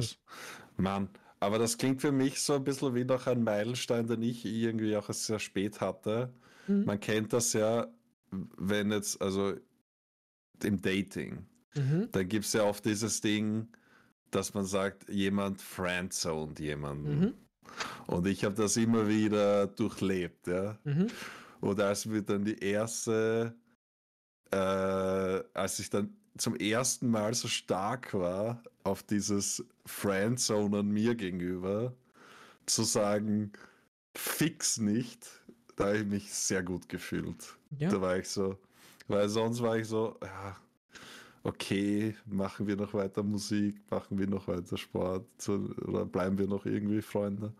Jesus. 0.00 0.18
Mann, 0.76 1.08
aber 1.40 1.58
das 1.58 1.78
klingt 1.78 2.00
für 2.00 2.12
mich 2.12 2.40
so 2.40 2.54
ein 2.54 2.64
bisschen 2.64 2.94
wie 2.94 3.04
noch 3.04 3.26
ein 3.26 3.42
Meilenstein, 3.42 4.06
den 4.06 4.22
ich 4.22 4.44
irgendwie 4.44 4.96
auch 4.96 5.10
sehr 5.10 5.38
spät 5.38 5.80
hatte. 5.80 6.32
Mhm. 6.66 6.84
Man 6.84 7.00
kennt 7.00 7.32
das 7.32 7.52
ja, 7.52 7.86
wenn 8.30 8.90
jetzt, 8.90 9.20
also 9.20 9.54
im 10.62 10.80
Dating, 10.80 11.46
mhm. 11.74 12.08
dann 12.10 12.28
gibt 12.28 12.44
es 12.44 12.52
ja 12.52 12.64
oft 12.64 12.84
dieses 12.84 13.20
Ding, 13.20 13.68
dass 14.30 14.54
man 14.54 14.64
sagt, 14.64 15.08
jemand 15.08 15.62
friendzoned 15.62 16.58
jemanden. 16.60 17.20
Mhm. 17.20 17.34
Und 18.06 18.26
ich 18.26 18.44
habe 18.44 18.54
das 18.54 18.76
immer 18.76 19.08
wieder 19.08 19.66
durchlebt, 19.66 20.46
ja. 20.48 20.78
Mhm. 20.84 21.08
Und 21.60 21.80
als 21.80 22.10
wir 22.10 22.22
dann 22.22 22.44
die 22.44 22.58
erste, 22.58 23.54
äh, 24.50 24.56
als 24.56 25.78
ich 25.78 25.90
dann 25.90 26.16
zum 26.36 26.56
ersten 26.56 27.10
Mal 27.10 27.34
so 27.34 27.48
stark 27.48 28.14
war 28.14 28.62
auf 28.88 29.02
dieses 29.02 29.64
Friendzone 29.86 30.78
an 30.78 30.88
mir 30.88 31.14
gegenüber, 31.14 31.94
zu 32.66 32.82
sagen, 32.82 33.52
fix 34.14 34.78
nicht, 34.78 35.26
da 35.76 35.86
habe 35.86 35.98
ich 35.98 36.06
mich 36.06 36.34
sehr 36.34 36.62
gut 36.62 36.88
gefühlt. 36.88 37.56
Ja. 37.78 37.90
Da 37.90 38.00
war 38.00 38.16
ich 38.18 38.28
so, 38.28 38.58
weil 39.06 39.28
sonst 39.28 39.62
war 39.62 39.76
ich 39.76 39.86
so, 39.86 40.16
ja, 40.22 40.56
okay, 41.42 42.16
machen 42.26 42.66
wir 42.66 42.76
noch 42.76 42.94
weiter 42.94 43.22
Musik, 43.22 43.76
machen 43.90 44.18
wir 44.18 44.26
noch 44.26 44.48
weiter 44.48 44.76
Sport 44.76 45.26
oder 45.48 46.04
bleiben 46.04 46.38
wir 46.38 46.46
noch 46.46 46.66
irgendwie 46.66 47.02
Freunde 47.02 47.52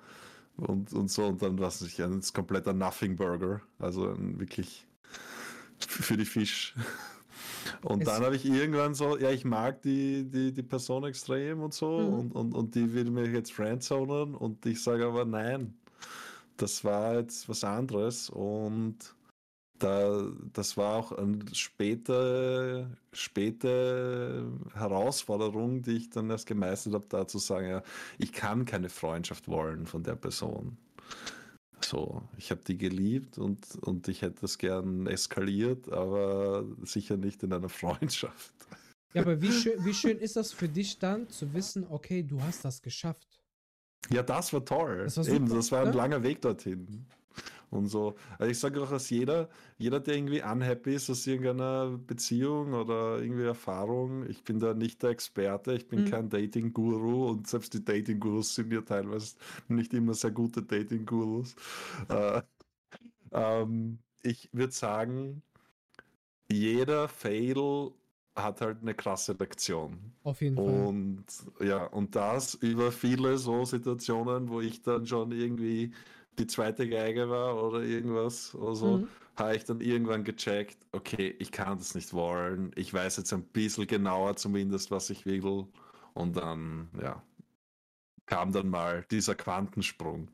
und, 0.56 0.92
und 0.92 1.10
so 1.10 1.26
und 1.26 1.42
dann 1.42 1.59
war 1.59 1.68
es 1.68 1.80
nicht 1.80 2.01
ein 2.01 2.20
kompletter 2.34 2.73
Nothing 2.73 3.16
Burger, 3.16 3.60
also 3.79 4.10
ein 4.10 4.38
wirklich 4.40 4.87
für 5.79 6.16
die 6.16 6.24
Fisch. 6.24 6.74
Und 7.82 8.02
es 8.02 8.08
dann 8.08 8.24
habe 8.24 8.36
ich 8.36 8.45
irgendwann 8.45 8.95
so, 8.95 9.18
ja, 9.18 9.30
ich 9.30 9.45
mag 9.45 9.82
die, 9.82 10.24
die, 10.24 10.52
die 10.52 10.62
Person 10.62 11.04
extrem 11.04 11.60
und 11.60 11.74
so 11.74 11.98
mhm. 11.98 12.14
und, 12.14 12.32
und, 12.32 12.54
und 12.54 12.74
die 12.74 12.92
will 12.92 13.10
mich 13.10 13.32
jetzt 13.32 13.52
friendzonen 13.52 14.34
und 14.34 14.64
ich 14.66 14.82
sage 14.82 15.06
aber 15.06 15.24
nein, 15.24 15.74
das 16.56 16.84
war 16.84 17.16
jetzt 17.16 17.48
was 17.48 17.65
anderes 17.65 18.30
und 18.30 19.15
da, 19.78 20.24
das 20.52 20.76
war 20.76 20.96
auch 20.96 21.12
eine 21.12 21.38
späte, 21.52 22.96
späte 23.12 24.50
Herausforderung, 24.74 25.82
die 25.82 25.96
ich 25.96 26.10
dann 26.10 26.30
erst 26.30 26.46
gemeistert 26.46 26.95
habe, 26.95 27.06
da 27.09 27.26
zu 27.26 27.38
sagen, 27.38 27.68
ja, 27.68 27.82
ich 28.18 28.32
kann 28.32 28.65
keine 28.65 28.88
Freundschaft 28.88 29.48
wollen 29.48 29.87
von 29.87 30.02
der 30.02 30.16
Person. 30.16 30.76
So, 31.84 32.23
ich 32.37 32.51
habe 32.51 32.60
die 32.66 32.76
geliebt 32.76 33.38
und, 33.38 33.59
und 33.82 34.09
ich 34.09 34.23
hätte 34.23 34.43
das 34.43 34.59
gern 34.59 35.07
eskaliert, 35.07 35.90
aber 35.90 36.65
sicher 36.82 37.16
nicht 37.16 37.43
in 37.43 37.52
einer 37.52 37.68
Freundschaft. 37.80 38.54
Ja, 39.15 39.23
aber 39.23 39.40
wie 39.40 39.52
schön, 39.52 39.84
wie 39.84 39.95
schön 39.95 40.18
ist 40.18 40.37
das 40.37 40.52
für 40.52 40.68
dich 40.68 40.99
dann 40.99 41.29
zu 41.30 41.52
wissen, 41.54 41.87
okay, 41.88 42.23
du 42.23 42.43
hast 42.43 42.65
das 42.65 42.82
geschafft? 42.82 43.40
Ja, 44.10 44.23
das 44.23 44.52
war 44.52 44.65
toll. 44.65 45.04
Das 45.04 45.16
war, 45.16 45.24
super, 45.24 45.37
Eben, 45.37 45.49
das 45.49 45.73
war 45.73 45.82
ein 45.82 45.90
ne? 45.90 45.96
langer 45.96 46.23
Weg 46.23 46.43
dorthin 46.43 47.06
und 47.71 47.88
so. 47.88 48.15
Also 48.38 48.51
ich 48.51 48.59
sage 48.59 48.83
auch, 48.83 48.91
dass 48.91 49.11
jeder, 49.11 49.49
jeder, 49.77 50.01
der 50.01 50.16
irgendwie 50.16 50.43
unhappy 50.43 50.95
ist 50.95 51.11
aus 51.11 51.27
irgendeiner 51.27 51.99
Beziehung 51.99 52.74
oder 52.74 53.21
irgendwie 53.21 53.45
Erfahrung, 53.45 54.29
ich 54.29 54.45
bin 54.45 54.59
da 54.59 54.74
nicht 54.74 55.02
der 55.02 55.11
Experte, 55.11 55.74
ich 55.74 55.89
bin 55.89 56.05
mhm. 56.05 56.11
kein 56.11 56.29
Dating-Guru 56.29 57.30
und 57.30 57.46
selbst 57.46 57.74
die 57.74 57.85
Dating-Gurus 57.85 58.55
sind 58.55 58.73
ja 58.73 58.80
teilweise 58.80 59.37
nicht 59.69 59.93
immer 59.95 60.15
sehr 60.15 60.30
gute 60.30 60.63
Dating-Gurus. 60.63 61.55
Äh, 62.09 62.43
ähm, 63.33 63.99
ich 64.22 64.49
würde 64.53 64.72
sagen, 64.72 65.43
jeder 66.50 67.09
Fail 67.09 67.93
hat 68.34 68.61
halt 68.61 68.83
eine 68.83 68.94
krasse 68.94 69.33
Lektion. 69.33 70.12
Auf 70.22 70.41
jeden 70.41 70.56
Fall. 70.56 70.87
Und 70.87 71.25
ja, 71.61 71.84
und 71.84 72.15
das 72.15 72.55
über 72.55 72.93
viele 72.93 73.37
so 73.37 73.65
Situationen, 73.65 74.49
wo 74.49 74.61
ich 74.61 74.83
dann 74.83 75.06
schon 75.06 75.33
irgendwie 75.33 75.93
die 76.38 76.47
zweite 76.47 76.88
Geige 76.88 77.28
war 77.28 77.62
oder 77.62 77.82
irgendwas 77.82 78.54
oder 78.54 78.75
so, 78.75 78.98
mhm. 78.98 79.08
habe 79.36 79.56
ich 79.56 79.64
dann 79.64 79.81
irgendwann 79.81 80.25
gecheckt, 80.25 80.78
okay, 80.93 81.34
ich 81.38 81.53
kann 81.53 81.78
das 81.78 81.94
nicht 81.94 82.12
wollen. 82.12 82.72
Ich 82.76 82.93
weiß 82.93 83.16
jetzt 83.19 83.32
ein 83.32 83.44
bisschen 83.44 83.87
genauer 83.87 84.37
zumindest, 84.37 84.91
was 84.91 85.10
ich 85.10 85.27
will. 85.27 85.66
Und 86.15 86.37
dann, 86.37 86.88
ja, 87.00 87.22
kam 88.27 88.53
dann 88.53 88.69
mal 88.69 89.04
dieser 89.10 89.34
Quantensprung. 89.34 90.31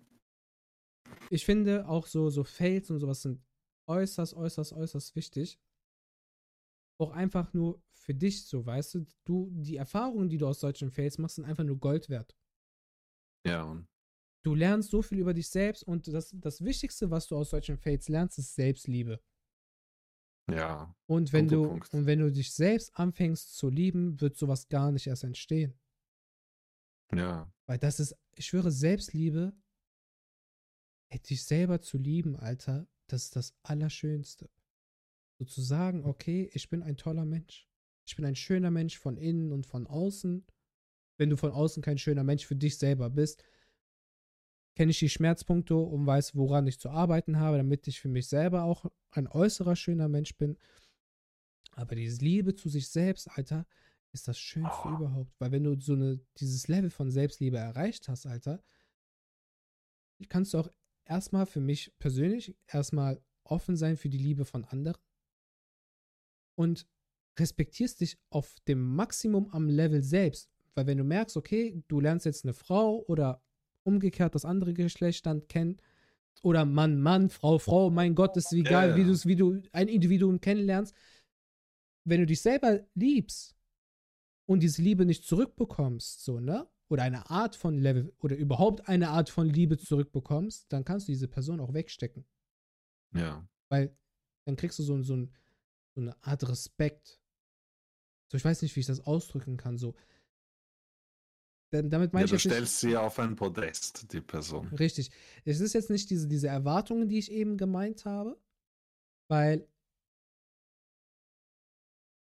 Ich 1.30 1.44
finde 1.44 1.88
auch 1.88 2.06
so, 2.06 2.30
so 2.30 2.44
Fails 2.44 2.90
und 2.90 2.98
sowas 2.98 3.22
sind 3.22 3.42
äußerst, 3.86 4.34
äußerst, 4.34 4.72
äußerst 4.72 5.16
wichtig. 5.16 5.60
Auch 6.98 7.10
einfach 7.10 7.52
nur 7.52 7.82
für 7.92 8.14
dich 8.14 8.46
so, 8.46 8.64
weißt 8.64 8.94
du, 8.94 9.06
du, 9.24 9.50
die 9.52 9.76
Erfahrungen, 9.76 10.28
die 10.28 10.38
du 10.38 10.46
aus 10.46 10.60
solchen 10.60 10.90
Fails 10.90 11.18
machst, 11.18 11.36
sind 11.36 11.44
einfach 11.44 11.64
nur 11.64 11.78
Gold 11.78 12.08
wert. 12.08 12.36
Ja. 13.46 13.82
Du 14.44 14.54
lernst 14.54 14.90
so 14.90 15.00
viel 15.00 15.18
über 15.18 15.32
dich 15.32 15.48
selbst 15.48 15.82
und 15.82 16.06
das, 16.06 16.30
das 16.34 16.62
Wichtigste, 16.62 17.10
was 17.10 17.26
du 17.26 17.36
aus 17.36 17.50
solchen 17.50 17.78
Fates 17.78 18.08
lernst, 18.08 18.38
ist 18.38 18.54
Selbstliebe. 18.54 19.20
Ja. 20.50 20.94
Und 21.06 21.32
wenn 21.32 21.48
du 21.48 21.66
Punkt. 21.66 21.94
und 21.94 22.04
wenn 22.04 22.18
du 22.18 22.30
dich 22.30 22.52
selbst 22.52 22.94
anfängst 22.98 23.56
zu 23.56 23.70
lieben, 23.70 24.20
wird 24.20 24.36
sowas 24.36 24.68
gar 24.68 24.92
nicht 24.92 25.06
erst 25.06 25.24
entstehen. 25.24 25.80
Ja. 27.14 27.50
Weil 27.66 27.78
das 27.78 28.00
ist, 28.00 28.14
ich 28.34 28.46
schwöre, 28.46 28.70
Selbstliebe, 28.70 29.54
dich 31.30 31.44
selber 31.44 31.80
zu 31.80 31.96
lieben, 31.96 32.36
Alter, 32.36 32.86
das 33.06 33.24
ist 33.24 33.36
das 33.36 33.54
Allerschönste. 33.62 34.50
So 35.38 35.46
zu 35.46 35.62
sagen, 35.62 36.04
okay, 36.04 36.50
ich 36.52 36.68
bin 36.68 36.82
ein 36.82 36.96
toller 36.96 37.24
Mensch. 37.24 37.68
Ich 38.06 38.16
bin 38.16 38.24
ein 38.26 38.36
schöner 38.36 38.70
Mensch 38.70 38.98
von 38.98 39.16
innen 39.16 39.52
und 39.52 39.66
von 39.66 39.86
außen. 39.86 40.44
Wenn 41.16 41.30
du 41.30 41.36
von 41.36 41.52
außen 41.52 41.82
kein 41.82 41.98
schöner 41.98 42.24
Mensch 42.24 42.44
für 42.44 42.56
dich 42.56 42.76
selber 42.76 43.08
bist, 43.08 43.42
kenne 44.74 44.90
ich 44.90 44.98
die 44.98 45.08
Schmerzpunkte 45.08 45.76
und 45.76 46.06
weiß, 46.06 46.34
woran 46.34 46.66
ich 46.66 46.80
zu 46.80 46.90
arbeiten 46.90 47.38
habe, 47.38 47.58
damit 47.58 47.86
ich 47.86 48.00
für 48.00 48.08
mich 48.08 48.28
selber 48.28 48.64
auch 48.64 48.86
ein 49.10 49.28
äußerer 49.28 49.76
schöner 49.76 50.08
Mensch 50.08 50.36
bin. 50.36 50.56
Aber 51.72 51.94
diese 51.94 52.24
Liebe 52.24 52.54
zu 52.54 52.68
sich 52.68 52.88
selbst, 52.88 53.28
Alter, 53.30 53.66
ist 54.12 54.28
das 54.28 54.38
Schönste 54.38 54.88
überhaupt. 54.88 55.32
Weil 55.38 55.52
wenn 55.52 55.64
du 55.64 55.78
so 55.80 55.94
eine, 55.94 56.20
dieses 56.38 56.68
Level 56.68 56.90
von 56.90 57.10
Selbstliebe 57.10 57.58
erreicht 57.58 58.08
hast, 58.08 58.26
Alter, 58.26 58.62
kannst 60.28 60.54
du 60.54 60.58
auch 60.58 60.72
erstmal 61.04 61.46
für 61.46 61.60
mich 61.60 61.92
persönlich 61.98 62.56
erstmal 62.66 63.22
offen 63.44 63.76
sein 63.76 63.96
für 63.96 64.08
die 64.08 64.18
Liebe 64.18 64.44
von 64.44 64.64
anderen 64.64 65.00
und 66.56 66.86
respektierst 67.38 68.00
dich 68.00 68.18
auf 68.30 68.54
dem 68.68 68.94
Maximum 68.94 69.50
am 69.50 69.68
Level 69.68 70.02
selbst. 70.02 70.50
Weil 70.74 70.86
wenn 70.86 70.98
du 70.98 71.04
merkst, 71.04 71.36
okay, 71.36 71.82
du 71.88 72.00
lernst 72.00 72.26
jetzt 72.26 72.44
eine 72.44 72.54
Frau 72.54 73.04
oder 73.06 73.42
umgekehrt 73.84 74.34
das 74.34 74.44
andere 74.44 74.74
Geschlecht 74.74 75.26
dann 75.26 75.46
kennen. 75.46 75.78
Oder 76.42 76.64
Mann, 76.64 77.00
Mann, 77.00 77.30
Frau, 77.30 77.58
Frau, 77.58 77.90
mein 77.90 78.14
Gott, 78.14 78.36
ist 78.36 78.52
wie 78.52 78.62
geil, 78.62 78.90
ja, 78.90 78.96
ja. 78.96 79.24
wie, 79.24 79.36
du 79.36 79.62
ein 79.72 79.88
Individuum 79.88 80.40
kennenlernst. 80.40 80.94
Wenn 82.04 82.20
du 82.20 82.26
dich 82.26 82.42
selber 82.42 82.80
liebst 82.94 83.56
und 84.46 84.62
diese 84.62 84.82
Liebe 84.82 85.06
nicht 85.06 85.24
zurückbekommst, 85.24 86.22
so, 86.22 86.40
ne? 86.40 86.68
Oder 86.88 87.04
eine 87.04 87.30
Art 87.30 87.56
von 87.56 87.78
Level 87.78 88.12
oder 88.18 88.36
überhaupt 88.36 88.88
eine 88.88 89.08
Art 89.08 89.30
von 89.30 89.48
Liebe 89.48 89.78
zurückbekommst, 89.78 90.70
dann 90.70 90.84
kannst 90.84 91.08
du 91.08 91.12
diese 91.12 91.28
Person 91.28 91.60
auch 91.60 91.72
wegstecken. 91.72 92.26
Ja. 93.14 93.48
Weil 93.70 93.96
dann 94.44 94.56
kriegst 94.56 94.78
du 94.78 94.82
so, 94.82 95.00
so, 95.02 95.26
so 95.94 96.00
eine 96.00 96.22
Art 96.22 96.46
Respekt. 96.46 97.18
So, 98.30 98.36
ich 98.36 98.44
weiß 98.44 98.60
nicht, 98.60 98.76
wie 98.76 98.80
ich 98.80 98.86
das 98.86 99.00
ausdrücken 99.00 99.56
kann. 99.56 99.78
So, 99.78 99.94
damit 101.82 102.12
meine 102.12 102.26
ja, 102.26 102.34
ich 102.34 102.42
du 102.42 102.48
stellst 102.48 102.82
nicht, 102.82 102.92
sie 102.92 102.96
auf 102.96 103.18
ein 103.18 103.36
Podest, 103.36 104.12
die 104.12 104.20
Person. 104.20 104.68
Richtig. 104.78 105.10
Es 105.44 105.60
ist 105.60 105.72
jetzt 105.72 105.90
nicht 105.90 106.10
diese, 106.10 106.28
diese 106.28 106.48
Erwartungen, 106.48 107.08
die 107.08 107.18
ich 107.18 107.30
eben 107.30 107.56
gemeint 107.56 108.04
habe, 108.04 108.38
weil 109.28 109.66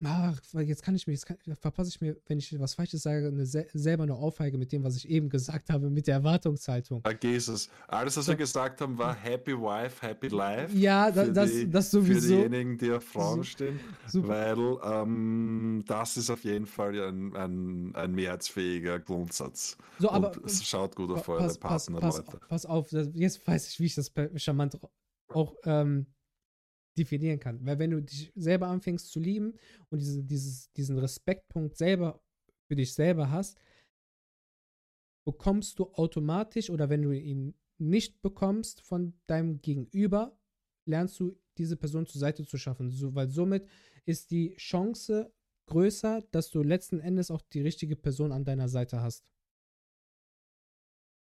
Ach, 0.03 0.37
jetzt 0.59 0.83
kann 0.83 0.95
ich 0.95 1.07
mir, 1.07 1.13
jetzt 1.13 1.25
kann, 1.25 1.37
verpasse 1.59 1.89
ich 1.89 2.01
mir, 2.01 2.17
wenn 2.27 2.37
ich 2.37 2.59
was 2.59 2.73
Falsches 2.73 3.03
sage, 3.03 3.27
eine, 3.27 3.45
selber 3.45 4.03
eine 4.03 4.13
Aufheige 4.13 4.57
mit 4.57 4.71
dem, 4.71 4.83
was 4.83 4.97
ich 4.97 5.09
eben 5.09 5.29
gesagt 5.29 5.69
habe, 5.69 5.89
mit 5.89 6.07
der 6.07 6.15
Erwartungshaltung. 6.15 7.01
Vergiss 7.01 7.47
es. 7.47 7.69
Alles, 7.87 8.17
was 8.17 8.25
so. 8.25 8.31
wir 8.33 8.37
gesagt 8.37 8.81
haben, 8.81 8.97
war 8.97 9.15
Happy 9.15 9.53
Wife, 9.53 10.05
Happy 10.05 10.27
Life. 10.27 10.75
Ja, 10.77 11.09
da, 11.09 11.25
das, 11.25 11.51
die, 11.51 11.69
das 11.69 11.91
sowieso. 11.91 12.27
Für 12.27 12.49
diejenigen, 12.49 12.77
die 12.77 12.91
auf 12.91 13.03
Frauen 13.05 13.43
stehen. 13.45 13.79
Super. 14.07 14.27
Weil 14.27 15.01
ähm, 15.03 15.83
das 15.87 16.17
ist 16.17 16.29
auf 16.29 16.43
jeden 16.43 16.65
Fall 16.65 16.99
ein, 17.01 17.35
ein, 17.35 17.95
ein 17.95 18.11
mehrheitsfähiger 18.11 18.99
Grundsatz. 18.99 19.77
So, 19.99 20.11
aber, 20.11 20.35
Und 20.35 20.45
es 20.45 20.63
schaut 20.65 20.95
gut 20.95 21.11
auf 21.11 21.29
eure 21.29 21.53
Partner, 21.55 21.99
pass, 21.99 22.17
Leute. 22.17 22.39
Pass 22.49 22.65
auf, 22.65 22.91
jetzt 22.91 23.47
weiß 23.47 23.69
ich, 23.69 23.79
wie 23.79 23.85
ich 23.85 23.95
das 23.95 24.11
charmant 24.35 24.77
auch 25.29 25.55
ähm, 25.63 26.05
definieren 26.97 27.39
kann. 27.39 27.65
Weil 27.65 27.79
wenn 27.79 27.91
du 27.91 28.01
dich 28.01 28.31
selber 28.35 28.67
anfängst 28.67 29.11
zu 29.11 29.19
lieben 29.19 29.53
und 29.89 29.99
diese, 29.99 30.23
dieses, 30.23 30.71
diesen 30.73 30.97
Respektpunkt 30.97 31.75
selber 31.77 32.21
für 32.67 32.75
dich 32.75 32.93
selber 32.93 33.29
hast, 33.29 33.59
bekommst 35.25 35.79
du 35.79 35.91
automatisch 35.93 36.69
oder 36.69 36.89
wenn 36.89 37.01
du 37.01 37.11
ihn 37.11 37.55
nicht 37.77 38.21
bekommst 38.21 38.81
von 38.81 39.13
deinem 39.27 39.61
Gegenüber, 39.61 40.37
lernst 40.85 41.19
du 41.19 41.37
diese 41.57 41.75
Person 41.75 42.05
zur 42.05 42.19
Seite 42.19 42.45
zu 42.45 42.57
schaffen, 42.57 42.89
so, 42.89 43.15
weil 43.15 43.29
somit 43.29 43.67
ist 44.05 44.31
die 44.31 44.55
Chance 44.55 45.33
größer, 45.67 46.21
dass 46.31 46.51
du 46.51 46.61
letzten 46.61 46.99
Endes 46.99 47.31
auch 47.31 47.41
die 47.41 47.61
richtige 47.61 47.95
Person 47.95 48.31
an 48.31 48.45
deiner 48.45 48.69
Seite 48.69 49.01
hast. 49.01 49.25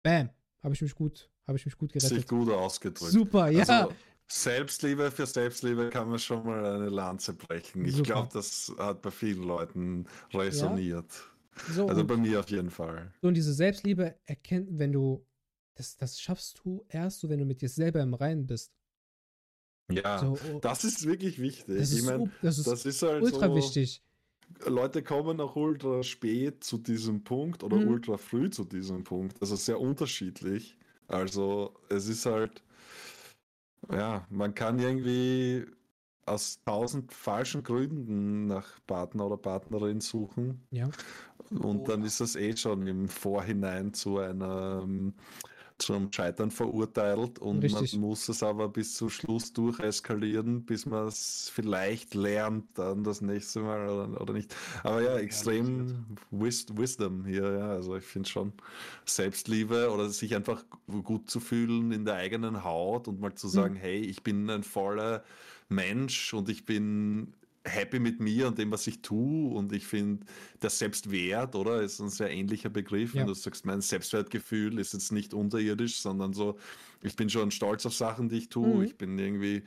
Bam. 0.05 0.31
Habe 0.63 0.75
ich 0.75 0.83
mich 0.83 0.95
gut, 0.95 1.31
habe 1.47 1.57
ich 1.59 1.65
mich 1.65 1.77
gut 1.77 1.93
gerettet. 1.93 2.17
Sich 2.17 2.27
gut 2.27 2.51
ausgedrückt. 2.51 3.13
Super, 3.13 3.49
ja. 3.49 3.65
Also, 3.65 3.95
Selbstliebe 4.31 5.11
für 5.11 5.27
Selbstliebe 5.27 5.89
kann 5.91 6.11
man 6.11 6.19
schon 6.19 6.45
mal 6.45 6.65
eine 6.65 6.89
Lanze 6.91 7.33
brechen. 7.33 7.85
Ich 7.85 8.03
glaube, 8.03 8.29
das 8.33 8.73
hat 8.79 9.01
bei 9.01 9.11
vielen 9.11 9.43
Leuten 9.43 10.07
resoniert. 10.33 11.11
Ja. 11.11 11.75
So, 11.75 11.89
also 11.89 12.05
bei 12.05 12.17
mir 12.17 12.41
auf 12.41 12.51
jeden 12.51 12.71
Fall. 12.71 13.13
So, 13.21 13.29
und 13.29 13.35
diese 13.35 13.53
Selbstliebe 13.53 14.15
erkennt, 14.27 14.79
wenn 14.79 14.93
du, 14.93 15.27
das, 15.75 15.97
das 15.97 16.21
schaffst 16.21 16.61
du 16.63 16.85
erst 16.89 17.21
so, 17.21 17.29
wenn 17.29 17.39
du 17.39 17.45
mit 17.45 17.63
dir 17.63 17.69
selber 17.69 18.01
im 18.01 18.15
Reinen 18.15 18.47
bist. 18.47 18.73
Ja, 19.91 20.19
so, 20.19 20.39
oh, 20.53 20.59
das 20.61 20.85
ist 20.85 21.07
wirklich 21.07 21.41
wichtig. 21.41 21.79
Das 21.79 21.91
ist, 21.91 22.01
ich 22.01 22.05
mein, 22.05 22.31
das 22.43 22.59
ist, 22.59 22.67
das 22.67 22.85
ist 22.85 23.03
halt 23.03 23.23
ultra 23.23 23.49
so, 23.49 23.57
wichtig. 23.57 24.03
Leute 24.67 25.03
kommen 25.03 25.41
auch 25.41 25.57
ultra 25.57 26.03
spät 26.03 26.63
zu 26.63 26.79
diesem 26.79 27.25
Punkt 27.25 27.63
oder 27.63 27.77
mhm. 27.77 27.89
ultra 27.89 28.17
früh 28.17 28.51
zu 28.51 28.65
diesem 28.65 29.05
Punkt. 29.05 29.41
Also 29.41 29.57
sehr 29.57 29.81
unterschiedlich. 29.81 30.77
Also 31.07 31.75
es 31.89 32.09
ist 32.09 32.27
halt, 32.27 32.63
ja, 33.91 34.27
man 34.31 34.55
kann 34.55 34.79
irgendwie 34.79 35.67
aus 36.27 36.63
tausend 36.65 37.13
falschen 37.13 37.63
Gründen 37.63 38.47
nach 38.47 38.79
Partner 38.87 39.27
oder 39.27 39.37
Partnerin 39.37 40.01
suchen. 40.01 40.67
Ja. 40.71 40.91
Und 41.51 41.81
oh. 41.81 41.85
dann 41.87 42.03
ist 42.03 42.21
das 42.21 42.37
eh 42.37 42.57
schon 42.57 42.87
im 42.87 43.09
Vorhinein 43.09 43.95
zu 43.95 44.19
einer 44.19 44.87
zum 45.79 46.13
Scheitern 46.13 46.51
verurteilt 46.51 47.39
und 47.39 47.63
Richtig. 47.63 47.93
man 47.95 48.03
muss 48.03 48.29
es 48.29 48.43
aber 48.43 48.69
bis 48.69 48.95
zum 48.95 49.11
Schluss 49.11 49.53
durcheskalieren, 49.53 50.65
bis 50.65 50.87
man 50.87 51.07
es 51.07 51.51
vielleicht 51.55 52.15
lernt 52.15 52.67
dann 52.75 53.05
das 53.05 53.21
nächste 53.21 53.61
Mal 53.61 53.89
oder, 53.89 54.21
oder 54.21 54.33
nicht. 54.33 54.55
Aber 54.83 55.03
ja, 55.03 55.17
extrem 55.19 56.05
Wisdom 56.31 57.25
hier, 57.25 57.53
ja. 57.53 57.71
Also 57.71 57.97
ich 57.97 58.05
finde 58.05 58.29
schon 58.29 58.53
Selbstliebe 59.05 59.91
oder 59.91 60.09
sich 60.09 60.35
einfach 60.35 60.65
gut 61.05 61.31
zu 61.31 61.39
fühlen 61.39 61.93
in 61.93 62.05
der 62.05 62.15
eigenen 62.15 62.65
Haut 62.65 63.07
und 63.07 63.21
mal 63.21 63.35
zu 63.35 63.47
hm. 63.47 63.53
sagen, 63.53 63.75
mhm. 63.75 63.79
hey, 63.79 64.01
ich 64.01 64.23
bin 64.23 64.51
ein 64.51 64.65
voller 64.65 65.23
Mensch 65.69 66.35
und 66.35 66.49
ich 66.49 66.65
bin 66.65 67.35
happy 67.65 67.99
mit 67.99 68.21
mir 68.21 68.49
und 68.49 68.59
dem, 68.59 68.71
was 68.71 68.87
ich 68.87 69.03
tue. 69.03 69.55
Und 69.55 69.73
ich 69.73 69.87
finde, 69.87 70.25
der 70.63 70.71
Selbstwert, 70.71 71.55
oder, 71.55 71.83
ist 71.83 72.01
ein 72.01 72.09
sehr 72.09 72.31
ähnlicher 72.31 72.71
Begriff. 72.71 73.15
Ja. 73.15 73.21
Wenn 73.21 73.29
du 73.29 73.35
sagst, 73.35 73.67
mein 73.67 73.81
Selbstwertgefühl 73.81 74.79
ist 74.79 74.93
jetzt 74.93 75.13
nicht 75.13 75.35
unterirdisch, 75.35 76.01
sondern 76.01 76.33
so, 76.33 76.59
ich 77.03 77.17
bin 77.17 77.31
schon 77.31 77.51
stolz 77.51 77.87
auf 77.87 77.95
Sachen, 77.95 78.29
die 78.29 78.39
ich 78.39 78.49
tue. 78.49 78.79
Mhm. 78.79 78.83
Ich 78.83 78.97
bin 78.97 79.19
irgendwie 79.19 79.63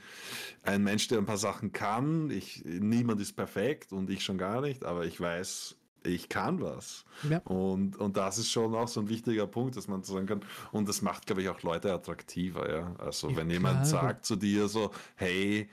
ein 0.63 0.83
Mensch, 0.83 1.07
der 1.07 1.17
ein 1.17 1.25
paar 1.25 1.37
Sachen 1.37 1.71
kann. 1.71 2.29
Ich, 2.29 2.63
niemand 2.65 3.21
ist 3.21 3.33
perfekt 3.33 3.93
und 3.93 4.09
ich 4.09 4.23
schon 4.23 4.37
gar 4.37 4.61
nicht, 4.61 4.83
aber 4.83 5.05
ich 5.05 5.19
weiß, 5.19 5.77
ich 6.03 6.29
kann 6.29 6.61
was. 6.61 7.05
Ja. 7.29 7.39
Und, 7.39 7.97
und 7.97 8.17
das 8.17 8.37
ist 8.37 8.51
schon 8.51 8.73
auch 8.75 8.87
so 8.87 9.01
ein 9.01 9.09
wichtiger 9.09 9.47
Punkt, 9.47 9.77
dass 9.77 9.87
man 9.87 10.03
sagen 10.03 10.25
kann. 10.25 10.41
Und 10.71 10.89
das 10.89 11.01
macht, 11.01 11.27
glaube 11.27 11.41
ich, 11.41 11.49
auch 11.49 11.61
Leute 11.61 11.93
attraktiver, 11.93 12.71
ja. 12.71 12.95
Also 12.97 13.29
ja, 13.29 13.37
wenn 13.37 13.49
klar. 13.49 13.53
jemand 13.53 13.87
sagt 13.87 14.25
zu 14.25 14.35
dir 14.35 14.67
so, 14.67 14.91
hey, 15.15 15.69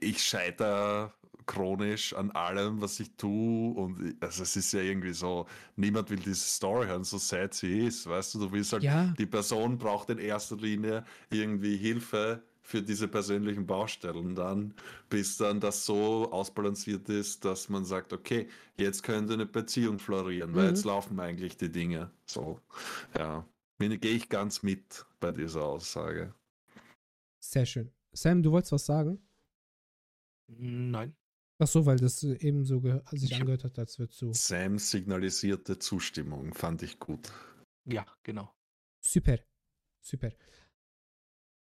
ich 0.00 0.22
scheitere 0.22 1.12
chronisch 1.48 2.14
an 2.14 2.30
allem, 2.30 2.80
was 2.80 3.00
ich 3.00 3.10
tue. 3.16 3.74
Und 3.74 4.14
also 4.20 4.44
es 4.44 4.54
ist 4.54 4.72
ja 4.72 4.80
irgendwie 4.80 5.14
so, 5.14 5.46
niemand 5.74 6.10
will 6.10 6.18
diese 6.18 6.34
Story 6.36 6.86
hören, 6.86 7.02
so 7.02 7.18
sad 7.18 7.54
sie 7.54 7.86
ist. 7.86 8.08
Weißt 8.08 8.34
du, 8.34 8.38
du 8.38 8.52
willst 8.52 8.72
halt, 8.72 8.84
ja. 8.84 9.12
die 9.18 9.26
Person 9.26 9.78
braucht 9.78 10.10
in 10.10 10.18
erster 10.18 10.56
Linie 10.56 11.04
irgendwie 11.30 11.76
Hilfe 11.76 12.42
für 12.62 12.82
diese 12.82 13.08
persönlichen 13.08 13.66
Baustellen 13.66 14.34
dann, 14.34 14.74
bis 15.08 15.38
dann 15.38 15.58
das 15.58 15.86
so 15.86 16.30
ausbalanciert 16.30 17.08
ist, 17.08 17.42
dass 17.46 17.70
man 17.70 17.86
sagt, 17.86 18.12
okay, 18.12 18.46
jetzt 18.76 19.02
könnte 19.02 19.32
eine 19.32 19.46
Beziehung 19.46 19.98
florieren, 19.98 20.54
weil 20.54 20.64
mhm. 20.64 20.68
jetzt 20.68 20.84
laufen 20.84 21.18
eigentlich 21.18 21.56
die 21.56 21.72
Dinge. 21.72 22.10
So, 22.26 22.60
ja. 23.18 23.44
Gehe 23.78 24.16
ich 24.16 24.28
ganz 24.28 24.62
mit 24.62 25.06
bei 25.20 25.30
dieser 25.30 25.64
Aussage. 25.64 26.34
Sehr 27.40 27.64
schön. 27.64 27.90
Sam, 28.12 28.42
du 28.42 28.50
wolltest 28.50 28.72
was 28.72 28.84
sagen? 28.84 29.18
Nein. 30.48 31.14
Ach 31.60 31.66
so, 31.66 31.84
weil 31.86 31.98
das 31.98 32.22
eben 32.22 32.64
so 32.64 32.80
sich 33.10 33.34
angehört 33.34 33.64
hat, 33.64 33.78
als 33.78 33.98
wird 33.98 34.12
so. 34.12 34.32
Sam 34.32 34.78
signalisierte 34.78 35.78
Zustimmung, 35.78 36.54
fand 36.54 36.82
ich 36.82 36.98
gut. 37.00 37.32
Ja, 37.84 38.06
genau. 38.22 38.54
Super. 39.00 39.38
Super. 40.00 40.32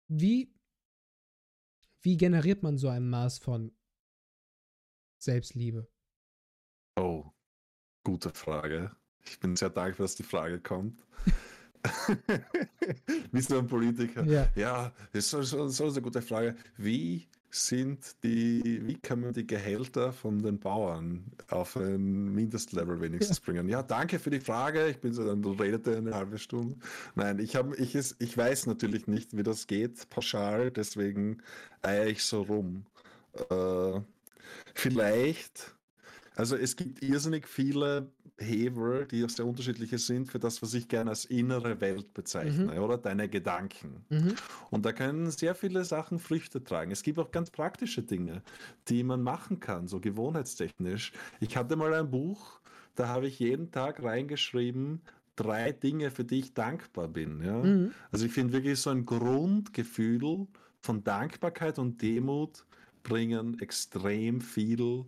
Wie, 0.09 0.55
wie 2.03 2.17
generiert 2.17 2.63
man 2.63 2.79
so 2.79 2.89
ein 2.89 3.09
Maß 3.09 3.39
von 3.39 3.73
Selbstliebe? 5.19 5.91
Oh, 6.97 7.31
gute 8.05 8.31
Frage. 8.31 8.95
Ich 9.25 9.41
bin 9.41 9.57
sehr 9.57 9.71
dankbar, 9.71 10.05
dass 10.05 10.15
die 10.15 10.23
Frage 10.23 10.61
kommt. 10.61 11.01
Wie 13.33 13.41
so 13.41 13.59
ein 13.59 13.67
Politiker. 13.67 14.25
Ja, 14.25 14.49
ja 14.55 14.93
das 15.13 15.33
ist 15.33 15.51
so, 15.51 15.69
so 15.69 15.85
eine 15.89 16.03
gute 16.03 16.23
Frage. 16.23 16.57
Wie 16.77 17.29
sind 17.55 18.23
die, 18.25 18.81
wie 18.87 18.97
kann 18.97 19.21
man 19.21 19.35
die 19.35 19.47
Gehälter 19.47 20.13
von 20.13 20.43
den 20.43 20.59
Bauern 20.59 21.25
auf 21.49 21.77
ein 21.77 22.35
Mindestlevel 22.35 23.01
wenigstens 23.01 23.39
ja. 23.39 23.45
bringen? 23.45 23.69
Ja, 23.69 23.83
danke 23.83 24.19
für 24.19 24.31
die 24.31 24.41
Frage. 24.41 24.89
Ich 24.89 24.99
bin 25.01 25.13
so, 25.13 25.25
dann 25.25 25.45
redete 25.45 25.97
eine 25.97 26.15
halbe 26.15 26.39
Stunde. 26.39 26.77
Nein, 27.15 27.39
ich 27.39 27.55
habe, 27.55 27.77
ich 27.77 27.95
ist, 27.95 28.17
ich 28.21 28.37
weiß 28.37 28.67
natürlich 28.67 29.07
nicht, 29.07 29.37
wie 29.37 29.43
das 29.43 29.67
geht, 29.67 30.09
pauschal, 30.09 30.71
deswegen 30.71 31.43
eier 31.83 32.07
ich 32.07 32.25
so 32.25 32.43
rum. 32.43 32.87
Äh, 33.51 34.01
vielleicht, 34.75 35.75
also 36.35 36.57
es 36.57 36.77
gibt 36.77 37.03
irrsinnig 37.03 37.47
viele 37.47 38.11
Hebel, 38.43 39.07
die 39.07 39.25
auch 39.25 39.31
sehr 39.31 39.47
unterschiedliche 39.47 39.99
sind 39.99 40.31
für 40.31 40.39
das, 40.39 40.63
was 40.63 40.75
ich 40.75 40.89
gerne 40.89 41.11
als 41.11 41.25
innere 41.25 41.81
Welt 41.81 42.13
bezeichne, 42.15 42.75
mhm. 42.75 42.83
oder 42.83 42.99
deine 42.99 43.29
Gedanken. 43.29 44.05
Mhm. 44.11 44.35
Und 44.71 44.85
da 44.85 44.93
können 44.93 45.31
sehr 45.31 45.55
viele 45.55 45.85
Sachen 45.85 46.19
Früchte 46.19 46.63
tragen. 46.63 46.91
Es 46.91 47.03
gibt 47.03 47.19
auch 47.19 47.31
ganz 47.31 47.51
praktische 47.51 48.03
Dinge, 48.03 48.43
die 48.89 49.03
man 49.03 49.23
machen 49.23 49.61
kann, 49.61 49.89
so 49.89 50.01
gewohnheitstechnisch. 50.01 51.13
Ich 51.41 51.57
hatte 51.57 51.77
mal 51.77 51.95
ein 51.95 52.11
Buch, 52.11 52.61
da 52.95 53.09
habe 53.09 53.27
ich 53.27 53.39
jeden 53.39 53.71
Tag 53.71 54.03
reingeschrieben, 54.03 55.01
drei 55.37 55.73
Dinge, 55.73 56.11
für 56.11 56.25
die 56.25 56.41
ich 56.41 56.55
dankbar 56.55 57.09
bin. 57.09 57.43
Ja? 57.43 57.63
Mhm. 57.63 57.93
Also 58.11 58.27
ich 58.27 58.33
finde 58.33 58.53
wirklich 58.53 58.79
so 58.79 58.91
ein 58.91 59.07
Grundgefühl 59.07 60.47
von 60.81 61.05
Dankbarkeit 61.05 61.79
und 61.79 62.03
Demut 62.03 62.65
bringen 63.03 63.59
extrem 63.61 64.41
viel 64.41 65.05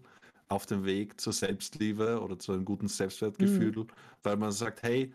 auf 0.49 0.67
dem 0.67 0.85
Weg 0.85 1.20
zur 1.20 1.32
Selbstliebe 1.32 2.20
oder 2.20 2.38
zu 2.38 2.52
einem 2.52 2.64
guten 2.64 2.88
Selbstwertgefühl, 2.88 3.73
mhm. 3.73 3.87
weil 4.23 4.37
man 4.37 4.52
sagt, 4.52 4.82
hey, 4.82 5.12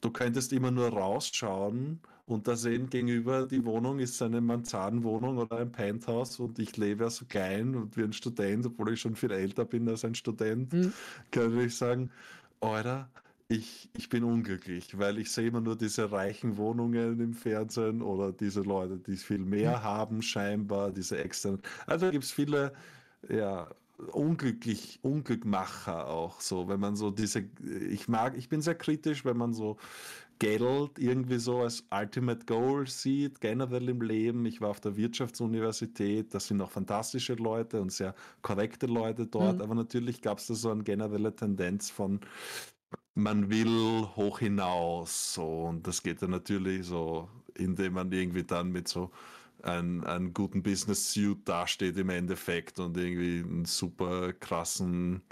du 0.00 0.10
könntest 0.10 0.52
immer 0.52 0.70
nur 0.70 0.88
rausschauen 0.88 2.00
und 2.26 2.48
da 2.48 2.56
sehen 2.56 2.90
gegenüber 2.90 3.46
die 3.46 3.64
Wohnung 3.64 3.98
ist 3.98 4.20
eine 4.22 4.40
Mansardenwohnung 4.40 5.38
oder 5.38 5.58
ein 5.58 5.72
Penthouse 5.72 6.38
und 6.40 6.58
ich 6.58 6.76
lebe 6.76 7.04
ja 7.04 7.10
so 7.10 7.24
klein 7.24 7.74
und 7.74 7.96
wie 7.96 8.02
ein 8.02 8.12
Student, 8.12 8.66
obwohl 8.66 8.92
ich 8.92 9.00
schon 9.00 9.16
viel 9.16 9.30
älter 9.30 9.64
bin 9.64 9.88
als 9.88 10.04
ein 10.04 10.14
Student, 10.14 10.72
mhm. 10.72 10.92
könnte 11.30 11.62
ich 11.62 11.76
sagen, 11.76 12.10
Alter, 12.60 13.08
ich, 13.48 13.88
ich 13.96 14.08
bin 14.08 14.24
unglücklich, 14.24 14.98
weil 14.98 15.18
ich 15.18 15.30
sehe 15.30 15.48
immer 15.48 15.60
nur 15.60 15.76
diese 15.76 16.10
reichen 16.10 16.56
Wohnungen 16.56 17.20
im 17.20 17.32
Fernsehen 17.32 18.02
oder 18.02 18.32
diese 18.32 18.62
Leute, 18.62 18.98
die 18.98 19.16
viel 19.16 19.38
mehr 19.38 19.78
mhm. 19.78 19.82
haben, 19.82 20.22
scheinbar, 20.22 20.90
diese 20.90 21.18
externen. 21.18 21.60
Also 21.86 22.10
gibt 22.10 22.24
es 22.24 22.32
viele 22.32 22.72
ja, 23.28 23.68
unglücklich, 24.12 24.98
Unglückmacher 25.02 26.08
auch 26.08 26.40
so, 26.40 26.68
wenn 26.68 26.80
man 26.80 26.96
so 26.96 27.10
diese, 27.10 27.44
ich 27.90 28.08
mag, 28.08 28.36
ich 28.36 28.48
bin 28.48 28.60
sehr 28.60 28.74
kritisch, 28.74 29.24
wenn 29.24 29.36
man 29.36 29.54
so 29.54 29.76
Geld 30.38 30.98
irgendwie 30.98 31.38
so 31.38 31.60
als 31.60 31.84
Ultimate 31.90 32.44
Goal 32.44 32.86
sieht, 32.86 33.40
generell 33.40 33.88
im 33.88 34.02
Leben. 34.02 34.44
Ich 34.44 34.60
war 34.60 34.68
auf 34.68 34.80
der 34.80 34.96
Wirtschaftsuniversität, 34.96 36.34
da 36.34 36.40
sind 36.40 36.60
auch 36.60 36.70
fantastische 36.70 37.34
Leute 37.34 37.80
und 37.80 37.90
sehr 37.90 38.14
korrekte 38.42 38.86
Leute 38.86 39.26
dort, 39.26 39.56
mhm. 39.56 39.62
aber 39.62 39.74
natürlich 39.74 40.20
gab 40.20 40.38
es 40.38 40.46
da 40.46 40.54
so 40.54 40.70
eine 40.70 40.82
generelle 40.82 41.34
Tendenz 41.34 41.90
von, 41.90 42.20
man 43.14 43.48
will 43.50 44.06
hoch 44.14 44.40
hinaus, 44.40 45.34
so, 45.34 45.64
und 45.64 45.86
das 45.86 46.02
geht 46.02 46.20
dann 46.20 46.30
natürlich 46.30 46.86
so, 46.86 47.30
indem 47.54 47.94
man 47.94 48.12
irgendwie 48.12 48.44
dann 48.44 48.70
mit 48.70 48.88
so 48.88 49.10
einen, 49.66 50.04
einen 50.04 50.32
guten 50.32 50.62
Business-Suit 50.62 51.48
dasteht 51.48 51.96
im 51.96 52.10
Endeffekt 52.10 52.78
und 52.78 52.96
irgendwie 52.96 53.40
einen 53.40 53.64
super 53.64 54.32
krassen 54.32 55.22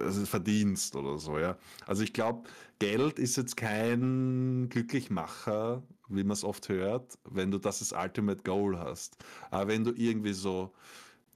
also 0.00 0.24
Verdienst 0.24 0.96
oder 0.96 1.18
so, 1.18 1.38
ja. 1.38 1.56
Also 1.86 2.02
ich 2.02 2.12
glaube, 2.12 2.48
Geld 2.78 3.18
ist 3.18 3.36
jetzt 3.36 3.56
kein 3.56 4.68
Glücklichmacher, 4.70 5.82
wie 6.08 6.24
man 6.24 6.32
es 6.32 6.44
oft 6.44 6.68
hört, 6.68 7.18
wenn 7.28 7.50
du 7.50 7.58
das 7.58 7.80
als 7.80 7.92
Ultimate 7.92 8.42
Goal 8.42 8.78
hast. 8.78 9.16
Aber 9.50 9.68
wenn 9.68 9.84
du 9.84 9.92
irgendwie 9.92 10.32
so 10.32 10.72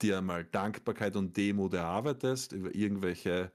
dir 0.01 0.17
einmal 0.17 0.45
Dankbarkeit 0.45 1.15
und 1.15 1.35
Demut 1.37 1.73
erarbeitest 1.73 2.53
über 2.53 2.73
irgendwelche 2.73 3.51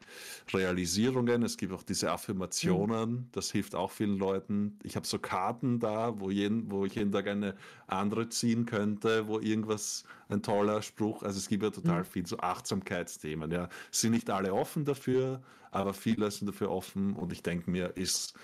Realisierungen. 0.52 1.42
Es 1.42 1.56
gibt 1.56 1.72
auch 1.72 1.82
diese 1.82 2.10
Affirmationen, 2.10 3.10
mhm. 3.10 3.28
das 3.32 3.50
hilft 3.50 3.74
auch 3.74 3.90
vielen 3.90 4.18
Leuten. 4.18 4.78
Ich 4.82 4.96
habe 4.96 5.06
so 5.06 5.18
Karten 5.18 5.80
da, 5.80 6.18
wo, 6.20 6.30
jeden, 6.30 6.70
wo 6.70 6.84
ich 6.84 6.94
jeden 6.94 7.12
Tag 7.12 7.26
eine 7.26 7.54
andere 7.86 8.28
ziehen 8.28 8.66
könnte, 8.66 9.26
wo 9.28 9.40
irgendwas, 9.40 10.04
ein 10.28 10.42
toller 10.42 10.82
Spruch, 10.82 11.22
also 11.22 11.38
es 11.38 11.48
gibt 11.48 11.62
ja 11.62 11.70
total 11.70 12.00
mhm. 12.00 12.06
viel 12.06 12.26
so 12.26 12.38
Achtsamkeitsthemen. 12.38 13.50
Ja. 13.50 13.68
Sind 13.90 14.12
nicht 14.12 14.30
alle 14.30 14.54
offen 14.54 14.84
dafür, 14.84 15.42
aber 15.70 15.92
viele 15.92 16.30
sind 16.30 16.46
dafür 16.46 16.70
offen 16.70 17.14
und 17.14 17.32
ich 17.32 17.42
denke 17.42 17.70
mir, 17.70 17.96
ist 17.96 18.34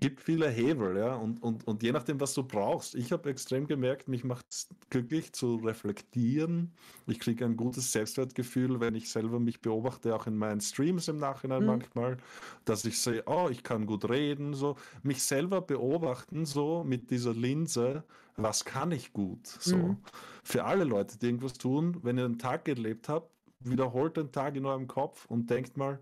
gibt 0.00 0.20
viele 0.20 0.48
Hebel, 0.48 0.96
ja, 0.96 1.14
und, 1.14 1.42
und, 1.42 1.66
und 1.66 1.82
je 1.82 1.92
nachdem, 1.92 2.20
was 2.20 2.34
du 2.34 2.42
brauchst. 2.42 2.94
Ich 2.94 3.12
habe 3.12 3.30
extrem 3.30 3.66
gemerkt, 3.66 4.08
mich 4.08 4.24
macht 4.24 4.46
es 4.50 4.68
glücklich 4.90 5.32
zu 5.32 5.56
reflektieren. 5.56 6.72
Ich 7.06 7.20
kriege 7.20 7.44
ein 7.44 7.56
gutes 7.56 7.92
Selbstwertgefühl, 7.92 8.80
wenn 8.80 8.94
ich 8.94 9.10
selber 9.10 9.38
mich 9.40 9.60
beobachte, 9.60 10.14
auch 10.14 10.26
in 10.26 10.36
meinen 10.36 10.60
Streams 10.60 11.08
im 11.08 11.18
Nachhinein 11.18 11.62
mhm. 11.62 11.66
manchmal, 11.66 12.16
dass 12.64 12.84
ich 12.84 13.00
sehe, 13.00 13.22
oh, 13.26 13.48
ich 13.50 13.62
kann 13.62 13.86
gut 13.86 14.08
reden, 14.08 14.54
so. 14.54 14.76
Mich 15.02 15.22
selber 15.22 15.60
beobachten, 15.60 16.44
so 16.44 16.84
mit 16.84 17.10
dieser 17.10 17.34
Linse, 17.34 18.04
was 18.36 18.64
kann 18.64 18.90
ich 18.90 19.12
gut, 19.12 19.46
so. 19.46 19.76
Mhm. 19.76 19.96
Für 20.42 20.64
alle 20.64 20.84
Leute, 20.84 21.18
die 21.18 21.26
irgendwas 21.26 21.54
tun, 21.54 21.98
wenn 22.02 22.18
ihr 22.18 22.24
einen 22.24 22.38
Tag 22.38 22.64
gelebt 22.64 23.08
habt, 23.08 23.30
wiederholt 23.60 24.16
den 24.16 24.32
Tag 24.32 24.56
in 24.56 24.66
eurem 24.66 24.86
Kopf 24.86 25.24
und 25.26 25.48
denkt 25.50 25.76
mal, 25.76 26.00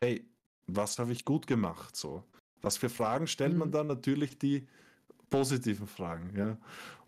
hey, 0.00 0.24
was 0.66 0.98
habe 0.98 1.12
ich 1.12 1.24
gut 1.24 1.46
gemacht, 1.46 1.96
so. 1.96 2.22
Was 2.64 2.78
für 2.78 2.88
Fragen 2.88 3.26
stellt 3.26 3.52
mhm. 3.52 3.58
man 3.58 3.70
dann? 3.70 3.86
Natürlich 3.86 4.38
die 4.38 4.66
positiven 5.28 5.86
Fragen, 5.86 6.32
ja. 6.36 6.56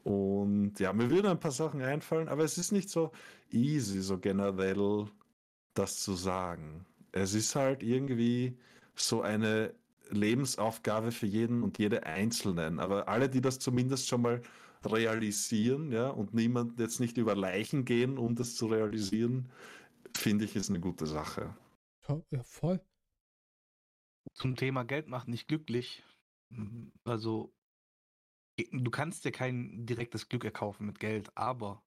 Und 0.04 0.78
ja, 0.78 0.92
mir 0.92 1.10
würden 1.10 1.26
ein 1.26 1.40
paar 1.40 1.50
Sachen 1.50 1.82
einfallen, 1.82 2.28
aber 2.28 2.44
es 2.44 2.58
ist 2.58 2.70
nicht 2.70 2.90
so 2.90 3.10
easy, 3.50 4.00
so 4.00 4.18
generell 4.18 5.06
das 5.74 6.00
zu 6.00 6.14
sagen. 6.14 6.86
Es 7.10 7.34
ist 7.34 7.56
halt 7.56 7.82
irgendwie 7.82 8.56
so 8.94 9.22
eine 9.22 9.74
Lebensaufgabe 10.10 11.10
für 11.10 11.26
jeden 11.26 11.62
und 11.62 11.78
jede 11.78 12.04
Einzelnen. 12.04 12.78
Aber 12.78 13.08
alle, 13.08 13.28
die 13.28 13.40
das 13.40 13.58
zumindest 13.58 14.06
schon 14.06 14.22
mal 14.22 14.42
realisieren, 14.84 15.90
ja, 15.90 16.08
und 16.08 16.34
niemand 16.34 16.78
jetzt 16.78 17.00
nicht 17.00 17.16
über 17.16 17.34
Leichen 17.34 17.84
gehen, 17.84 18.18
um 18.18 18.36
das 18.36 18.54
zu 18.54 18.66
realisieren, 18.66 19.50
finde 20.16 20.44
ich, 20.44 20.54
ist 20.54 20.70
eine 20.70 20.80
gute 20.80 21.06
Sache. 21.06 21.54
Ja, 22.30 22.42
voll 22.44 22.80
zum 24.34 24.56
Thema 24.56 24.84
Geld 24.84 25.08
macht 25.08 25.28
nicht 25.28 25.48
glücklich. 25.48 26.02
Also, 27.04 27.54
du 28.70 28.90
kannst 28.90 29.24
dir 29.24 29.32
kein 29.32 29.86
direktes 29.86 30.28
Glück 30.28 30.44
erkaufen 30.44 30.86
mit 30.86 31.00
Geld, 31.00 31.36
aber 31.36 31.82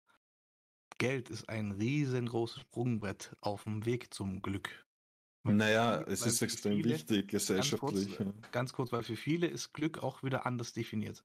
Geld 0.97 1.29
ist 1.29 1.47
ein 1.49 1.71
riesengroßes 1.71 2.61
Sprungbrett 2.61 3.35
auf 3.41 3.63
dem 3.63 3.85
Weg 3.85 4.13
zum 4.13 4.41
Glück. 4.41 4.85
naja, 5.43 6.01
es 6.01 6.25
ist 6.25 6.41
extrem 6.41 6.77
viele, 6.77 6.95
wichtig 6.95 7.29
gesellschaftlich. 7.29 8.17
Ganz 8.17 8.33
kurz, 8.33 8.51
ganz 8.51 8.73
kurz, 8.73 8.91
weil 8.91 9.03
für 9.03 9.15
viele 9.15 9.47
ist 9.47 9.73
Glück 9.73 9.99
auch 9.99 10.23
wieder 10.23 10.45
anders 10.45 10.73
definiert. 10.73 11.23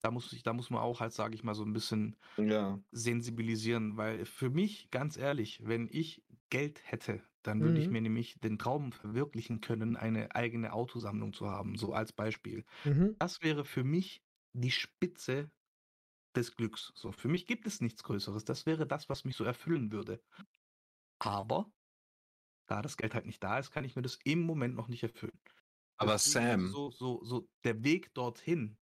Da 0.00 0.12
muss, 0.12 0.32
ich, 0.32 0.44
da 0.44 0.52
muss 0.52 0.70
man 0.70 0.80
auch 0.80 1.00
halt, 1.00 1.12
sage 1.12 1.34
ich 1.34 1.42
mal, 1.42 1.54
so 1.54 1.64
ein 1.64 1.72
bisschen 1.72 2.14
ja. 2.36 2.78
sensibilisieren, 2.92 3.96
weil 3.96 4.24
für 4.24 4.48
mich, 4.48 4.90
ganz 4.92 5.16
ehrlich, 5.16 5.60
wenn 5.64 5.88
ich 5.90 6.22
Geld 6.50 6.80
hätte, 6.84 7.22
dann 7.42 7.60
würde 7.60 7.74
mhm. 7.74 7.80
ich 7.80 7.88
mir 7.88 8.00
nämlich 8.00 8.38
den 8.40 8.58
Traum 8.58 8.92
verwirklichen 8.92 9.60
können, 9.60 9.96
eine 9.96 10.34
eigene 10.34 10.72
Autosammlung 10.72 11.32
zu 11.32 11.48
haben, 11.48 11.76
so 11.76 11.92
als 11.92 12.12
Beispiel. 12.12 12.64
Mhm. 12.84 13.16
Das 13.18 13.42
wäre 13.42 13.64
für 13.64 13.84
mich 13.84 14.22
die 14.52 14.70
Spitze 14.70 15.50
des 16.36 16.56
Glücks. 16.56 16.92
So, 16.94 17.12
für 17.12 17.28
mich 17.28 17.46
gibt 17.46 17.66
es 17.66 17.80
nichts 17.80 18.02
Größeres. 18.02 18.44
Das 18.44 18.66
wäre 18.66 18.86
das, 18.86 19.08
was 19.08 19.24
mich 19.24 19.36
so 19.36 19.44
erfüllen 19.44 19.92
würde. 19.92 20.22
Aber 21.18 21.70
da 22.66 22.82
das 22.82 22.96
Geld 22.96 23.14
halt 23.14 23.26
nicht 23.26 23.42
da 23.42 23.58
ist, 23.58 23.70
kann 23.70 23.84
ich 23.84 23.96
mir 23.96 24.02
das 24.02 24.18
im 24.24 24.40
Moment 24.40 24.74
noch 24.74 24.88
nicht 24.88 25.02
erfüllen. 25.02 25.40
Aber 25.96 26.18
Sam. 26.18 26.68
So, 26.68 26.90
so, 26.90 27.24
so, 27.24 27.48
der 27.64 27.82
Weg 27.82 28.14
dorthin 28.14 28.78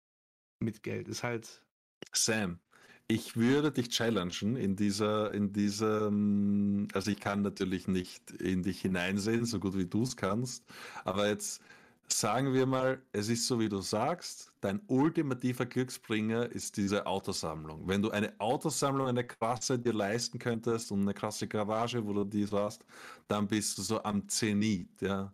mit 0.59 0.83
Geld 0.83 1.07
ist 1.07 1.23
halt. 1.23 1.65
Sam, 2.13 2.61
ich 3.07 3.35
würde 3.35 3.71
dich 3.71 3.89
challengen 3.89 4.55
in 4.55 4.75
dieser, 4.75 5.33
in 5.33 5.53
diesem, 5.53 6.87
also 6.93 7.11
ich 7.11 7.19
kann 7.19 7.41
natürlich 7.41 7.87
nicht 7.87 8.31
in 8.31 8.63
dich 8.63 8.81
hineinsehen, 8.81 9.45
so 9.45 9.59
gut 9.59 9.77
wie 9.77 9.85
du 9.85 10.03
es 10.03 10.15
kannst, 10.15 10.65
aber 11.03 11.27
jetzt 11.27 11.61
sagen 12.07 12.53
wir 12.53 12.65
mal, 12.65 13.01
es 13.13 13.29
ist 13.29 13.47
so, 13.47 13.59
wie 13.59 13.69
du 13.69 13.81
sagst, 13.81 14.51
dein 14.61 14.81
ultimativer 14.87 15.65
Glücksbringer 15.65 16.51
ist 16.51 16.77
diese 16.77 17.05
Autosammlung. 17.05 17.87
Wenn 17.87 18.01
du 18.01 18.11
eine 18.11 18.33
Autosammlung, 18.39 19.07
eine 19.07 19.25
krasse 19.25 19.79
dir 19.79 19.93
leisten 19.93 20.39
könntest 20.39 20.91
und 20.91 21.01
eine 21.01 21.13
krasse 21.13 21.47
Garage, 21.47 22.05
wo 22.05 22.13
du 22.13 22.23
dies 22.25 22.51
hast, 22.51 22.85
dann 23.27 23.47
bist 23.47 23.77
du 23.77 23.81
so 23.81 24.03
am 24.03 24.27
Zenit, 24.27 24.89
ja 25.01 25.33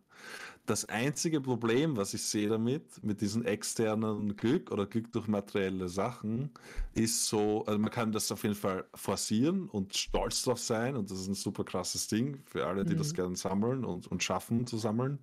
das 0.67 0.85
einzige 0.85 1.39
Problem, 1.39 1.95
was 1.95 2.13
ich 2.13 2.23
sehe 2.23 2.49
damit, 2.49 3.03
mit 3.03 3.21
diesem 3.21 3.43
externen 3.45 4.35
Glück 4.35 4.69
oder 4.69 4.85
Glück 4.85 5.11
durch 5.13 5.27
materielle 5.27 5.87
Sachen, 5.87 6.51
ist 6.93 7.25
so, 7.25 7.65
also 7.65 7.79
man 7.79 7.89
kann 7.89 8.11
das 8.11 8.31
auf 8.31 8.43
jeden 8.43 8.55
Fall 8.55 8.85
forcieren 8.93 9.69
und 9.69 9.95
stolz 9.95 10.43
drauf 10.43 10.59
sein 10.59 10.97
und 10.97 11.09
das 11.09 11.21
ist 11.21 11.27
ein 11.27 11.35
super 11.35 11.63
krasses 11.63 12.07
Ding 12.07 12.43
für 12.45 12.67
alle, 12.67 12.83
die 12.83 12.93
mhm. 12.93 12.97
das 12.97 13.13
gerne 13.13 13.35
sammeln 13.37 13.85
und, 13.85 14.07
und 14.07 14.21
schaffen 14.23 14.67
zu 14.67 14.77
sammeln. 14.77 15.19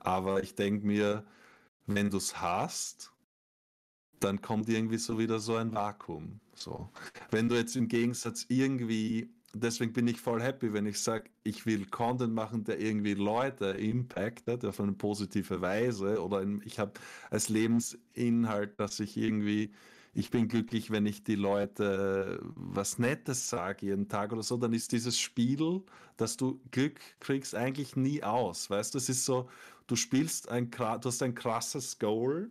Aber 0.00 0.42
ich 0.42 0.54
denke 0.54 0.86
mir, 0.86 1.24
wenn 1.86 2.08
du 2.08 2.16
es 2.16 2.40
hast, 2.40 3.12
dann 4.20 4.40
kommt 4.40 4.68
irgendwie 4.70 4.98
so 4.98 5.18
wieder 5.18 5.38
so 5.38 5.56
ein 5.56 5.74
Vakuum. 5.74 6.40
So. 6.54 6.88
Wenn 7.30 7.48
du 7.48 7.56
jetzt 7.56 7.76
im 7.76 7.88
Gegensatz 7.88 8.46
irgendwie 8.48 9.30
deswegen 9.54 9.92
bin 9.92 10.08
ich 10.08 10.20
voll 10.20 10.42
happy, 10.42 10.72
wenn 10.72 10.86
ich 10.86 11.00
sage, 11.00 11.30
ich 11.42 11.66
will 11.66 11.86
Content 11.86 12.34
machen, 12.34 12.64
der 12.64 12.80
irgendwie 12.80 13.14
Leute 13.14 13.66
impactet 13.66 14.64
auf 14.64 14.80
eine 14.80 14.92
positive 14.92 15.60
Weise 15.60 16.22
oder 16.22 16.42
in, 16.42 16.62
ich 16.64 16.78
habe 16.78 16.92
als 17.30 17.48
Lebensinhalt, 17.48 18.78
dass 18.78 19.00
ich 19.00 19.16
irgendwie, 19.16 19.72
ich 20.14 20.30
bin 20.30 20.48
glücklich, 20.48 20.90
wenn 20.90 21.06
ich 21.06 21.24
die 21.24 21.34
Leute 21.34 22.40
was 22.54 22.98
Nettes 22.98 23.48
sage 23.48 23.86
jeden 23.86 24.08
Tag 24.08 24.32
oder 24.32 24.42
so, 24.42 24.56
dann 24.56 24.72
ist 24.72 24.92
dieses 24.92 25.18
Spiel, 25.18 25.82
dass 26.16 26.36
du 26.36 26.60
Glück 26.70 27.00
kriegst, 27.20 27.54
eigentlich 27.54 27.96
nie 27.96 28.22
aus. 28.22 28.68
Weißt 28.68 28.94
du, 28.94 28.98
es 28.98 29.08
ist 29.08 29.24
so, 29.24 29.48
du 29.86 29.96
spielst 29.96 30.48
ein, 30.50 30.70
du 30.70 30.84
hast 31.04 31.22
ein 31.22 31.34
krasses 31.34 31.98
Goal, 31.98 32.50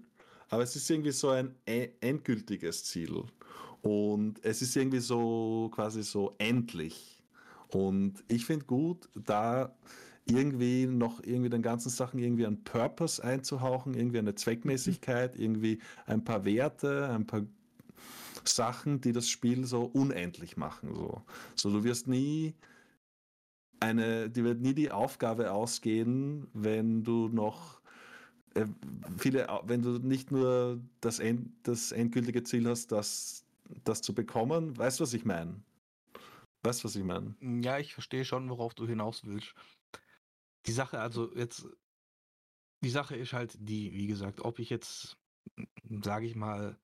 aber 0.49 0.63
es 0.63 0.75
ist 0.75 0.89
irgendwie 0.89 1.11
so 1.11 1.29
ein 1.29 1.55
e-, 1.67 1.89
endgültiges 1.99 2.85
Ziel. 2.85 3.23
Und 3.87 4.43
es 4.43 4.61
ist 4.61 4.75
irgendwie 4.75 4.99
so 4.99 5.69
quasi 5.73 6.03
so 6.03 6.35
endlich. 6.39 7.23
Und 7.69 8.23
ich 8.27 8.45
finde 8.45 8.65
gut, 8.65 9.07
da 9.15 9.73
irgendwie 10.25 10.87
noch 10.87 11.23
irgendwie 11.23 11.49
den 11.49 11.61
ganzen 11.61 11.89
Sachen 11.89 12.19
irgendwie 12.19 12.45
einen 12.45 12.63
Purpose 12.65 13.23
einzuhauchen, 13.23 13.93
irgendwie 13.93 14.19
eine 14.19 14.35
Zweckmäßigkeit, 14.35 15.35
mhm. 15.35 15.41
irgendwie 15.41 15.79
ein 16.05 16.23
paar 16.23 16.43
Werte, 16.43 17.09
ein 17.09 17.25
paar 17.25 17.43
Sachen, 18.43 18.99
die 18.99 19.13
das 19.13 19.29
Spiel 19.29 19.65
so 19.65 19.83
unendlich 19.83 20.57
machen. 20.57 20.93
So, 20.93 21.21
so 21.55 21.71
du 21.71 21.83
wirst 21.85 22.07
nie 22.07 22.55
eine, 23.79 24.29
die 24.29 24.43
wird 24.43 24.59
nie 24.59 24.73
die 24.73 24.91
Aufgabe 24.91 25.51
ausgehen, 25.51 26.47
wenn 26.53 27.03
du 27.03 27.29
noch 27.29 27.79
äh, 28.55 28.65
viele, 29.17 29.47
wenn 29.63 29.81
du 29.81 29.99
nicht 29.99 30.31
nur 30.31 30.81
das, 30.99 31.19
End, 31.19 31.51
das 31.63 31.91
endgültige 31.91 32.43
Ziel 32.43 32.67
hast, 32.67 32.91
dass 32.91 33.46
das 33.83 34.01
zu 34.01 34.13
bekommen. 34.13 34.77
Weißt 34.77 34.99
du, 34.99 35.03
was 35.03 35.13
ich 35.13 35.25
meine? 35.25 35.61
Weißt 36.63 36.83
du, 36.83 36.85
was 36.85 36.95
ich 36.95 37.03
meine? 37.03 37.35
Ja, 37.41 37.79
ich 37.79 37.93
verstehe 37.93 38.25
schon, 38.25 38.49
worauf 38.49 38.73
du 38.73 38.87
hinaus 38.87 39.25
willst. 39.25 39.53
Die 40.65 40.71
Sache, 40.71 40.99
also 40.99 41.33
jetzt, 41.35 41.65
die 42.83 42.89
Sache 42.89 43.15
ist 43.15 43.33
halt 43.33 43.55
die, 43.59 43.93
wie 43.93 44.07
gesagt, 44.07 44.41
ob 44.41 44.59
ich 44.59 44.69
jetzt, 44.69 45.17
sage 46.01 46.25
ich 46.25 46.35
mal, 46.35 46.77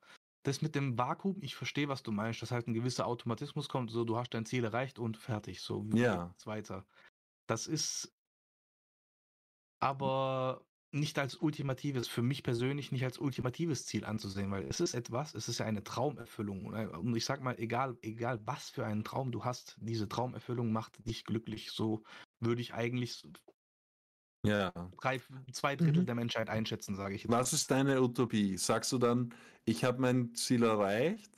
das 0.44 0.62
mit 0.62 0.76
dem 0.76 0.98
Vakuum, 0.98 1.38
ich 1.42 1.56
verstehe, 1.56 1.88
was 1.88 2.04
du 2.04 2.12
meinst, 2.12 2.42
dass 2.42 2.52
halt 2.52 2.68
ein 2.68 2.74
gewisser 2.74 3.08
Automatismus 3.08 3.70
kommt, 3.70 3.92
so 3.92 4.04
du 4.04 4.18
hast 4.18 4.34
dein 4.34 4.46
Ziel 4.46 4.64
erreicht 4.64 5.00
und 5.00 5.18
fertig, 5.18 5.62
so 5.62 5.90
wie 5.92 6.02
ja. 6.02 6.34
weiter. 6.46 6.86
Das 7.48 7.68
ist 7.68 8.14
aber 9.80 10.66
nicht 10.94 11.18
als 11.18 11.36
ultimatives, 11.36 12.08
für 12.08 12.22
mich 12.22 12.44
persönlich 12.44 12.92
nicht 12.92 13.04
als 13.04 13.18
ultimatives 13.18 13.86
Ziel 13.86 14.06
anzusehen, 14.06 14.52
weil 14.52 14.64
es 14.64 14.80
ist 14.80 14.94
etwas, 14.94 15.34
es 15.34 15.50
ist 15.50 15.60
ja 15.60 15.66
eine 15.66 15.84
Traumerfüllung. 15.84 16.68
Und 16.68 17.16
ich 17.16 17.26
sag 17.26 17.42
mal, 17.42 17.56
egal, 17.58 17.98
egal 18.02 18.40
was 18.46 18.70
für 18.70 18.86
einen 18.86 19.04
Traum 19.04 19.32
du 19.32 19.44
hast, 19.44 19.76
diese 19.80 20.08
Traumerfüllung 20.08 20.72
macht 20.72 21.06
dich 21.08 21.26
glücklich. 21.26 21.72
So 21.72 22.04
würde 22.40 22.62
ich 22.62 22.76
eigentlich 22.76 23.24
ja. 24.46 24.72
drei, 25.02 25.20
zwei 25.52 25.76
Drittel 25.76 26.02
mhm. 26.02 26.06
der 26.06 26.16
Menschheit 26.16 26.50
einschätzen, 26.50 26.96
sage 26.96 27.16
ich. 27.16 27.24
Jetzt. 27.24 27.32
Was 27.32 27.54
ist 27.54 27.72
deine 27.72 28.02
Utopie? 28.02 28.58
Sagst 28.58 28.92
du 28.92 29.00
dann, 29.00 29.34
ich 29.66 29.84
habe 29.84 30.00
mein 30.00 30.36
Ziel 30.36 30.64
erreicht, 30.64 31.32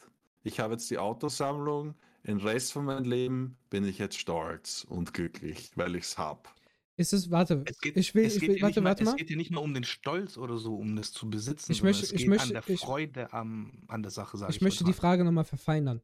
ich 0.44 0.60
habe 0.60 0.74
jetzt 0.74 0.90
die 0.90 0.98
Autosammlung, 0.98 1.96
den 2.28 2.40
Rest 2.40 2.74
von 2.74 2.86
meinem 2.86 3.06
Leben 3.06 3.58
bin 3.70 3.86
ich 3.86 4.00
jetzt 4.00 4.20
stolz 4.20 4.86
und 4.90 5.14
glücklich, 5.14 5.72
weil 5.76 5.96
ich 5.96 6.06
es 6.06 6.18
habe. 6.18 6.50
Ist 6.98 7.12
es, 7.12 7.30
warte, 7.30 7.64
es 7.66 7.80
geht, 7.80 7.98
ich 7.98 8.16
will, 8.16 8.24
ich 8.24 8.42
will 8.42 8.62
warte, 8.62 8.80
mal, 8.80 8.90
warte 8.90 9.04
mal. 9.04 9.12
Es 9.12 9.18
geht 9.18 9.28
hier 9.28 9.36
nicht 9.36 9.52
nur 9.52 9.62
um 9.62 9.74
den 9.74 9.84
Stolz 9.84 10.38
oder 10.38 10.58
so, 10.58 10.76
um 10.76 10.96
das 10.96 11.12
zu 11.12 11.30
besitzen, 11.30 11.74
ich 11.74 11.84
möchte, 11.84 12.04
es 12.04 12.12
geht 12.12 12.22
ich 12.22 12.28
möchte, 12.28 12.56
an 12.56 12.64
der 12.66 12.70
ich, 12.74 12.80
Freude 12.80 13.34
am, 13.34 13.84
an 13.90 14.02
der 14.02 14.12
Sache, 14.12 14.38
sage 14.38 14.52
ich. 14.52 14.58
Ich 14.58 14.62
möchte 14.62 14.86
die 14.86 14.94
Frage 14.94 15.26
nochmal 15.26 15.44
verfeinern. 15.44 16.02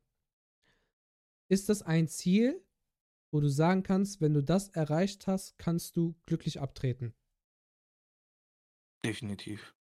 Ist 1.50 1.70
das 1.70 1.82
ein 1.82 2.10
Ziel, 2.10 2.62
wo 3.32 3.40
du 3.40 3.48
sagen 3.48 3.84
kannst, 3.84 4.20
wenn 4.20 4.34
du 4.34 4.44
das 4.44 4.68
erreicht 4.70 5.28
hast, 5.28 5.58
kannst 5.58 5.96
du 5.96 6.16
glücklich 6.26 6.60
abtreten? 6.60 7.14
Definitiv. 9.06 9.74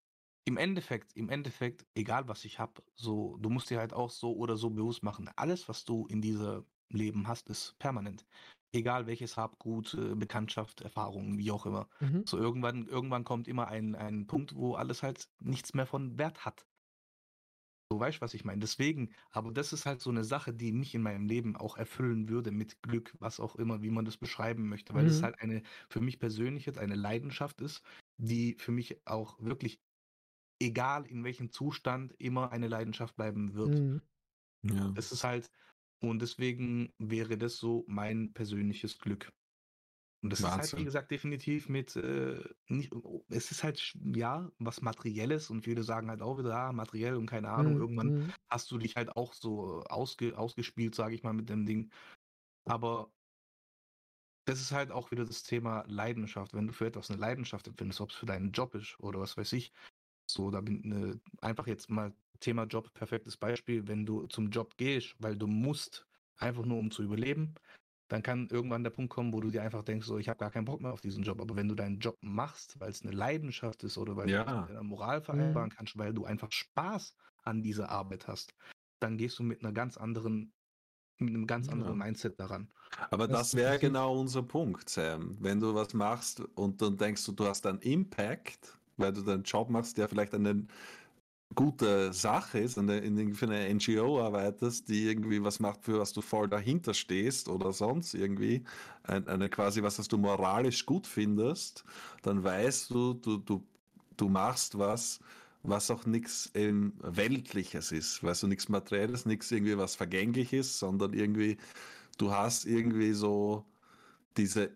Im 0.46 0.56
Endeffekt, 0.56 1.16
im 1.16 1.28
Endeffekt, 1.28 1.86
egal 1.94 2.28
was 2.28 2.44
ich 2.44 2.58
habe, 2.58 2.82
so, 2.94 3.36
du 3.38 3.50
musst 3.50 3.68
dir 3.70 3.78
halt 3.78 3.92
auch 3.92 4.10
so 4.10 4.34
oder 4.36 4.56
so 4.56 4.70
bewusst 4.70 5.02
machen, 5.02 5.28
alles, 5.36 5.68
was 5.68 5.84
du 5.84 6.06
in 6.06 6.22
diesem 6.22 6.64
Leben 6.88 7.26
hast, 7.28 7.50
ist 7.50 7.76
permanent. 7.78 8.24
Egal 8.72 9.06
welches 9.06 9.36
Habgut, 9.36 9.94
äh, 9.94 10.14
Bekanntschaft, 10.14 10.80
Erfahrungen, 10.80 11.38
wie 11.38 11.50
auch 11.50 11.66
immer. 11.66 11.88
Mhm. 12.00 12.24
So 12.26 12.38
irgendwann, 12.38 12.86
irgendwann 12.86 13.24
kommt 13.24 13.48
immer 13.48 13.68
ein, 13.68 13.94
ein 13.94 14.26
Punkt, 14.26 14.54
wo 14.54 14.74
alles 14.74 15.02
halt 15.02 15.28
nichts 15.40 15.74
mehr 15.74 15.86
von 15.86 16.18
Wert 16.18 16.44
hat. 16.44 16.66
So 17.92 17.98
weißt 17.98 18.18
du, 18.18 18.20
was 18.20 18.34
ich 18.34 18.44
meine. 18.44 18.60
Deswegen, 18.60 19.10
aber 19.30 19.50
das 19.52 19.72
ist 19.72 19.84
halt 19.84 20.00
so 20.00 20.10
eine 20.10 20.22
Sache, 20.22 20.54
die 20.54 20.70
mich 20.70 20.94
in 20.94 21.02
meinem 21.02 21.26
Leben 21.26 21.56
auch 21.56 21.76
erfüllen 21.76 22.28
würde 22.28 22.52
mit 22.52 22.80
Glück, 22.82 23.16
was 23.18 23.40
auch 23.40 23.56
immer, 23.56 23.82
wie 23.82 23.90
man 23.90 24.04
das 24.04 24.16
beschreiben 24.16 24.68
möchte, 24.68 24.94
weil 24.94 25.06
es 25.06 25.18
mhm. 25.18 25.24
halt 25.24 25.40
eine, 25.40 25.62
für 25.88 26.00
mich 26.00 26.20
persönlich 26.20 26.66
jetzt 26.66 26.78
eine 26.78 26.94
Leidenschaft 26.94 27.60
ist, 27.60 27.82
die 28.16 28.54
für 28.58 28.70
mich 28.70 29.04
auch 29.06 29.40
wirklich, 29.40 29.80
egal 30.62 31.04
in 31.06 31.24
welchem 31.24 31.50
Zustand, 31.50 32.12
immer 32.18 32.52
eine 32.52 32.68
Leidenschaft 32.68 33.16
bleiben 33.16 33.54
wird. 33.54 33.80
Mhm. 33.80 34.02
Ja. 34.62 34.92
Es 34.94 35.10
ist 35.10 35.24
halt, 35.24 35.50
und 36.00 36.20
deswegen 36.20 36.92
wäre 36.98 37.38
das 37.38 37.56
so 37.56 37.84
mein 37.86 38.32
persönliches 38.32 38.98
Glück. 38.98 39.32
Und 40.22 40.30
das 40.30 40.42
Wahnsinn. 40.42 40.60
ist 40.60 40.72
halt, 40.72 40.80
wie 40.80 40.84
gesagt, 40.84 41.10
definitiv 41.10 41.68
mit, 41.68 41.96
äh, 41.96 42.42
nicht, 42.68 42.92
oh, 42.92 43.24
es 43.30 43.50
ist 43.50 43.64
halt, 43.64 43.96
ja, 44.14 44.50
was 44.58 44.82
Materielles 44.82 45.48
und 45.48 45.64
viele 45.64 45.82
sagen 45.82 46.10
halt 46.10 46.20
auch 46.20 46.38
wieder, 46.38 46.54
ah, 46.54 46.72
materiell 46.72 47.16
und 47.16 47.26
keine 47.26 47.48
Ahnung, 47.48 47.74
mhm. 47.74 47.80
irgendwann 47.80 48.12
mhm. 48.12 48.32
hast 48.50 48.70
du 48.70 48.76
dich 48.76 48.96
halt 48.96 49.16
auch 49.16 49.32
so 49.32 49.82
ausge, 49.84 50.36
ausgespielt, 50.36 50.94
sage 50.94 51.14
ich 51.14 51.22
mal, 51.22 51.32
mit 51.32 51.48
dem 51.48 51.64
Ding. 51.64 51.90
Aber 52.66 53.10
das 54.44 54.60
ist 54.60 54.72
halt 54.72 54.90
auch 54.90 55.10
wieder 55.10 55.24
das 55.24 55.42
Thema 55.42 55.84
Leidenschaft. 55.86 56.52
Wenn 56.52 56.66
du 56.66 56.72
für 56.74 56.86
etwas 56.86 57.10
eine 57.10 57.20
Leidenschaft 57.20 57.66
empfindest, 57.66 58.00
ob 58.02 58.10
es 58.10 58.16
für 58.16 58.26
deinen 58.26 58.52
Job 58.52 58.74
ist 58.74 59.00
oder 59.00 59.20
was 59.20 59.38
weiß 59.38 59.52
ich, 59.54 59.72
so, 60.30 60.50
da 60.50 60.60
bin 60.60 60.82
ne, 60.84 61.20
einfach 61.40 61.66
jetzt 61.66 61.88
mal 61.88 62.12
Thema 62.40 62.64
Job, 62.64 62.92
perfektes 62.94 63.36
Beispiel. 63.36 63.86
Wenn 63.86 64.06
du 64.06 64.26
zum 64.26 64.50
Job 64.50 64.76
gehst, 64.76 65.14
weil 65.18 65.36
du 65.36 65.46
musst, 65.46 66.06
einfach 66.38 66.64
nur 66.64 66.78
um 66.78 66.90
zu 66.90 67.02
überleben, 67.02 67.54
dann 68.08 68.22
kann 68.22 68.48
irgendwann 68.50 68.82
der 68.82 68.90
Punkt 68.90 69.12
kommen, 69.12 69.32
wo 69.32 69.40
du 69.40 69.50
dir 69.50 69.62
einfach 69.62 69.84
denkst, 69.84 70.06
so, 70.06 70.18
ich 70.18 70.28
habe 70.28 70.38
gar 70.38 70.50
keinen 70.50 70.64
Bock 70.64 70.80
mehr 70.80 70.92
auf 70.92 71.00
diesen 71.00 71.22
Job. 71.22 71.40
Aber 71.40 71.54
wenn 71.54 71.68
du 71.68 71.76
deinen 71.76 72.00
Job 72.00 72.18
machst, 72.22 72.78
weil 72.80 72.90
es 72.90 73.02
eine 73.02 73.12
Leidenschaft 73.12 73.84
ist 73.84 73.98
oder 73.98 74.16
weil 74.16 74.28
ja. 74.28 74.42
du 74.42 74.66
deiner 74.66 74.82
Moral 74.82 75.20
vereinbaren 75.20 75.68
mhm. 75.68 75.74
kannst, 75.76 75.96
weil 75.96 76.12
du 76.12 76.24
einfach 76.24 76.50
Spaß 76.50 77.14
an 77.44 77.62
dieser 77.62 77.88
Arbeit 77.90 78.26
hast, 78.26 78.52
dann 78.98 79.16
gehst 79.16 79.38
du 79.38 79.44
mit 79.44 79.62
einer 79.62 79.72
ganz 79.72 79.96
anderen, 79.96 80.52
mit 81.18 81.30
einem 81.30 81.46
ganz 81.46 81.68
anderen 81.68 81.98
ja. 81.98 82.04
Mindset 82.04 82.40
daran. 82.40 82.68
Aber 83.10 83.28
das, 83.28 83.52
das 83.52 83.54
wäre 83.54 83.78
genau 83.78 84.18
unser 84.18 84.42
Punkt, 84.42 84.88
Sam. 84.88 85.36
Wenn 85.40 85.60
du 85.60 85.72
was 85.74 85.94
machst 85.94 86.40
und 86.56 86.82
dann 86.82 86.96
denkst 86.96 87.24
du, 87.26 87.32
du 87.32 87.46
hast 87.46 87.64
einen 87.64 87.78
Impact, 87.78 88.76
weil 88.96 89.12
du 89.12 89.22
deinen 89.22 89.44
Job 89.44 89.70
machst, 89.70 89.96
der 89.98 90.08
vielleicht 90.08 90.34
einen 90.34 90.68
gute 91.54 92.12
Sache 92.12 92.58
ist, 92.60 92.78
eine, 92.78 92.98
in, 92.98 93.34
für 93.34 93.46
eine 93.46 93.72
NGO 93.74 94.20
arbeitest, 94.20 94.88
die 94.88 95.06
irgendwie 95.06 95.42
was 95.42 95.60
macht, 95.60 95.84
für 95.84 95.98
was 95.98 96.12
du 96.12 96.20
voll 96.20 96.48
dahinter 96.48 96.94
stehst 96.94 97.48
oder 97.48 97.72
sonst 97.72 98.14
irgendwie, 98.14 98.64
eine, 99.02 99.26
eine 99.26 99.48
quasi 99.48 99.82
was, 99.82 99.98
was 99.98 100.08
du 100.08 100.18
moralisch 100.18 100.86
gut 100.86 101.06
findest, 101.06 101.84
dann 102.22 102.44
weißt 102.44 102.90
du, 102.90 103.14
du, 103.14 103.38
du, 103.38 103.64
du 104.16 104.28
machst 104.28 104.78
was, 104.78 105.20
was 105.62 105.90
auch 105.90 106.06
nichts 106.06 106.50
Weltliches 106.54 107.92
ist, 107.92 108.22
weißt 108.22 108.44
du, 108.44 108.46
nichts 108.46 108.68
Materielles, 108.68 109.26
nichts 109.26 109.50
irgendwie 109.50 109.76
was 109.76 109.96
Vergängliches, 109.96 110.78
sondern 110.78 111.12
irgendwie, 111.12 111.58
du 112.18 112.30
hast 112.32 112.64
irgendwie 112.64 113.12
so 113.12 113.64
diese 114.36 114.70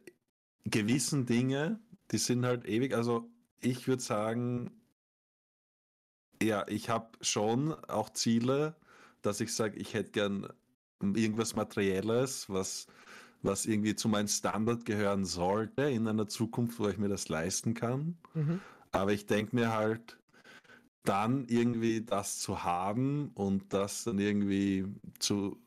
gewissen 0.65 1.27
Dinge, 1.27 1.79
die 2.11 2.19
sind 2.19 2.45
halt 2.45 2.67
ewig, 2.67 2.95
also 2.95 3.31
ich 3.61 3.87
würde 3.89 4.03
sagen, 4.03 4.71
ja, 6.45 6.65
ich 6.69 6.89
habe 6.89 7.09
schon 7.21 7.73
auch 7.89 8.11
Ziele, 8.11 8.75
dass 9.23 9.41
ich 9.41 9.55
sage, 9.55 9.79
ich 9.79 9.95
hätte 9.95 10.11
gern 10.11 10.49
irgendwas 11.01 11.57
Materielles, 11.57 12.49
was, 12.49 12.87
was 13.43 13.67
irgendwie 13.67 13.95
zu 13.95 14.09
meinem 14.09 14.29
Standard 14.29 14.85
gehören 14.85 15.25
sollte 15.25 15.83
in 15.83 16.09
einer 16.09 16.29
Zukunft, 16.29 16.79
wo 16.79 16.89
ich 16.89 16.99
mir 16.99 17.09
das 17.09 17.29
leisten 17.29 17.75
kann. 17.75 18.17
Mhm. 18.35 18.61
Aber 18.93 19.13
ich 19.13 19.27
denke 19.27 19.57
mir 19.57 19.73
halt, 19.73 20.19
dann 21.05 21.45
irgendwie 21.49 22.01
das 22.01 22.39
zu 22.39 22.65
haben 22.65 23.31
und 23.35 23.73
das 23.73 24.05
dann 24.05 24.19
irgendwie 24.19 24.87
zu 25.19 25.59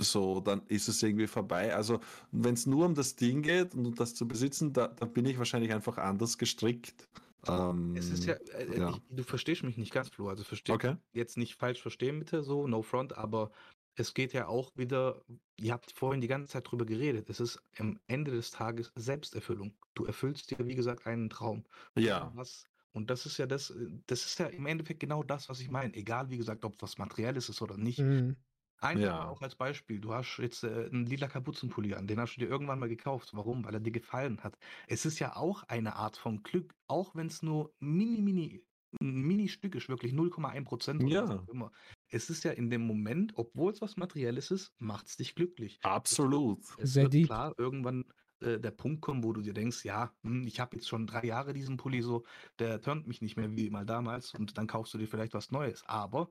so, 0.00 0.40
dann 0.40 0.62
ist 0.68 0.88
es 0.88 1.02
irgendwie 1.02 1.26
vorbei. 1.26 1.74
Also 1.74 2.00
wenn 2.30 2.54
es 2.54 2.66
nur 2.66 2.86
um 2.86 2.94
das 2.94 3.16
Ding 3.16 3.42
geht 3.42 3.74
und 3.74 3.86
um 3.86 3.94
das 3.94 4.14
zu 4.14 4.28
besitzen, 4.28 4.72
da, 4.72 4.88
da 4.88 5.06
bin 5.06 5.26
ich 5.26 5.38
wahrscheinlich 5.38 5.72
einfach 5.72 5.98
anders 5.98 6.38
gestrickt. 6.38 7.08
Ähm, 7.46 7.94
es 7.96 8.10
ist 8.10 8.24
ja, 8.24 8.34
äh, 8.34 8.78
ja. 8.78 8.90
Ich, 8.90 9.00
du 9.10 9.22
verstehst 9.22 9.62
mich 9.62 9.76
nicht 9.76 9.92
ganz, 9.92 10.08
Flo. 10.08 10.28
Also 10.28 10.44
versteh 10.44 10.72
okay. 10.72 10.96
jetzt 11.12 11.36
nicht 11.36 11.54
falsch 11.54 11.80
verstehen, 11.80 12.18
bitte, 12.18 12.42
so, 12.42 12.66
no 12.66 12.82
front, 12.82 13.16
aber 13.16 13.52
es 13.94 14.14
geht 14.14 14.32
ja 14.32 14.46
auch 14.46 14.76
wieder, 14.76 15.22
ihr 15.56 15.72
habt 15.72 15.92
vorhin 15.92 16.20
die 16.20 16.28
ganze 16.28 16.52
Zeit 16.52 16.70
drüber 16.70 16.86
geredet, 16.86 17.28
es 17.30 17.40
ist 17.40 17.60
am 17.78 17.98
Ende 18.06 18.30
des 18.30 18.50
Tages 18.50 18.92
Selbsterfüllung. 18.94 19.74
Du 19.94 20.04
erfüllst 20.04 20.50
dir, 20.50 20.64
wie 20.66 20.74
gesagt, 20.74 21.06
einen 21.06 21.30
Traum. 21.30 21.64
Ja. 21.96 22.30
Was, 22.34 22.64
und 22.92 23.10
das 23.10 23.26
ist 23.26 23.38
ja 23.38 23.46
das, 23.46 23.74
das 24.06 24.24
ist 24.24 24.38
ja 24.38 24.46
im 24.46 24.66
Endeffekt 24.66 25.00
genau 25.00 25.22
das, 25.22 25.48
was 25.48 25.60
ich 25.60 25.70
meine. 25.70 25.94
Egal, 25.94 26.30
wie 26.30 26.38
gesagt, 26.38 26.64
ob 26.64 26.80
was 26.80 26.98
Materielles 26.98 27.48
ist 27.48 27.60
oder 27.60 27.76
nicht. 27.76 27.98
Mhm. 27.98 28.36
Einfach 28.80 29.02
ja. 29.02 29.28
auch 29.28 29.42
als 29.42 29.56
Beispiel, 29.56 30.00
du 30.00 30.14
hast 30.14 30.38
jetzt 30.38 30.62
äh, 30.62 30.88
einen 30.92 31.06
lila 31.06 31.26
Kapuzenpulli 31.26 31.94
an, 31.94 32.06
den 32.06 32.20
hast 32.20 32.36
du 32.36 32.40
dir 32.40 32.48
irgendwann 32.48 32.78
mal 32.78 32.88
gekauft. 32.88 33.30
Warum? 33.32 33.64
Weil 33.64 33.74
er 33.74 33.80
dir 33.80 33.90
gefallen 33.90 34.42
hat. 34.44 34.56
Es 34.86 35.04
ist 35.04 35.18
ja 35.18 35.36
auch 35.36 35.64
eine 35.64 35.96
Art 35.96 36.16
von 36.16 36.42
Glück, 36.42 36.74
auch 36.86 37.14
wenn 37.14 37.26
es 37.26 37.42
nur 37.42 37.74
mini, 37.80 38.20
mini, 38.20 38.62
mini 39.00 39.48
Stück 39.48 39.74
ist, 39.74 39.88
wirklich 39.88 40.12
0,1 40.12 40.64
Prozent 40.64 41.02
oder 41.02 41.12
ja. 41.12 41.28
was 41.28 41.38
auch 41.40 41.48
immer. 41.48 41.72
Es 42.08 42.30
ist 42.30 42.44
ja 42.44 42.52
in 42.52 42.70
dem 42.70 42.86
Moment, 42.86 43.32
obwohl 43.34 43.72
es 43.72 43.80
was 43.80 43.96
Materielles 43.96 44.50
ist, 44.50 44.72
macht 44.78 45.08
es 45.08 45.16
dich 45.16 45.34
glücklich. 45.34 45.78
Absolut. 45.82 46.60
Es 46.78 46.92
Sehr 46.92 47.04
wird 47.04 47.14
deep. 47.14 47.26
klar 47.26 47.54
irgendwann 47.58 48.04
äh, 48.40 48.60
der 48.60 48.70
Punkt 48.70 49.00
kommen, 49.00 49.24
wo 49.24 49.32
du 49.32 49.42
dir 49.42 49.54
denkst, 49.54 49.84
ja, 49.84 50.12
hm, 50.22 50.46
ich 50.46 50.60
habe 50.60 50.76
jetzt 50.76 50.88
schon 50.88 51.06
drei 51.06 51.24
Jahre 51.24 51.52
diesen 51.52 51.76
Pulli 51.76 52.02
so, 52.02 52.24
der 52.58 52.80
turnt 52.80 53.08
mich 53.08 53.20
nicht 53.20 53.36
mehr 53.36 53.56
wie 53.56 53.70
mal 53.70 53.84
damals 53.84 54.34
und 54.34 54.56
dann 54.56 54.68
kaufst 54.68 54.94
du 54.94 54.98
dir 54.98 55.08
vielleicht 55.08 55.34
was 55.34 55.50
Neues. 55.50 55.82
Aber 55.86 56.30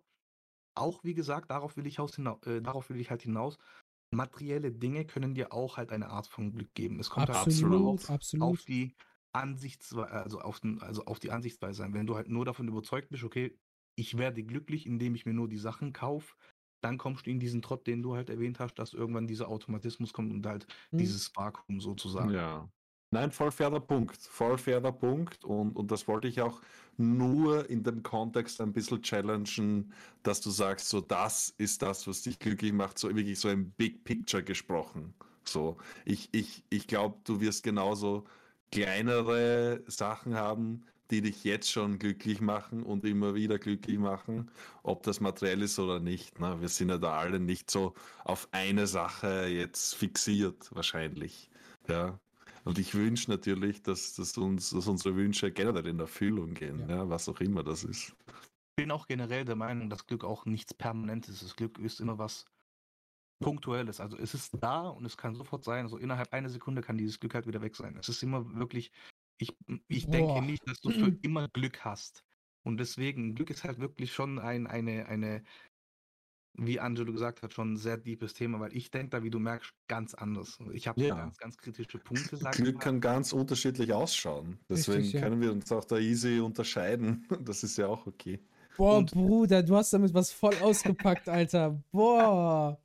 auch 0.77 1.03
wie 1.03 1.13
gesagt, 1.13 1.51
darauf 1.51 1.77
will 1.77 1.87
ich, 1.87 1.97
hinaus, 1.97 2.43
äh, 2.45 2.61
darauf 2.61 2.89
will 2.89 2.99
ich 2.99 3.09
halt 3.09 3.21
hinaus. 3.21 3.57
Materielle 4.11 4.71
Dinge 4.71 5.05
können 5.05 5.35
dir 5.35 5.51
auch 5.51 5.77
halt 5.77 5.91
eine 5.91 6.09
Art 6.09 6.27
von 6.27 6.51
Glück 6.51 6.73
geben. 6.73 6.99
Es 6.99 7.09
kommt 7.09 7.29
absolut, 7.29 7.71
halt 7.71 8.09
auf, 8.09 8.09
absolut. 8.09 8.47
auf 8.47 8.65
die 8.65 8.95
Ansichtsweise, 9.33 10.11
also 10.11 10.39
auf, 10.39 10.59
den, 10.61 10.81
also 10.81 11.03
auf 11.05 11.19
die 11.19 11.31
Ansichtsweise 11.31 11.79
sein. 11.79 11.93
Wenn 11.93 12.07
du 12.07 12.15
halt 12.15 12.29
nur 12.29 12.45
davon 12.45 12.67
überzeugt 12.67 13.09
bist, 13.09 13.23
okay, 13.23 13.57
ich 13.97 14.17
werde 14.17 14.43
glücklich, 14.43 14.85
indem 14.85 15.15
ich 15.15 15.25
mir 15.25 15.33
nur 15.33 15.49
die 15.49 15.57
Sachen 15.57 15.91
kaufe, 15.91 16.35
dann 16.81 16.97
kommst 16.97 17.25
du 17.25 17.31
in 17.31 17.39
diesen 17.39 17.61
Trott, 17.61 17.87
den 17.87 18.01
du 18.01 18.15
halt 18.15 18.29
erwähnt 18.29 18.59
hast, 18.59 18.75
dass 18.75 18.93
irgendwann 18.93 19.27
dieser 19.27 19.49
Automatismus 19.49 20.13
kommt 20.13 20.31
und 20.31 20.45
halt 20.45 20.67
hm. 20.91 20.99
dieses 20.99 21.35
Vakuum 21.35 21.81
sozusagen. 21.81 22.31
Ja. 22.31 22.69
Nein, 23.11 23.31
voll 23.31 23.51
fairer 23.51 23.79
Punkt. 23.79 24.17
Voll 24.17 24.57
fairer 24.57 24.91
Punkt. 24.91 25.45
Und, 25.45 25.75
und 25.75 25.91
das 25.91 26.07
wollte 26.07 26.27
ich 26.27 26.41
auch 26.41 26.61
nur 26.97 27.69
in 27.69 27.83
dem 27.83 28.03
Kontext 28.03 28.59
ein 28.59 28.73
bisschen 28.73 29.01
challengen, 29.01 29.93
dass 30.23 30.41
du 30.41 30.49
sagst, 30.49 30.89
so 30.89 30.99
das 30.99 31.53
ist 31.57 31.81
das, 31.81 32.07
was 32.07 32.23
dich 32.23 32.39
glücklich 32.39 32.73
macht, 32.73 32.99
so 32.99 33.15
wirklich 33.15 33.39
so 33.39 33.49
im 33.49 33.71
Big 33.71 34.03
Picture 34.03 34.43
gesprochen. 34.43 35.13
So, 35.45 35.77
ich, 36.05 36.29
ich, 36.33 36.63
ich 36.69 36.87
glaube, 36.87 37.17
du 37.23 37.39
wirst 37.39 37.63
genauso 37.63 38.25
kleinere 38.71 39.83
Sachen 39.87 40.35
haben, 40.35 40.83
die 41.09 41.21
dich 41.21 41.45
jetzt 41.45 41.71
schon 41.71 41.99
glücklich 41.99 42.41
machen 42.41 42.83
und 42.83 43.05
immer 43.05 43.33
wieder 43.35 43.57
glücklich 43.59 43.97
machen, 43.97 44.51
ob 44.83 45.03
das 45.03 45.21
materiell 45.21 45.61
ist 45.61 45.79
oder 45.79 46.01
nicht. 46.01 46.39
Ne? 46.39 46.59
Wir 46.59 46.67
sind 46.67 46.89
ja 46.89 46.97
da 46.97 47.17
alle 47.17 47.39
nicht 47.39 47.71
so 47.71 47.93
auf 48.25 48.49
eine 48.51 48.87
Sache 48.87 49.47
jetzt 49.47 49.95
fixiert, 49.95 50.69
wahrscheinlich. 50.75 51.49
Ja, 51.87 52.19
und 52.67 52.79
ich 52.79 52.93
wünsche 52.93 53.31
natürlich, 53.31 53.81
dass, 53.81 54.13
dass, 54.15 54.37
uns, 54.37 54.71
dass 54.71 54.87
unsere 54.87 55.15
Wünsche 55.15 55.51
generell 55.51 55.87
in 55.87 55.99
Erfüllung 55.99 56.53
gehen, 56.53 56.81
ja. 56.81 56.97
ja. 56.97 57.09
was 57.09 57.29
auch 57.29 57.39
immer 57.39 57.63
das 57.63 57.83
ist. 57.83 58.15
Ich 58.27 58.83
bin 58.83 58.91
auch 58.91 59.07
generell 59.07 59.45
der 59.45 59.55
Meinung, 59.55 59.89
dass 59.89 60.05
Glück 60.05 60.23
auch 60.23 60.45
nichts 60.45 60.73
Permanentes 60.73 61.35
ist. 61.35 61.43
Das 61.43 61.55
Glück 61.55 61.79
ist 61.79 61.99
immer 61.99 62.17
was 62.17 62.45
Punktuelles. 63.39 63.99
Also 63.99 64.17
es 64.17 64.33
ist 64.33 64.57
da 64.59 64.87
und 64.89 65.05
es 65.05 65.17
kann 65.17 65.35
sofort 65.35 65.63
sein. 65.63 65.85
Also 65.85 65.97
innerhalb 65.97 66.33
einer 66.33 66.49
Sekunde 66.49 66.81
kann 66.81 66.97
dieses 66.97 67.19
Glück 67.19 67.33
halt 67.33 67.47
wieder 67.47 67.61
weg 67.61 67.75
sein. 67.75 67.95
Es 67.97 68.09
ist 68.09 68.21
immer 68.21 68.53
wirklich, 68.55 68.91
ich, 69.39 69.55
ich 69.87 70.07
denke 70.07 70.41
nicht, 70.41 70.67
dass 70.67 70.81
du 70.81 70.89
für 70.89 71.07
immer 71.21 71.47
Glück 71.49 71.85
hast. 71.85 72.23
Und 72.63 72.77
deswegen, 72.77 73.33
Glück 73.33 73.49
ist 73.49 73.63
halt 73.63 73.79
wirklich 73.79 74.11
schon 74.13 74.39
ein, 74.39 74.67
eine, 74.67 75.05
eine 75.05 75.43
wie 76.57 76.79
Angelo 76.79 77.11
gesagt 77.13 77.43
hat, 77.43 77.53
schon 77.53 77.73
ein 77.73 77.77
sehr 77.77 77.97
deepes 77.97 78.33
Thema, 78.33 78.59
weil 78.59 78.75
ich 78.75 78.89
denke 78.89 79.09
da, 79.09 79.23
wie 79.23 79.29
du 79.29 79.39
merkst, 79.39 79.71
ganz 79.87 80.13
anders. 80.13 80.59
Ich 80.73 80.87
habe 80.87 80.99
ja. 81.01 81.15
ganz, 81.15 81.37
ganz 81.37 81.57
kritische 81.57 81.99
Punkte. 81.99 82.37
Glück 82.51 82.79
kann 82.79 82.99
ganz 82.99 83.31
unterschiedlich 83.31 83.93
ausschauen. 83.93 84.59
Deswegen 84.67 84.99
Richtig, 84.99 85.21
können 85.21 85.39
wir 85.39 85.51
uns 85.51 85.71
auch 85.71 85.85
da 85.85 85.97
easy 85.97 86.39
unterscheiden. 86.39 87.25
Das 87.47 87.63
ist 87.63 87.77
ja 87.77 87.87
auch 87.87 88.05
okay. 88.07 88.39
Boah, 88.75 88.97
Und 88.97 89.11
Bruder, 89.11 89.63
du 89.63 89.75
hast 89.75 89.93
damit 89.93 90.13
was 90.13 90.31
voll 90.31 90.55
ausgepackt, 90.61 91.29
Alter. 91.29 91.81
Boah. 91.91 92.79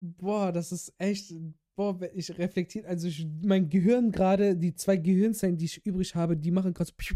Boah, 0.00 0.50
das 0.52 0.72
ist 0.72 0.92
echt. 0.98 1.32
Boah, 1.76 1.98
ich 2.14 2.36
reflektiere, 2.36 2.86
also 2.88 3.08
ich, 3.08 3.26
mein 3.42 3.68
Gehirn 3.68 4.10
gerade, 4.10 4.56
die 4.56 4.74
zwei 4.74 4.96
Gehirnzellen, 4.96 5.56
die 5.56 5.66
ich 5.66 5.86
übrig 5.86 6.14
habe, 6.14 6.36
die 6.36 6.50
machen 6.50 6.74
gerade 6.74 6.90
so. 6.90 7.14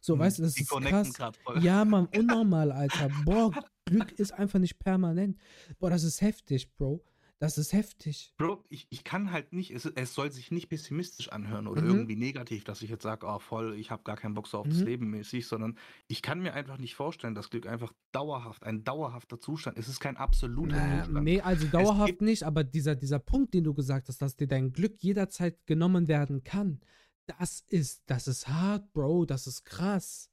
So, 0.00 0.16
mhm. 0.16 0.20
weißt 0.20 0.38
du, 0.38 0.42
das 0.42 0.54
die 0.54 0.62
ist 0.62 0.70
krass. 0.70 1.12
Ja, 1.60 1.84
Mann, 1.84 2.08
unnormal, 2.14 2.72
Alter. 2.72 3.10
Boah, 3.24 3.50
Glück 3.90 4.12
ist 4.12 4.32
einfach 4.32 4.58
nicht 4.58 4.78
permanent. 4.78 5.38
Boah, 5.78 5.90
das 5.90 6.04
ist 6.04 6.20
heftig, 6.20 6.72
Bro. 6.76 7.02
Das 7.40 7.56
ist 7.56 7.72
heftig. 7.72 8.34
Bro, 8.36 8.64
ich, 8.68 8.88
ich 8.90 9.04
kann 9.04 9.30
halt 9.30 9.52
nicht, 9.52 9.70
es, 9.70 9.86
es 9.86 10.12
soll 10.12 10.32
sich 10.32 10.50
nicht 10.50 10.68
pessimistisch 10.68 11.28
anhören 11.30 11.68
oder 11.68 11.82
mhm. 11.82 11.90
irgendwie 11.90 12.16
negativ, 12.16 12.64
dass 12.64 12.82
ich 12.82 12.90
jetzt 12.90 13.04
sage, 13.04 13.26
oh 13.26 13.38
voll, 13.38 13.76
ich 13.78 13.92
habe 13.92 14.02
gar 14.02 14.16
keinen 14.16 14.34
Bock 14.34 14.48
so 14.48 14.58
auf 14.58 14.66
mhm. 14.66 14.70
das 14.70 14.80
Leben 14.80 15.10
mäßig, 15.10 15.46
sondern 15.46 15.78
ich 16.08 16.20
kann 16.20 16.40
mir 16.40 16.54
einfach 16.54 16.78
nicht 16.78 16.96
vorstellen, 16.96 17.36
dass 17.36 17.50
Glück 17.50 17.68
einfach 17.68 17.92
dauerhaft, 18.10 18.64
ein 18.64 18.82
dauerhafter 18.82 19.38
Zustand 19.38 19.78
ist. 19.78 19.86
Es 19.86 19.94
ist 19.94 20.00
kein 20.00 20.16
absoluter 20.16 20.76
äh, 20.76 21.04
Zustand. 21.04 21.24
Nee, 21.24 21.40
also 21.40 21.68
dauerhaft 21.68 22.20
nicht, 22.22 22.42
aber 22.42 22.64
dieser, 22.64 22.96
dieser 22.96 23.20
Punkt, 23.20 23.54
den 23.54 23.62
du 23.62 23.72
gesagt 23.72 24.08
hast, 24.08 24.20
dass 24.20 24.34
dir 24.34 24.48
dein 24.48 24.72
Glück 24.72 25.00
jederzeit 25.00 25.64
genommen 25.66 26.08
werden 26.08 26.42
kann, 26.42 26.80
das 27.26 27.60
ist, 27.68 28.02
das 28.06 28.26
ist 28.26 28.48
hart, 28.48 28.92
Bro, 28.92 29.26
das 29.26 29.46
ist 29.46 29.64
krass 29.64 30.28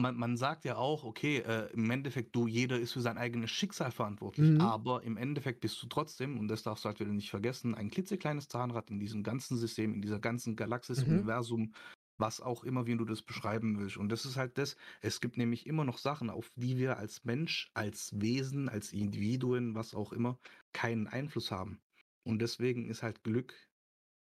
man, 0.00 0.16
man 0.16 0.36
sagt 0.36 0.64
ja 0.64 0.76
auch, 0.76 1.04
okay, 1.04 1.38
äh, 1.38 1.70
im 1.72 1.90
Endeffekt, 1.90 2.34
du, 2.34 2.46
jeder 2.46 2.78
ist 2.78 2.92
für 2.92 3.00
sein 3.00 3.18
eigenes 3.18 3.50
Schicksal 3.50 3.90
verantwortlich, 3.90 4.50
mhm. 4.50 4.60
aber 4.60 5.02
im 5.02 5.16
Endeffekt 5.16 5.60
bist 5.60 5.82
du 5.82 5.86
trotzdem, 5.86 6.38
und 6.38 6.48
das 6.48 6.62
darfst 6.62 6.84
du 6.84 6.88
halt 6.88 7.00
wieder 7.00 7.12
nicht 7.12 7.30
vergessen, 7.30 7.74
ein 7.74 7.90
klitzekleines 7.90 8.48
Zahnrad 8.48 8.90
in 8.90 9.00
diesem 9.00 9.22
ganzen 9.22 9.56
System, 9.56 9.94
in 9.94 10.02
dieser 10.02 10.18
ganzen 10.18 10.56
Galaxis, 10.56 11.04
mhm. 11.04 11.14
Universum, 11.14 11.72
was 12.18 12.40
auch 12.40 12.64
immer, 12.64 12.86
wie 12.86 12.96
du 12.96 13.04
das 13.04 13.22
beschreiben 13.22 13.78
willst. 13.78 13.96
Und 13.96 14.08
das 14.10 14.24
ist 14.24 14.36
halt 14.36 14.56
das, 14.58 14.76
es 15.00 15.20
gibt 15.20 15.36
nämlich 15.36 15.66
immer 15.66 15.84
noch 15.84 15.98
Sachen, 15.98 16.30
auf 16.30 16.50
die 16.56 16.78
wir 16.78 16.98
als 16.98 17.24
Mensch, 17.24 17.70
als 17.74 18.18
Wesen, 18.20 18.68
als 18.68 18.92
Individuen, 18.92 19.74
was 19.74 19.94
auch 19.94 20.12
immer, 20.12 20.38
keinen 20.72 21.08
Einfluss 21.08 21.50
haben. 21.50 21.80
Und 22.24 22.40
deswegen 22.40 22.86
ist 22.86 23.02
halt 23.02 23.24
Glück 23.24 23.54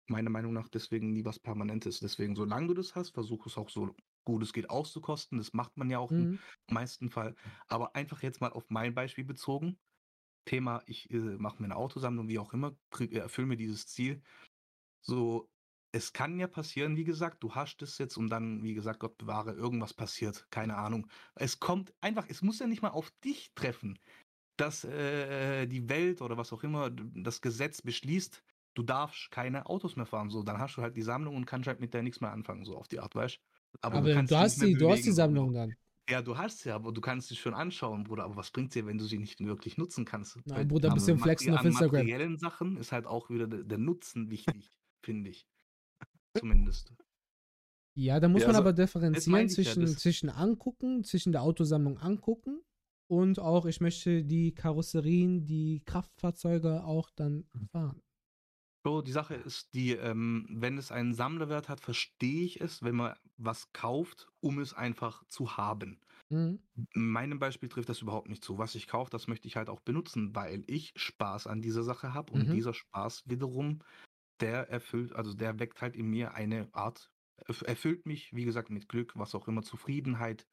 meiner 0.07 0.29
Meinung 0.29 0.53
nach 0.53 0.69
deswegen 0.69 1.13
nie 1.13 1.25
was 1.25 1.39
Permanentes. 1.39 1.99
Deswegen, 1.99 2.35
solange 2.35 2.67
du 2.67 2.73
das 2.73 2.95
hast, 2.95 3.11
versuch 3.11 3.45
es 3.45 3.57
auch 3.57 3.69
so 3.69 3.95
gut 4.23 4.43
es 4.43 4.53
geht 4.53 4.69
auszukosten. 4.69 5.37
Das 5.37 5.53
macht 5.53 5.77
man 5.77 5.89
ja 5.89 5.99
auch 5.99 6.11
mhm. 6.11 6.39
im 6.67 6.73
meisten 6.73 7.09
Fall. 7.09 7.35
Aber 7.67 7.95
einfach 7.95 8.23
jetzt 8.23 8.41
mal 8.41 8.51
auf 8.51 8.69
mein 8.69 8.93
Beispiel 8.93 9.25
bezogen. 9.25 9.77
Thema, 10.45 10.81
ich 10.87 11.09
äh, 11.11 11.17
mache 11.17 11.61
mir 11.61 11.65
eine 11.65 11.75
Autosammlung, 11.75 12.27
wie 12.27 12.39
auch 12.39 12.53
immer, 12.53 12.75
äh, 12.99 13.17
erfülle 13.17 13.47
mir 13.47 13.57
dieses 13.57 13.87
Ziel. 13.87 14.21
So, 15.01 15.49
es 15.91 16.13
kann 16.13 16.39
ja 16.39 16.47
passieren, 16.47 16.95
wie 16.95 17.03
gesagt, 17.03 17.43
du 17.43 17.53
hast 17.53 17.81
es 17.81 17.97
jetzt 17.97 18.17
und 18.17 18.29
dann, 18.29 18.63
wie 18.63 18.73
gesagt, 18.73 18.99
Gott 18.99 19.17
bewahre, 19.17 19.53
irgendwas 19.53 19.93
passiert, 19.93 20.47
keine 20.49 20.77
Ahnung. 20.77 21.07
Es 21.35 21.59
kommt 21.59 21.93
einfach, 22.01 22.25
es 22.29 22.41
muss 22.41 22.59
ja 22.59 22.67
nicht 22.67 22.81
mal 22.81 22.89
auf 22.89 23.11
dich 23.23 23.53
treffen, 23.53 23.99
dass 24.57 24.83
äh, 24.83 25.67
die 25.67 25.89
Welt 25.89 26.21
oder 26.21 26.37
was 26.37 26.53
auch 26.53 26.63
immer 26.63 26.89
das 26.89 27.41
Gesetz 27.41 27.81
beschließt, 27.81 28.43
du 28.73 28.83
darfst 28.83 29.31
keine 29.31 29.65
Autos 29.65 29.95
mehr 29.95 30.05
fahren. 30.05 30.29
So, 30.29 30.43
dann 30.43 30.59
hast 30.59 30.77
du 30.77 30.81
halt 30.81 30.95
die 30.95 31.01
Sammlung 31.01 31.35
und 31.35 31.45
kannst 31.45 31.67
halt 31.67 31.79
mit 31.79 31.93
der 31.93 32.03
nichts 32.03 32.21
mehr 32.21 32.31
anfangen, 32.31 32.63
so 32.63 32.77
auf 32.77 32.87
die 32.87 32.99
Art, 32.99 33.15
weißt 33.15 33.39
aber, 33.81 33.97
aber 33.99 34.13
du, 34.13 34.25
du 34.25 34.37
hast 34.37 34.61
die, 34.61 34.73
du 34.73 34.89
hast 34.89 35.05
die 35.05 35.11
Sammlung 35.11 35.53
dann. 35.53 35.73
Ja, 36.09 36.21
du 36.21 36.37
hast 36.37 36.59
sie, 36.59 36.71
aber 36.71 36.91
du 36.91 36.99
kannst 36.99 37.29
sie 37.29 37.35
schon 37.35 37.53
anschauen, 37.53 38.03
Bruder. 38.03 38.25
Aber 38.25 38.35
was 38.35 38.51
bringt 38.51 38.75
dir, 38.75 38.85
wenn 38.85 38.97
du 38.97 39.05
sie 39.05 39.17
nicht 39.17 39.39
wirklich 39.39 39.77
nutzen 39.77 40.03
kannst? 40.03 40.37
Nein, 40.45 40.67
Bruder, 40.67 40.89
bist 40.93 41.07
du 41.07 41.13
im 41.13 41.19
Flexen 41.19 41.53
auf 41.53 41.63
Instagram. 41.63 41.91
Bei 41.91 41.97
materiellen 41.99 42.37
Sachen 42.37 42.77
ist 42.77 42.91
halt 42.91 43.05
auch 43.05 43.29
wieder 43.29 43.47
der, 43.47 43.63
der 43.63 43.77
Nutzen 43.77 44.29
wichtig, 44.29 44.77
finde 45.01 45.29
ich. 45.29 45.47
Zumindest. 46.37 46.93
Ja, 47.93 48.19
da 48.19 48.27
muss 48.27 48.41
ja, 48.41 48.47
man 48.47 48.55
also, 48.55 48.69
aber 48.69 48.73
differenzieren 48.73 49.49
zwischen, 49.49 49.85
ja, 49.85 49.95
zwischen 49.95 50.29
angucken, 50.29 51.03
zwischen 51.03 51.31
der 51.31 51.41
Autosammlung 51.41 51.97
angucken 51.97 52.61
und 53.07 53.39
auch, 53.39 53.65
ich 53.65 53.81
möchte 53.81 54.23
die 54.23 54.53
Karosserien, 54.53 55.45
die 55.45 55.81
Kraftfahrzeuge 55.85 56.85
auch 56.85 57.09
dann 57.09 57.45
fahren. 57.71 58.01
Bro, 58.83 59.03
die 59.03 59.11
Sache 59.11 59.35
ist 59.35 59.73
die, 59.73 59.91
ähm, 59.91 60.47
wenn 60.49 60.77
es 60.77 60.91
einen 60.91 61.13
Sammlerwert 61.13 61.69
hat, 61.69 61.81
verstehe 61.81 62.43
ich 62.43 62.61
es, 62.61 62.81
wenn 62.81 62.95
man 62.95 63.15
was 63.37 63.71
kauft, 63.73 64.27
um 64.39 64.59
es 64.59 64.73
einfach 64.73 65.23
zu 65.27 65.57
haben. 65.57 65.99
Mhm. 66.29 66.59
In 66.93 67.07
meinem 67.09 67.39
Beispiel 67.39 67.69
trifft 67.69 67.89
das 67.89 68.01
überhaupt 68.01 68.29
nicht 68.29 68.43
zu. 68.43 68.57
Was 68.57 68.73
ich 68.75 68.87
kaufe, 68.87 69.11
das 69.11 69.27
möchte 69.27 69.47
ich 69.47 69.55
halt 69.55 69.69
auch 69.69 69.81
benutzen, 69.81 70.33
weil 70.35 70.63
ich 70.67 70.93
Spaß 70.95 71.47
an 71.47 71.61
dieser 71.61 71.83
Sache 71.83 72.13
habe 72.13 72.33
und 72.33 72.47
mhm. 72.47 72.53
dieser 72.53 72.73
Spaß 72.73 73.23
wiederum, 73.27 73.79
der 74.39 74.69
erfüllt, 74.69 75.13
also 75.13 75.33
der 75.33 75.59
weckt 75.59 75.81
halt 75.81 75.95
in 75.95 76.07
mir 76.07 76.33
eine 76.33 76.67
Art, 76.71 77.11
erfüllt 77.65 78.05
mich, 78.05 78.33
wie 78.33 78.45
gesagt, 78.45 78.69
mit 78.69 78.89
Glück, 78.89 79.13
was 79.15 79.35
auch 79.35 79.47
immer, 79.47 79.61
Zufriedenheit, 79.61 80.47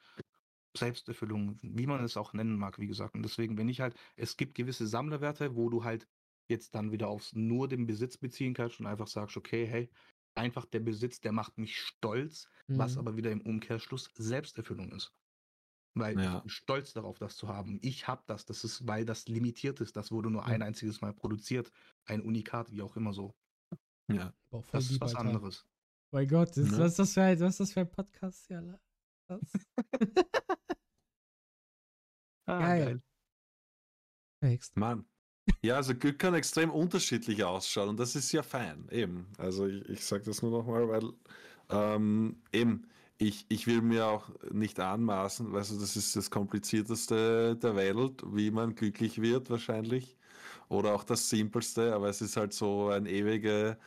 Selbsterfüllung, 0.77 1.59
wie 1.63 1.87
man 1.87 2.05
es 2.05 2.17
auch 2.17 2.33
nennen 2.35 2.57
mag, 2.57 2.79
wie 2.79 2.87
gesagt. 2.87 3.15
Und 3.15 3.23
deswegen, 3.23 3.57
wenn 3.57 3.69
ich 3.69 3.81
halt, 3.81 3.95
es 4.17 4.37
gibt 4.37 4.55
gewisse 4.55 4.87
Sammlerwerte, 4.87 5.57
wo 5.57 5.71
du 5.71 5.85
halt 5.85 6.07
jetzt 6.49 6.75
dann 6.75 6.93
wieder 6.93 7.09
aufs 7.09 7.35
nur 7.35 7.69
den 7.69 7.87
Besitz 7.87 8.17
beziehen 8.17 8.55
kannst 8.55 8.81
und 8.81 8.87
einfach 8.87 9.07
sagst, 9.07 9.37
okay, 9.37 9.67
hey, 9.67 9.91
einfach 10.35 10.65
der 10.65 10.81
Besitz, 10.81 11.21
der 11.21 11.33
macht 11.33 11.59
mich 11.59 11.79
stolz, 11.79 12.49
mhm. 12.67 12.79
was 12.79 12.97
aber 12.97 13.17
wieder 13.17 13.31
im 13.31 13.43
Umkehrschluss 13.43 14.11
Selbsterfüllung 14.15 14.93
ist. 14.93 15.13
Weil 15.95 16.19
ja. 16.19 16.37
ich 16.37 16.43
bin 16.43 16.51
stolz 16.51 16.93
darauf, 16.93 17.19
das 17.19 17.37
zu 17.37 17.49
haben. 17.49 17.79
Ich 17.83 18.07
habe 18.07 18.23
das. 18.27 18.45
Das 18.45 18.63
ist, 18.63 18.87
weil 18.87 19.05
das 19.05 19.27
limitiert 19.27 19.81
ist. 19.81 19.97
Das 19.97 20.13
wurde 20.13 20.31
nur 20.31 20.45
ein 20.45 20.63
einziges 20.63 21.01
Mal 21.01 21.13
produziert. 21.13 21.73
Ein 22.05 22.21
Unikat, 22.23 22.71
wie 22.71 22.83
auch 22.83 22.95
immer 22.97 23.13
so. 23.13 23.35
Ja. 24.11 24.33
Boah, 24.51 24.63
das 24.71 24.91
ist 24.91 25.01
was 25.01 25.15
Alter. 25.15 25.29
anderes. 25.29 25.67
Mein 26.13 26.29
Gott, 26.29 26.57
ist, 26.57 26.71
ne? 26.71 26.79
was, 26.79 26.93
ist 26.93 26.99
das 26.99 27.15
für 27.15 27.23
ein, 27.23 27.41
was 27.41 27.51
ist 27.51 27.61
das 27.61 27.73
für 27.73 27.81
ein 27.81 27.91
Podcast? 27.91 28.49
Ja, 28.49 28.63
ah, 32.47 32.59
geil. 32.61 33.03
geil. 34.41 34.61
Mann. 34.75 35.05
Ja, 35.63 35.77
also 35.77 35.95
Glück 35.95 36.19
kann 36.19 36.35
extrem 36.35 36.71
unterschiedlich 36.71 37.45
ausschauen 37.45 37.91
und 37.91 38.01
das 38.01 38.15
ist 38.15 38.33
ja 38.33 38.43
fein, 38.43 38.87
eben. 38.91 39.27
Also 39.39 39.67
ich, 39.67 39.89
ich 39.89 40.05
sage 40.05 40.25
das 40.25 40.43
nur 40.43 40.51
nochmal, 40.51 40.89
weil 40.89 41.13
ähm, 41.71 42.37
eben, 42.53 42.85
ich, 43.19 43.47
ich 43.49 43.67
will 43.67 43.83
mir 43.83 44.07
auch 44.07 44.31
nicht 44.51 44.79
anmaßen, 44.79 45.53
weißt 45.53 45.73
du, 45.73 45.79
das 45.79 45.97
ist 45.97 46.15
das 46.15 46.31
komplizierteste 46.31 47.57
der 47.57 47.75
Welt, 47.75 48.23
wie 48.33 48.51
man 48.51 48.75
glücklich 48.75 49.21
wird 49.21 49.51
wahrscheinlich. 49.51 50.17
Oder 50.69 50.95
auch 50.95 51.03
das 51.05 51.29
simpelste, 51.29 51.95
aber 51.95 52.09
es 52.09 52.21
ist 52.21 52.37
halt 52.37 52.53
so 52.53 52.89
ein 52.91 53.07
ewige, 53.07 53.79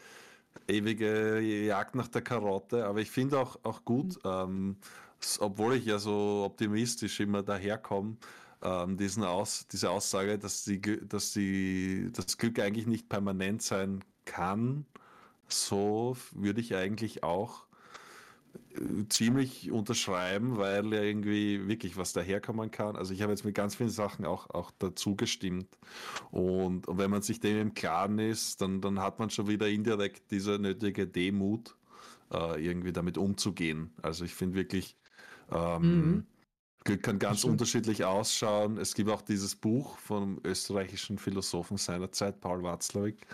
ewige 0.67 1.39
Jagd 1.39 1.95
nach 1.95 2.07
der 2.07 2.23
Karotte. 2.23 2.85
Aber 2.85 2.99
ich 2.99 3.11
finde 3.11 3.39
auch, 3.39 3.57
auch 3.63 3.85
gut, 3.85 4.15
mhm. 4.23 4.31
ähm, 4.31 4.75
obwohl 5.39 5.75
ich 5.75 5.85
ja 5.85 5.99
so 5.99 6.43
optimistisch 6.45 7.19
immer 7.19 7.43
daherkomme, 7.43 8.17
ähm, 8.61 8.97
diesen 8.97 9.23
Aus, 9.23 9.67
diese 9.67 9.89
Aussage, 9.89 10.37
dass, 10.37 10.63
die, 10.63 10.81
dass 10.81 11.33
die, 11.33 12.09
das 12.13 12.37
Glück 12.37 12.59
eigentlich 12.59 12.87
nicht 12.87 13.09
permanent 13.09 13.61
sein 13.61 14.03
kann, 14.25 14.85
so 15.47 16.15
würde 16.33 16.61
ich 16.61 16.75
eigentlich 16.75 17.23
auch 17.23 17.65
äh, 18.73 19.07
ziemlich 19.09 19.71
unterschreiben, 19.71 20.57
weil 20.57 20.93
irgendwie 20.93 21.67
wirklich 21.67 21.97
was 21.97 22.13
daherkommen 22.13 22.71
kann. 22.71 22.95
Also 22.95 23.13
ich 23.13 23.21
habe 23.21 23.31
jetzt 23.31 23.45
mit 23.45 23.55
ganz 23.55 23.75
vielen 23.75 23.89
Sachen 23.89 24.25
auch, 24.25 24.49
auch 24.49 24.71
dazu 24.79 25.15
gestimmt. 25.15 25.77
Und, 26.31 26.87
und 26.87 26.97
wenn 26.97 27.11
man 27.11 27.21
sich 27.21 27.39
dem 27.39 27.59
im 27.59 27.73
Klaren 27.73 28.19
ist, 28.19 28.61
dann, 28.61 28.81
dann 28.81 28.99
hat 28.99 29.19
man 29.19 29.29
schon 29.29 29.47
wieder 29.47 29.67
indirekt 29.67 30.31
diese 30.31 30.59
nötige 30.59 31.07
Demut, 31.07 31.75
äh, 32.31 32.63
irgendwie 32.65 32.93
damit 32.93 33.17
umzugehen. 33.17 33.93
Also 34.01 34.25
ich 34.25 34.33
finde 34.33 34.55
wirklich, 34.55 34.97
ähm, 35.51 35.81
mhm. 35.81 36.27
Glück 36.83 37.03
kann 37.03 37.19
ganz 37.19 37.43
unterschiedlich 37.43 38.05
ausschauen. 38.05 38.77
Es 38.77 38.95
gibt 38.95 39.09
auch 39.09 39.21
dieses 39.21 39.55
Buch 39.55 39.97
vom 39.99 40.39
österreichischen 40.43 41.19
Philosophen 41.19 41.77
seiner 41.77 42.11
Zeit, 42.11 42.41
Paul 42.41 42.63
Watzlawick, 42.63 43.27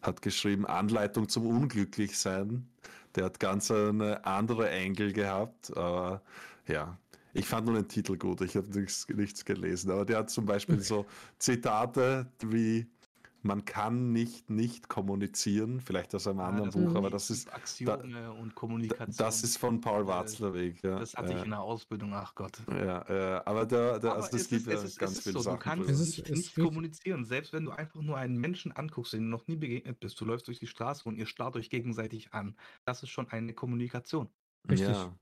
hat 0.00 0.22
geschrieben 0.22 0.64
Anleitung 0.66 1.28
zum 1.28 1.46
Unglücklichsein. 1.46 2.66
Der 3.14 3.26
hat 3.26 3.38
ganz 3.38 3.70
eine 3.70 4.24
andere 4.24 4.70
Engel 4.70 5.12
gehabt. 5.12 5.76
Aber 5.76 6.22
ja, 6.66 6.98
ich 7.34 7.46
fand 7.46 7.66
nur 7.66 7.74
den 7.74 7.88
Titel 7.88 8.16
gut. 8.16 8.40
Ich 8.40 8.56
habe 8.56 8.68
nichts, 8.78 9.06
nichts 9.08 9.44
gelesen. 9.44 9.90
Aber 9.90 10.06
der 10.06 10.18
hat 10.18 10.30
zum 10.30 10.46
Beispiel 10.46 10.80
so 10.80 11.04
Zitate 11.38 12.26
wie 12.40 12.86
man 13.46 13.64
kann 13.64 14.12
nicht 14.12 14.50
nicht 14.50 14.88
kommunizieren, 14.88 15.80
vielleicht 15.80 16.14
aus 16.14 16.26
einem 16.26 16.40
ja, 16.40 16.48
anderen 16.48 16.70
Buch, 16.70 16.94
aber 16.94 17.10
das 17.10 17.30
ist 17.30 17.52
Axiome 17.52 18.12
da, 18.12 18.30
und 18.30 18.54
Kommunikation. 18.54 19.16
Das 19.16 19.42
ist 19.42 19.56
von 19.56 19.80
Paul 19.80 20.06
Watzlawick. 20.06 20.82
Ja. 20.82 20.98
Das 20.98 21.14
hatte 21.14 21.32
ich 21.32 21.42
in 21.42 21.50
der 21.50 21.60
Ausbildung, 21.60 22.12
ach 22.12 22.34
Gott. 22.34 22.58
Ja, 22.68 23.02
äh, 23.08 23.42
aber 23.44 23.66
da, 23.66 23.98
da, 23.98 24.12
also 24.12 24.36
das 24.36 24.48
gibt 24.48 24.66
ja 24.66 24.74
ganz 24.74 25.20
viele 25.20 25.32
so, 25.34 25.40
Sachen. 25.40 25.58
Du 25.58 25.64
kannst 25.64 25.90
ist, 25.90 26.18
nicht, 26.18 26.30
nicht 26.30 26.54
kommunizieren, 26.54 27.24
selbst 27.24 27.52
wenn 27.52 27.64
du 27.64 27.70
einfach 27.70 28.02
nur 28.02 28.16
einen 28.16 28.36
Menschen 28.36 28.72
anguckst, 28.72 29.12
den 29.12 29.22
du 29.22 29.28
noch 29.28 29.46
nie 29.46 29.56
begegnet 29.56 30.00
bist. 30.00 30.20
Du 30.20 30.24
läufst 30.24 30.48
durch 30.48 30.58
die 30.58 30.66
Straße 30.66 31.08
und 31.08 31.16
ihr 31.16 31.26
starrt 31.26 31.56
euch 31.56 31.70
gegenseitig 31.70 32.32
an. 32.32 32.56
Das 32.84 33.02
ist 33.02 33.10
schon 33.10 33.28
eine 33.30 33.54
Kommunikation. 33.54 34.28
Richtig. 34.68 34.88
Ja 34.88 35.16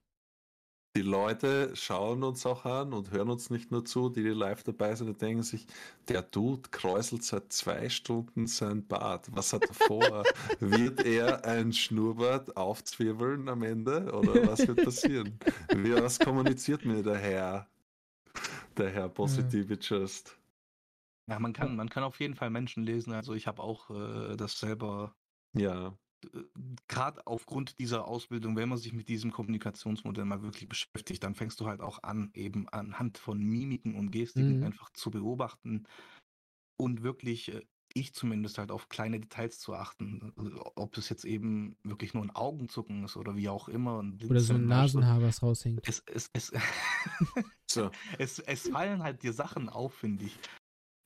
die 0.96 1.02
Leute 1.02 1.74
schauen 1.74 2.22
uns 2.22 2.46
auch 2.46 2.64
an 2.64 2.92
und 2.92 3.10
hören 3.10 3.28
uns 3.28 3.50
nicht 3.50 3.72
nur 3.72 3.84
zu, 3.84 4.08
die, 4.10 4.22
die 4.22 4.28
live 4.28 4.62
dabei 4.62 4.94
sind 4.94 5.08
und 5.08 5.20
denken 5.20 5.42
sich, 5.42 5.66
der 6.08 6.22
Dude 6.22 6.68
kräuselt 6.70 7.24
seit 7.24 7.52
zwei 7.52 7.88
Stunden 7.88 8.46
sein 8.46 8.86
Bart. 8.86 9.28
Was 9.32 9.52
hat 9.52 9.64
er 9.64 9.74
vor? 9.74 10.24
wird 10.60 11.04
er 11.04 11.44
ein 11.44 11.72
Schnurrbart 11.72 12.56
aufzwirbeln 12.56 13.48
am 13.48 13.62
Ende 13.64 14.12
oder 14.12 14.46
was 14.46 14.66
wird 14.66 14.84
passieren? 14.84 15.38
Wie, 15.74 15.94
was 15.94 16.18
kommuniziert 16.18 16.84
mir 16.84 17.02
der 17.02 17.18
Herr? 17.18 17.68
Der 18.76 18.90
Herr 18.90 19.08
Positive 19.08 19.76
Just. 19.80 20.38
Ja, 21.26 21.40
man 21.40 21.52
kann, 21.52 21.74
man 21.74 21.88
kann 21.88 22.04
auf 22.04 22.20
jeden 22.20 22.34
Fall 22.34 22.50
Menschen 22.50 22.84
lesen. 22.84 23.12
Also 23.12 23.34
ich 23.34 23.46
habe 23.46 23.62
auch 23.62 23.90
äh, 23.90 24.36
das 24.36 24.60
selber 24.60 25.14
ja 25.54 25.96
gerade 26.88 27.26
aufgrund 27.26 27.78
dieser 27.78 28.06
Ausbildung, 28.06 28.56
wenn 28.56 28.68
man 28.68 28.78
sich 28.78 28.92
mit 28.92 29.08
diesem 29.08 29.30
Kommunikationsmodell 29.30 30.24
mal 30.24 30.42
wirklich 30.42 30.68
beschäftigt, 30.68 31.22
dann 31.22 31.34
fängst 31.34 31.60
du 31.60 31.66
halt 31.66 31.80
auch 31.80 32.02
an, 32.02 32.30
eben 32.34 32.68
anhand 32.68 33.18
von 33.18 33.38
Mimiken 33.38 33.94
und 33.94 34.10
Gestiken 34.10 34.58
mhm. 34.58 34.64
einfach 34.64 34.90
zu 34.90 35.10
beobachten 35.10 35.84
und 36.76 37.02
wirklich, 37.02 37.52
äh, 37.52 37.62
ich 37.94 38.12
zumindest 38.12 38.58
halt 38.58 38.72
auf 38.72 38.88
kleine 38.88 39.20
Details 39.20 39.60
zu 39.60 39.74
achten. 39.74 40.32
Ob 40.74 40.98
es 40.98 41.08
jetzt 41.08 41.24
eben 41.24 41.76
wirklich 41.84 42.12
nur 42.12 42.24
ein 42.24 42.32
Augenzucken 42.32 43.04
ist 43.04 43.16
oder 43.16 43.36
wie 43.36 43.48
auch 43.48 43.68
immer. 43.68 44.04
oder 44.28 44.40
so 44.40 44.54
ein 44.54 44.66
Nasenhaar, 44.66 45.22
was 45.22 45.42
raushängt. 45.42 45.86
Es, 45.88 46.02
es, 46.06 46.28
es, 46.32 46.52
so. 47.70 47.90
es, 48.18 48.40
es 48.40 48.68
fallen 48.68 49.02
halt 49.02 49.22
dir 49.22 49.32
Sachen 49.32 49.68
auf, 49.68 49.94
finde 49.94 50.24
ich. 50.24 50.36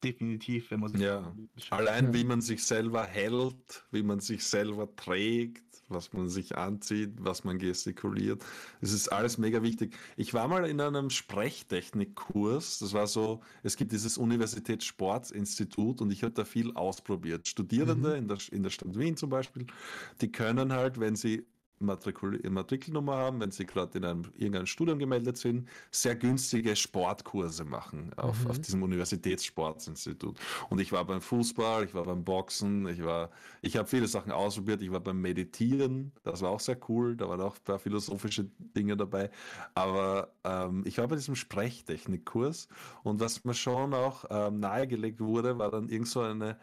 Definitiv, 0.03 0.71
wenn 0.71 0.81
man 0.81 0.93
sich. 0.93 1.01
Ja, 1.01 1.35
allein 1.71 2.15
wie 2.15 2.23
man 2.23 2.41
sich 2.41 2.65
selber 2.65 3.05
hält, 3.05 3.85
wie 3.91 4.05
man 4.05 4.21
sich 4.21 4.45
selber 4.45 4.95
trägt, 4.95 5.65
was 5.89 6.13
man 6.13 6.29
sich 6.29 6.57
anzieht, 6.57 7.15
was 7.19 7.43
man 7.43 7.59
gestikuliert. 7.59 8.45
Es 8.81 8.93
ist 8.93 9.09
alles 9.09 9.39
mega 9.39 9.63
wichtig. 9.63 9.97
Ich 10.17 10.35
war 10.35 10.47
mal 10.47 10.67
in 10.67 10.81
einem 10.81 11.11
Sprechtechnikkurs. 11.11 12.79
Das 12.79 12.93
war 12.93 13.09
so, 13.09 13.41
es 13.63 13.77
gibt 13.77 13.91
dieses 13.93 14.19
Universitätssportsinstitut 14.19 16.01
und 16.01 16.13
ich 16.13 16.23
habe 16.23 16.33
da 16.33 16.45
viel 16.45 16.73
ausprobiert. 16.75 17.49
Studierende 17.49 18.11
mhm. 18.11 18.17
in, 18.17 18.29
der, 18.29 18.39
in 18.53 18.63
der 18.63 18.71
Stadt 18.71 18.97
Wien 18.97 19.17
zum 19.17 19.31
Beispiel, 19.31 19.67
die 20.21 20.31
können 20.31 20.73
halt, 20.73 21.01
wenn 21.01 21.17
sie 21.17 21.45
Matrikul 21.81 22.41
Matrikelnummer 22.49 23.17
haben, 23.17 23.41
wenn 23.41 23.51
sie 23.51 23.67
gerade 23.67 23.99
in 23.99 24.05
einem 24.05 24.23
irgendeinem 24.37 24.67
Studium 24.67 24.99
gemeldet 24.99 25.37
sind, 25.37 25.69
sehr 25.91 26.17
günstige 26.17 26.77
Sportkurse 26.77 27.65
machen 27.65 28.13
auf, 28.17 28.45
mhm. 28.45 28.51
auf 28.51 28.59
diesem 28.59 28.83
Universitätssportinstitut. 28.83 30.39
Und 30.71 30.81
ich 30.81 30.93
war 30.93 31.05
beim 31.05 31.21
Fußball, 31.21 31.85
ich 31.85 31.95
war 31.95 32.05
beim 32.05 32.25
Boxen, 32.25 32.87
ich 32.89 33.05
war, 33.05 33.31
ich 33.63 33.77
habe 33.77 33.89
viele 33.89 34.07
Sachen 34.07 34.33
ausprobiert, 34.33 34.83
ich 34.83 34.91
war 34.91 35.01
beim 35.01 35.21
Meditieren, 35.21 36.13
das 36.23 36.43
war 36.43 36.51
auch 36.51 36.61
sehr 36.61 36.79
cool, 36.89 37.17
da 37.17 37.29
waren 37.29 37.41
auch 37.41 37.57
ein 37.57 37.65
paar 37.65 37.79
philosophische 37.79 38.47
Dinge 38.59 38.97
dabei. 38.97 39.31
Aber 39.75 40.33
ähm, 40.45 40.83
ich 40.87 40.99
war 40.99 41.09
bei 41.09 41.17
diesem 41.17 41.37
Sprechtechnikkurs 41.37 42.69
und 43.03 43.21
was 43.21 43.45
mir 43.45 43.55
schon 43.55 43.95
auch 43.95 44.25
ähm, 44.31 44.61
nahegelegt 44.61 45.21
wurde, 45.21 45.59
war 45.59 45.71
dann 45.71 45.89
irgend 45.89 46.09
so 46.09 46.21
eine 46.21 46.59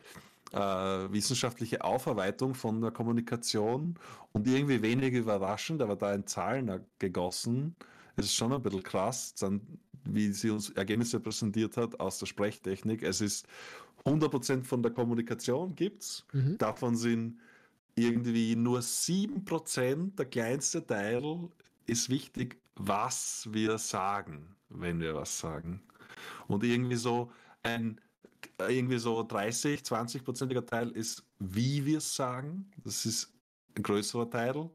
äh, 0.56 1.12
wissenschaftliche 1.12 1.84
Aufarbeitung 1.84 2.56
von 2.56 2.82
der 2.82 2.92
Kommunikation 2.92 3.96
und 4.32 4.48
irgendwie 4.48 4.82
wenig 4.82 5.14
überraschend, 5.14 5.82
aber 5.82 5.96
da 5.96 6.14
in 6.14 6.26
Zahlen 6.26 6.86
gegossen. 6.98 7.76
Es 8.16 8.26
ist 8.26 8.36
schon 8.36 8.54
ein 8.54 8.62
bisschen 8.62 8.84
krass, 8.84 9.36
dann, 9.36 9.60
wie 10.06 10.32
sie 10.32 10.50
uns 10.50 10.70
Ergebnisse 10.70 11.20
präsentiert 11.20 11.76
hat 11.76 12.00
aus 12.00 12.20
der 12.20 12.28
Sprechtechnik. 12.28 13.04
Es 13.04 13.20
ist 13.20 13.46
100% 14.06 14.64
von 14.64 14.82
der 14.82 14.94
Kommunikation 14.94 15.76
gibt's. 15.76 16.26
Mhm. 16.32 16.58
Davon 16.58 16.96
sind 16.96 17.38
irgendwie 17.96 18.56
nur 18.56 18.80
7%, 18.80 20.16
der 20.16 20.26
kleinste 20.26 20.86
Teil, 20.86 21.50
ist 21.86 22.10
wichtig, 22.10 22.58
was 22.76 23.48
wir 23.52 23.78
sagen, 23.78 24.56
wenn 24.70 25.02
wir 25.02 25.16
was 25.16 25.38
sagen. 25.38 25.82
Und 26.48 26.64
irgendwie 26.64 26.96
so 26.96 27.30
ein 27.64 28.00
irgendwie 28.60 28.98
so 28.98 29.24
30, 29.24 29.82
20-prozentiger 29.82 30.66
Teil 30.66 30.92
ist, 30.92 31.24
wie 31.40 31.86
wir 31.86 32.00
es 32.00 32.16
sagen. 32.16 32.72
Das 32.84 33.06
ist 33.06 33.34
ein 33.76 33.84
größerer 33.84 34.30
Teil. 34.30 34.70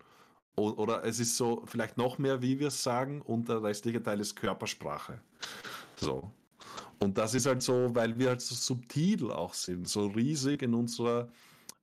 Oder 0.57 1.05
es 1.05 1.21
ist 1.21 1.37
so 1.37 1.63
vielleicht 1.67 1.97
noch 1.97 2.19
mehr, 2.19 2.43
wie 2.43 2.59
wir 2.59 2.69
es 2.69 2.83
sagen, 2.83 3.23
und 3.23 3.49
der 3.49 3.63
restliche 3.63 4.03
Teil 4.03 4.21
ist 4.21 4.37
Körpersprache. 4.37 5.21
So. 5.97 6.31
Und 6.99 7.17
das 7.17 7.33
ist 7.35 7.47
halt 7.47 7.63
so, 7.63 7.95
weil 7.95 8.19
wir 8.19 8.29
halt 8.29 8.43
so 8.43 8.55
subtil 8.55 9.31
auch 9.31 9.55
sind, 9.55 9.89
so 9.89 10.07
riesig 10.09 10.63
in 10.63 10.75
unserer 10.75 11.29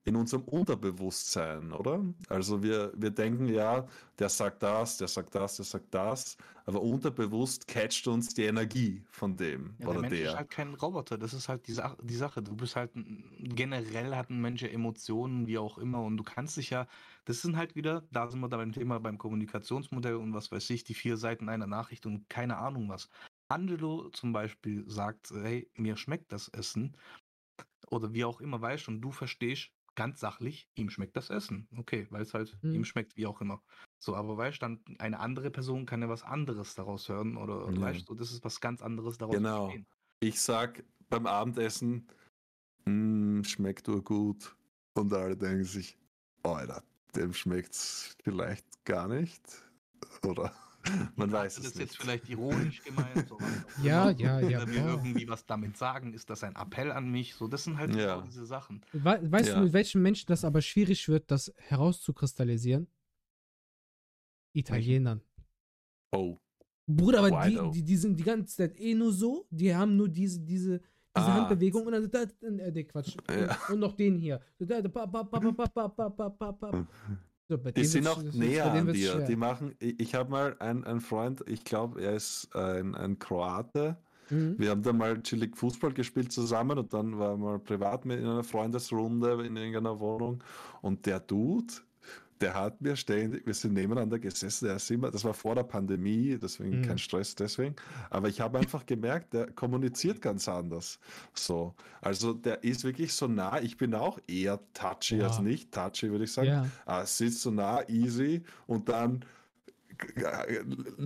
in 0.08 0.16
unserem 0.16 0.42
Unterbewusstsein, 0.44 1.70
oder? 1.70 2.02
Also 2.30 2.62
wir, 2.62 2.92
wir 2.96 3.10
denken, 3.10 3.46
ja, 3.46 3.86
der 4.18 4.30
sagt 4.30 4.62
das, 4.62 4.96
der 4.96 5.06
sagt 5.06 5.34
das, 5.34 5.56
der 5.56 5.66
sagt 5.66 5.92
das, 5.92 6.38
aber 6.64 6.80
unterbewusst 6.80 7.68
catcht 7.68 8.08
uns 8.08 8.32
die 8.32 8.44
Energie 8.44 9.04
von 9.10 9.36
dem 9.36 9.74
ja, 9.78 9.86
oder 9.86 10.00
der. 10.00 10.10
Mensch 10.10 10.22
der. 10.22 10.30
ist 10.30 10.36
halt 10.38 10.50
kein 10.50 10.74
Roboter, 10.74 11.18
das 11.18 11.34
ist 11.34 11.50
halt 11.50 11.66
die, 11.66 11.72
Sa 11.72 11.94
die 12.02 12.14
Sache. 12.14 12.42
Du 12.42 12.56
bist 12.56 12.74
halt, 12.74 12.90
generell 12.94 14.16
hat 14.16 14.30
ein 14.30 14.40
Mensch 14.40 14.62
Emotionen, 14.62 15.46
wie 15.46 15.58
auch 15.58 15.76
immer, 15.76 16.02
und 16.02 16.16
du 16.16 16.24
kannst 16.24 16.56
dich 16.56 16.70
ja, 16.70 16.86
das 17.26 17.42
sind 17.42 17.58
halt 17.58 17.76
wieder, 17.76 18.02
da 18.10 18.28
sind 18.28 18.40
wir 18.40 18.48
da 18.48 18.56
beim 18.56 18.72
Thema 18.72 18.98
beim 19.00 19.18
Kommunikationsmodell 19.18 20.14
und 20.14 20.32
was 20.32 20.50
weiß 20.50 20.70
ich, 20.70 20.84
die 20.84 20.94
vier 20.94 21.18
Seiten 21.18 21.50
einer 21.50 21.66
Nachricht 21.66 22.06
und 22.06 22.30
keine 22.30 22.56
Ahnung 22.56 22.88
was. 22.88 23.10
Angelo 23.48 24.08
zum 24.08 24.32
Beispiel 24.32 24.88
sagt, 24.88 25.32
hey, 25.32 25.70
mir 25.74 25.98
schmeckt 25.98 26.32
das 26.32 26.48
Essen 26.48 26.96
oder 27.90 28.14
wie 28.14 28.24
auch 28.24 28.40
immer, 28.40 28.60
weißt 28.60 28.86
du, 28.86 28.92
und 28.92 29.00
du 29.02 29.10
verstehst, 29.12 29.70
ganz 29.98 30.20
sachlich, 30.20 30.70
ihm 30.76 30.90
schmeckt 30.90 31.16
das 31.16 31.28
Essen. 31.28 31.66
Okay, 31.76 32.06
weil 32.10 32.22
es 32.22 32.32
halt 32.32 32.56
mhm. 32.62 32.72
ihm 32.72 32.84
schmeckt, 32.84 33.16
wie 33.16 33.26
auch 33.26 33.40
immer. 33.40 33.60
So, 33.98 34.14
aber 34.14 34.36
weißt 34.36 34.58
du, 34.58 34.60
dann 34.60 34.80
eine 35.00 35.18
andere 35.18 35.50
Person 35.50 35.86
kann 35.86 36.00
ja 36.00 36.08
was 36.08 36.22
anderes 36.22 36.76
daraus 36.76 37.08
hören 37.08 37.36
oder 37.36 37.66
mhm. 37.66 37.80
weißt 37.80 38.08
du, 38.08 38.14
das 38.14 38.30
ist 38.30 38.44
was 38.44 38.60
ganz 38.60 38.80
anderes 38.80 39.18
daraus 39.18 39.34
Genau. 39.34 39.64
Verstehen. 39.64 39.86
Ich 40.20 40.40
sag 40.40 40.84
beim 41.10 41.26
Abendessen, 41.26 42.06
hm, 42.84 43.42
schmeckt 43.42 43.88
nur 43.88 44.04
gut. 44.04 44.54
Und 44.94 45.12
alle 45.12 45.36
denken 45.36 45.64
sich, 45.64 45.98
Alter, 46.44 46.84
dem 47.16 47.32
schmeckt 47.32 47.74
es 47.74 48.16
vielleicht 48.22 48.84
gar 48.84 49.08
nicht. 49.08 49.42
Oder 50.22 50.52
man 51.16 51.32
weiß 51.32 51.58
es 51.58 51.64
das 51.64 51.74
nicht. 51.74 51.80
jetzt 51.84 51.96
vielleicht 51.96 52.28
ironisch 52.28 52.82
gemeint. 52.82 53.28
So 53.28 53.38
ja, 53.82 54.10
ja, 54.10 54.40
ja. 54.40 54.62
Oder 54.62 54.72
wir 54.72 54.86
irgendwie 54.86 55.28
was 55.28 55.46
damit 55.46 55.76
sagen, 55.76 56.12
ist 56.12 56.30
das 56.30 56.44
ein 56.44 56.56
Appell 56.56 56.92
an 56.92 57.10
mich? 57.10 57.34
So, 57.34 57.48
das 57.48 57.64
sind 57.64 57.78
halt 57.78 57.94
ja. 57.94 58.16
genau 58.16 58.26
diese 58.26 58.46
Sachen. 58.46 58.82
We 58.92 59.20
weißt 59.30 59.48
ja. 59.50 59.54
du, 59.56 59.64
mit 59.64 59.72
welchen 59.72 60.02
Menschen 60.02 60.26
das 60.28 60.44
aber 60.44 60.62
schwierig 60.62 61.08
wird, 61.08 61.30
das 61.30 61.52
herauszukristallisieren? 61.56 62.86
Italienern. 64.52 65.20
Oh. 66.12 66.38
Bruder, 66.86 67.18
aber 67.18 67.46
die, 67.46 67.58
die, 67.72 67.84
die, 67.84 67.96
sind 67.96 68.18
die 68.18 68.24
ganze 68.24 68.56
Zeit 68.56 68.80
eh 68.80 68.94
nur 68.94 69.12
so, 69.12 69.46
die 69.50 69.74
haben 69.74 69.96
nur 69.96 70.08
diese, 70.08 70.40
diese, 70.40 70.80
diese 70.80 71.26
ah. 71.26 71.34
Handbewegung 71.34 71.86
und 71.86 71.92
dann, 71.92 72.10
da, 72.10 72.22
äh, 72.48 72.84
Quatsch. 72.84 73.14
Ja. 73.28 73.58
Und, 73.68 73.74
und, 73.74 73.80
noch 73.80 73.94
den 73.94 74.16
hier. 74.16 74.40
So, 77.48 77.56
die 77.56 77.84
sind 77.86 78.06
auch 78.06 78.22
näher 78.22 78.70
an 78.70 78.92
dir. 78.92 79.12
Schwer. 79.12 79.26
Die 79.26 79.36
machen, 79.36 79.74
ich, 79.78 79.98
ich 79.98 80.14
habe 80.14 80.30
mal 80.30 80.56
einen, 80.58 80.84
einen 80.84 81.00
Freund, 81.00 81.42
ich 81.46 81.64
glaube, 81.64 82.02
er 82.02 82.14
ist 82.14 82.54
ein, 82.54 82.94
ein 82.94 83.18
Kroate. 83.18 83.96
Mhm. 84.28 84.56
Wir 84.58 84.70
haben 84.70 84.82
da 84.82 84.92
mal 84.92 85.22
chillig 85.22 85.56
Fußball 85.56 85.94
gespielt 85.94 86.30
zusammen 86.30 86.78
und 86.78 86.92
dann 86.92 87.18
war 87.18 87.38
mal 87.38 87.58
privat 87.58 88.04
mit 88.04 88.20
in 88.20 88.26
einer 88.26 88.44
Freundesrunde 88.44 89.46
in 89.46 89.56
irgendeiner 89.56 89.98
Wohnung 89.98 90.44
und 90.82 91.06
der 91.06 91.20
Dude, 91.20 91.72
der 92.40 92.54
hat 92.54 92.80
mir 92.80 92.96
ständig, 92.96 93.46
wir 93.46 93.54
sind 93.54 93.74
nebeneinander 93.74 94.18
gesessen, 94.18 94.66
der 94.66 94.76
ist 94.76 94.90
immer, 94.90 95.10
das 95.10 95.24
war 95.24 95.34
vor 95.34 95.54
der 95.54 95.64
Pandemie, 95.64 96.38
deswegen 96.40 96.80
mhm. 96.80 96.82
kein 96.82 96.98
Stress 96.98 97.34
deswegen, 97.34 97.74
aber 98.10 98.28
ich 98.28 98.40
habe 98.40 98.58
einfach 98.58 98.86
gemerkt, 98.86 99.34
der 99.34 99.50
kommuniziert 99.52 100.22
ganz 100.22 100.48
anders. 100.48 100.98
So, 101.34 101.74
also 102.00 102.32
der 102.32 102.64
ist 102.64 102.84
wirklich 102.84 103.12
so 103.12 103.26
nah, 103.26 103.60
ich 103.60 103.76
bin 103.76 103.94
auch 103.94 104.18
eher 104.26 104.60
touchy 104.74 105.18
ja. 105.18 105.26
als 105.26 105.40
nicht 105.40 105.72
touchy, 105.72 106.10
würde 106.10 106.24
ich 106.24 106.32
sagen. 106.32 106.48
Ja. 106.48 106.66
Ah, 106.86 107.04
sitzt 107.04 107.42
so 107.42 107.50
nah, 107.50 107.88
easy 107.88 108.42
und 108.66 108.88
dann 108.88 109.24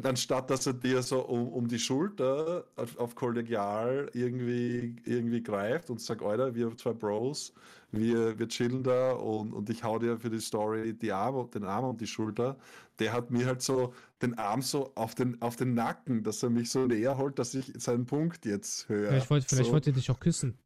anstatt 0.03 0.51
dass 0.51 0.67
er 0.67 0.75
dir 0.75 1.03
so 1.03 1.21
um, 1.21 1.49
um 1.49 1.69
die 1.69 1.79
Schulter 1.79 2.65
auf, 2.77 2.97
auf, 2.99 3.15
kollegial 3.15 4.11
irgendwie, 4.13 4.97
irgendwie 5.05 5.43
greift 5.43 5.91
und 5.91 6.01
sagt, 6.01 6.23
Alter, 6.23 6.55
wir 6.55 6.77
zwei 6.77 6.93
Bros, 6.93 7.55
wir, 7.91 8.39
wir 8.39 8.49
chillen 8.49 8.83
da 8.83 9.13
und, 9.13 9.53
und 9.53 9.71
ich 9.71 9.83
hau 9.83 9.99
dir 9.99 10.19
für 10.19 10.31
die 10.31 10.41
Story 10.41 10.95
die 10.95 11.13
Arme, 11.13 11.49
den 11.55 11.65
Arm 11.65 11.85
um 11.85 11.97
die 11.97 12.07
Schulter. 12.07 12.57
Der 12.99 13.13
hat 13.13 13.31
mir 13.31 13.47
halt 13.47 13.63
so 13.63 13.95
den 14.21 14.39
Arm 14.39 14.63
so 14.63 14.93
auf 14.95 15.15
den, 15.15 15.41
auf 15.41 15.57
den 15.57 15.75
Nacken, 15.75 16.23
dass 16.23 16.43
er 16.43 16.51
mich 16.51 16.71
so 16.71 16.87
näher 16.87 17.17
holt, 17.17 17.39
dass 17.39 17.55
ich 17.55 17.73
seinen 17.79 18.07
Punkt 18.07 18.45
jetzt 18.45 18.89
höre. 18.89 19.09
Vielleicht 19.09 19.31
wollte, 19.31 19.47
vielleicht 19.49 19.67
so. 19.67 19.73
wollte 19.73 19.91
er 19.91 19.95
dich 19.95 20.11
auch 20.11 20.21
küssen. 20.21 20.59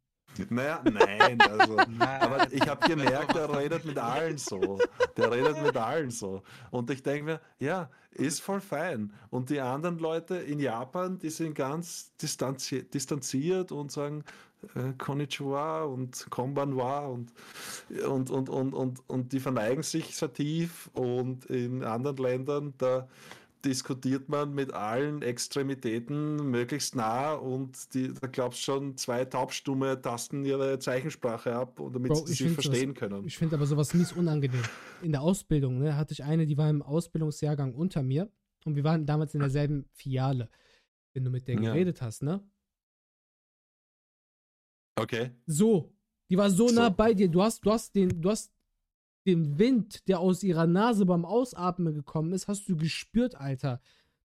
Naja, 0.49 0.81
nein, 0.83 1.39
also, 1.41 1.75
nein. 1.97 2.21
aber 2.21 2.51
ich 2.51 2.67
habe 2.67 2.87
gemerkt, 2.87 3.35
der 3.35 3.53
redet 3.57 3.85
mit 3.85 3.97
allen 3.97 4.37
so. 4.37 4.79
Der 5.15 5.31
redet 5.31 5.61
mit 5.61 5.75
allen 5.75 6.11
so. 6.11 6.43
Und 6.71 6.89
ich 6.89 7.03
denke 7.03 7.23
mir, 7.23 7.41
ja, 7.59 7.89
ist 8.11 8.41
voll 8.41 8.61
fein. 8.61 9.13
Und 9.29 9.49
die 9.49 9.59
anderen 9.59 9.99
Leute 9.99 10.37
in 10.37 10.59
Japan, 10.59 11.19
die 11.19 11.29
sind 11.29 11.55
ganz 11.55 12.15
distanzi 12.17 12.83
distanziert 12.89 13.71
und 13.71 13.91
sagen, 13.91 14.23
äh, 14.75 14.93
Konnichiwa 14.97 15.83
und 15.83 16.27
Konbanwa 16.29 17.07
und, 17.07 17.31
und, 18.07 18.31
und, 18.31 18.49
und, 18.49 18.73
und, 18.73 19.09
und 19.09 19.33
die 19.33 19.39
verneigen 19.39 19.83
sich 19.83 20.15
sehr 20.15 20.33
tief 20.33 20.89
und 20.93 21.45
in 21.45 21.83
anderen 21.83 22.17
Ländern, 22.17 22.73
da 22.77 23.07
diskutiert 23.67 24.29
man 24.29 24.53
mit 24.53 24.73
allen 24.73 25.21
Extremitäten 25.21 26.49
möglichst 26.49 26.95
nah 26.95 27.33
und 27.33 27.93
die, 27.93 28.13
da 28.13 28.27
glaubst 28.27 28.61
schon, 28.61 28.95
zwei 28.97 29.25
Taubstumme 29.25 30.01
tasten 30.01 30.45
ihre 30.45 30.79
Zeichensprache 30.79 31.53
ab, 31.53 31.79
damit 31.93 32.11
Bro, 32.11 32.25
sie 32.25 32.33
sich 32.33 32.51
verstehen 32.53 32.91
was, 32.91 32.99
können. 32.99 33.27
Ich 33.27 33.37
finde 33.37 33.55
aber 33.55 33.65
sowas 33.65 33.93
mies 33.93 34.13
unangenehm. 34.13 34.63
In 35.01 35.11
der 35.11 35.21
Ausbildung 35.21 35.79
ne, 35.79 35.95
hatte 35.97 36.13
ich 36.13 36.23
eine, 36.23 36.45
die 36.45 36.57
war 36.57 36.69
im 36.69 36.81
Ausbildungsjahrgang 36.81 37.73
unter 37.73 38.01
mir 38.01 38.31
und 38.65 38.75
wir 38.75 38.83
waren 38.83 39.05
damals 39.05 39.33
in 39.33 39.41
derselben 39.41 39.85
Filiale. 39.91 40.49
Wenn 41.13 41.25
du 41.25 41.29
mit 41.29 41.47
der 41.47 41.55
ja. 41.55 41.73
geredet 41.73 42.01
hast, 42.01 42.23
ne? 42.23 42.41
Okay. 44.95 45.31
So. 45.45 45.93
Die 46.29 46.37
war 46.37 46.49
so, 46.49 46.67
so, 46.67 46.75
nah 46.75 46.89
bei 46.89 47.13
dir. 47.13 47.27
Du 47.27 47.41
hast, 47.41 47.65
du 47.65 47.71
hast 47.71 47.95
den, 47.95 48.21
du 48.21 48.29
hast 48.29 48.51
den 49.27 49.59
Wind, 49.59 50.07
der 50.07 50.19
aus 50.19 50.41
ihrer 50.43 50.65
Nase 50.67 51.05
beim 51.05 51.25
Ausatmen 51.25 51.93
gekommen 51.93 52.33
ist, 52.33 52.47
hast 52.47 52.67
du 52.67 52.75
gespürt, 52.75 53.35
Alter. 53.35 53.81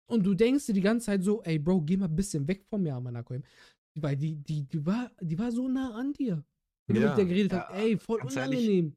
Und 0.05 0.25
du 0.25 0.33
denkst 0.33 0.67
dir 0.67 0.73
die 0.73 0.81
ganze 0.81 1.07
Zeit 1.07 1.23
so, 1.23 1.41
ey, 1.43 1.59
Bro, 1.59 1.81
geh 1.81 1.97
mal 1.97 2.05
ein 2.05 2.15
bisschen 2.15 2.47
weg 2.47 2.65
von 2.65 2.83
mir, 2.83 2.95
Amanakoim. 2.95 3.43
Weil 3.95 4.15
die, 4.15 4.35
die, 4.35 4.63
die, 4.63 4.85
war, 4.85 5.11
die 5.21 5.37
war 5.37 5.51
so 5.51 5.67
nah 5.67 5.93
an 5.95 6.13
dir. 6.13 6.43
Wenn 6.87 6.97
ja. 6.97 7.01
du 7.01 7.07
mit 7.09 7.17
der 7.17 7.25
geredet 7.25 7.51
ja, 7.51 7.67
hast, 7.67 7.75
ey, 7.75 7.97
voll 7.97 8.21
unangenehm. 8.21 8.85
Ehrlich, 8.85 8.93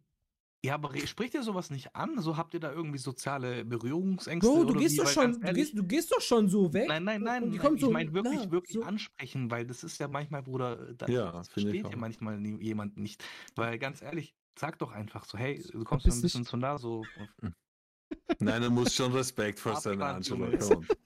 ja, 0.66 0.74
aber 0.74 0.96
spricht 1.06 1.35
ihr 1.35 1.44
sowas 1.44 1.70
nicht 1.70 1.94
an? 1.94 2.18
So 2.20 2.37
habt 2.37 2.52
ihr 2.54 2.59
da 2.59 2.72
irgendwie 2.72 2.98
soziale 2.98 3.64
Berührungsängste? 3.64 4.50
Bro, 4.50 4.64
du 4.64 4.74
gehst 4.74 4.98
doch 4.98 5.06
schon, 5.06 5.40
du 5.40 5.52
gehst, 5.52 5.78
du 5.78 5.85
gehst 5.85 6.11
doch 6.11 6.20
schon 6.20 6.48
so 6.48 6.72
weg. 6.72 6.88
Nein, 6.88 7.04
nein, 7.04 7.22
nein. 7.22 7.52
ich 7.52 7.80
so, 7.80 7.90
meine 7.90 8.12
wirklich, 8.12 8.40
na, 8.44 8.50
wirklich 8.50 8.74
so. 8.74 8.82
ansprechen, 8.82 9.48
weil 9.48 9.64
das 9.64 9.85
ist 9.85 9.98
ja 9.98 10.09
manchmal, 10.09 10.42
Bruder, 10.42 10.92
da, 10.94 11.06
ja, 11.06 11.30
das 11.30 11.48
versteht 11.48 11.88
ja 11.88 11.96
manchmal 11.96 12.44
jemand 12.44 12.96
nicht. 12.96 13.24
Weil 13.54 13.78
ganz 13.78 14.02
ehrlich, 14.02 14.35
sag 14.59 14.79
doch 14.79 14.92
einfach 14.92 15.25
so, 15.25 15.38
hey, 15.38 15.62
du 15.71 15.85
kommst 15.85 16.07
mir 16.07 16.12
ein 16.12 16.21
bisschen 16.21 16.45
zu 16.45 16.57
nah, 16.57 16.79
so. 16.79 17.05
Nein, 18.38 18.62
er 18.62 18.71
muss 18.71 18.95
schon 18.95 19.12
Respekt 19.12 19.59
vor 19.59 19.81
seiner 19.81 20.07
Angela 20.07 20.57
kommen. 20.57 20.87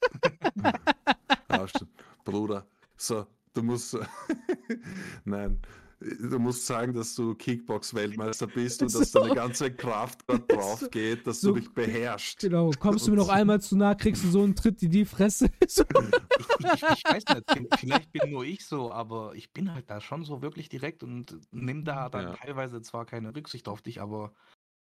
Bruder, 2.24 2.66
so, 2.96 3.26
du 3.54 3.62
musst. 3.62 3.96
Nein, 5.24 5.60
du 6.00 6.38
musst 6.38 6.66
sagen, 6.66 6.94
dass 6.94 7.14
du 7.14 7.34
Kickbox-Weltmeister 7.34 8.46
bist 8.46 8.82
und 8.82 8.88
so. 8.88 9.00
dass 9.00 9.12
deine 9.12 9.34
ganze 9.34 9.70
Kraft 9.72 10.20
dort 10.26 10.50
drauf 10.52 10.88
geht, 10.90 11.26
dass 11.26 11.40
so, 11.40 11.52
du 11.52 11.60
dich 11.60 11.72
beherrschst. 11.72 12.40
Genau, 12.40 12.70
kommst 12.78 13.06
du 13.06 13.10
mir 13.10 13.18
noch 13.18 13.28
einmal 13.28 13.60
zu 13.60 13.76
nah, 13.76 13.94
kriegst 13.94 14.24
du 14.24 14.28
so 14.28 14.42
einen 14.42 14.56
Tritt 14.56 14.82
in 14.82 14.90
die 14.90 15.04
Fresse. 15.04 15.50
ich, 15.60 15.78
ich, 15.78 15.86
ich, 15.88 16.82
weiß 17.04 17.24
nicht, 17.54 17.78
vielleicht 17.78 18.12
bin 18.12 18.30
nur 18.30 18.44
ich 18.44 18.66
so, 18.66 18.90
aber 18.90 19.34
ich 19.34 19.52
bin 19.52 19.72
halt 19.72 19.90
da 19.90 20.00
schon 20.00 20.24
so 20.24 20.42
wirklich 20.42 20.68
direkt 20.68 21.02
und 21.02 21.38
nimm 21.50 21.84
da 21.84 22.08
dann 22.08 22.24
ja. 22.24 22.32
teilweise 22.32 22.80
zwar 22.82 23.04
keine 23.04 23.34
Rücksicht 23.34 23.68
auf 23.68 23.82
dich, 23.82 24.00
aber 24.00 24.32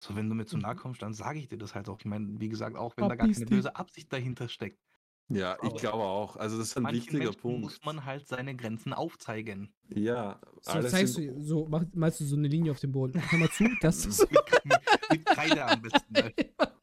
so 0.02 0.16
wenn 0.16 0.28
du 0.28 0.34
mir 0.34 0.46
zu 0.46 0.56
nahe 0.56 0.74
kommst, 0.74 1.02
dann 1.02 1.14
sage 1.14 1.38
ich 1.38 1.48
dir 1.48 1.58
das 1.58 1.74
halt 1.74 1.88
auch. 1.88 1.98
Ich 2.00 2.06
meine, 2.06 2.40
wie 2.40 2.48
gesagt, 2.48 2.76
auch 2.76 2.96
wenn 2.96 3.08
da 3.08 3.14
gar 3.14 3.28
keine 3.28 3.46
böse 3.46 3.76
Absicht 3.76 4.12
dahinter 4.12 4.48
steckt. 4.48 4.80
Ja, 5.28 5.56
ich 5.62 5.74
glaube 5.74 6.02
auch. 6.02 6.36
Also 6.36 6.58
das 6.58 6.68
ist 6.68 6.76
ein 6.76 6.92
wichtiger 6.92 7.24
Menschen 7.24 7.40
Punkt. 7.40 7.60
muss 7.62 7.80
man 7.84 8.04
halt 8.04 8.26
seine 8.28 8.54
Grenzen 8.54 8.92
aufzeigen. 8.92 9.72
Ja. 9.88 10.40
So 10.60 10.82
zeigst 10.82 11.16
du, 11.16 11.42
so 11.42 11.66
mach, 11.68 11.84
malst 11.94 12.20
du 12.20 12.24
so 12.24 12.36
eine 12.36 12.48
Linie 12.48 12.72
auf 12.72 12.80
dem 12.80 12.92
Boden. 12.92 13.22
Komm 13.30 13.40
mal 13.40 13.50
zu, 13.50 13.64
das 13.80 14.04
ist. 14.04 14.20
mit, 14.30 14.80
mit 15.10 15.26
Kreide 15.26 15.64
am 15.64 15.80
besten. 15.82 16.12
Ne? 16.12 16.32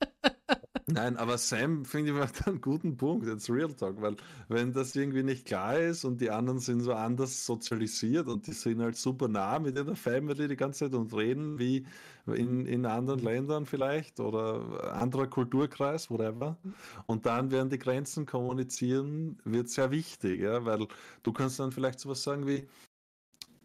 Nein, 0.92 1.18
aber 1.18 1.38
Sam 1.38 1.86
finde 1.86 2.12
ich 2.12 2.18
macht 2.18 2.48
einen 2.48 2.62
guten 2.62 2.98
Punkt, 2.98 3.28
jetzt 3.28 3.50
Real 3.50 3.72
Talk, 3.72 4.02
weil 4.02 4.16
wenn 4.48 4.74
das 4.74 4.96
irgendwie 4.96 5.22
nicht 5.22 5.46
klar 5.46 5.78
ist 5.78 6.04
und 6.04 6.20
die 6.20 6.32
anderen 6.32 6.60
sind 6.60 6.82
so 6.82 6.94
anders 6.94 7.46
sozialisiert 7.46 8.28
und 8.28 8.48
die 8.48 8.54
sind 8.54 8.82
halt 8.82 8.96
super 8.96 9.28
nah 9.28 9.60
mit 9.60 9.76
ihrer 9.76 9.96
Family 9.96 10.48
die 10.48 10.56
ganze 10.56 10.86
Zeit 10.86 10.96
und 10.96 11.14
reden 11.14 11.60
wie 11.60 11.86
in, 12.26 12.66
in 12.66 12.86
anderen 12.86 13.20
Ländern 13.20 13.66
vielleicht 13.66 14.20
oder 14.20 14.94
anderer 14.96 15.28
Kulturkreis, 15.28 16.10
whatever. 16.10 16.58
Und 17.06 17.26
dann 17.26 17.52
werden 17.52 17.70
die 17.70 17.80
Grenzen 17.80 18.26
kommunizieren, 18.26 19.38
wird 19.44 19.70
sehr 19.70 19.92
wichtig, 19.92 20.42
ja, 20.42 20.66
weil 20.66 20.88
du 21.22 21.34
kannst 21.34 21.60
dann 21.60 21.72
vielleicht 21.72 22.00
sowas 22.00 22.24
sagen 22.24 22.48
wie, 22.48 22.68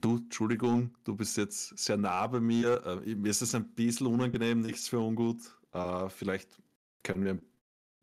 du, 0.00 0.16
Entschuldigung, 0.16 0.90
du 1.04 1.16
bist 1.16 1.38
jetzt 1.38 1.78
sehr 1.78 1.96
nah 1.96 2.26
bei 2.26 2.40
mir, 2.40 3.02
äh, 3.06 3.14
mir 3.14 3.30
ist 3.30 3.40
es 3.40 3.54
ein 3.54 3.68
bisschen 3.74 4.08
unangenehm, 4.08 4.60
nichts 4.60 4.88
für 4.88 4.98
ungut, 4.98 5.38
äh, 5.72 6.08
vielleicht 6.10 6.58
können 7.04 7.24
wir 7.24 7.34
ein 7.34 7.42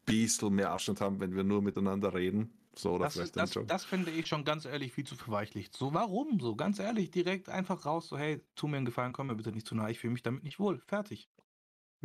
bisschen 0.06 0.56
mehr 0.56 0.72
Abstand 0.72 1.02
haben, 1.02 1.20
wenn 1.20 1.36
wir 1.36 1.44
nur 1.44 1.62
miteinander 1.62 2.14
reden. 2.14 2.54
So, 2.74 2.92
oder 2.94 3.06
das, 3.06 3.16
vielleicht 3.16 3.36
das, 3.36 3.58
das 3.68 3.84
finde 3.84 4.12
ich 4.12 4.28
schon 4.28 4.46
ganz 4.46 4.64
ehrlich 4.64 4.94
viel 4.94 5.06
zu 5.06 5.16
verweichlicht. 5.16 5.76
So, 5.76 5.94
warum 5.94 6.40
so? 6.40 6.56
Ganz 6.56 6.80
ehrlich, 6.80 7.12
direkt 7.12 7.50
einfach 7.50 7.86
raus, 7.86 8.08
so, 8.08 8.18
hey, 8.18 8.42
tu 8.56 8.68
mir 8.68 8.78
einen 8.78 8.86
Gefallen, 8.86 9.12
komm 9.12 9.28
mir 9.28 9.36
bitte 9.36 9.52
nicht 9.52 9.68
zu 9.68 9.76
nah, 9.76 9.90
ich 9.90 10.00
fühle 10.00 10.14
mich 10.14 10.24
damit 10.24 10.44
nicht 10.44 10.58
wohl. 10.58 10.82
Fertig. 10.88 11.30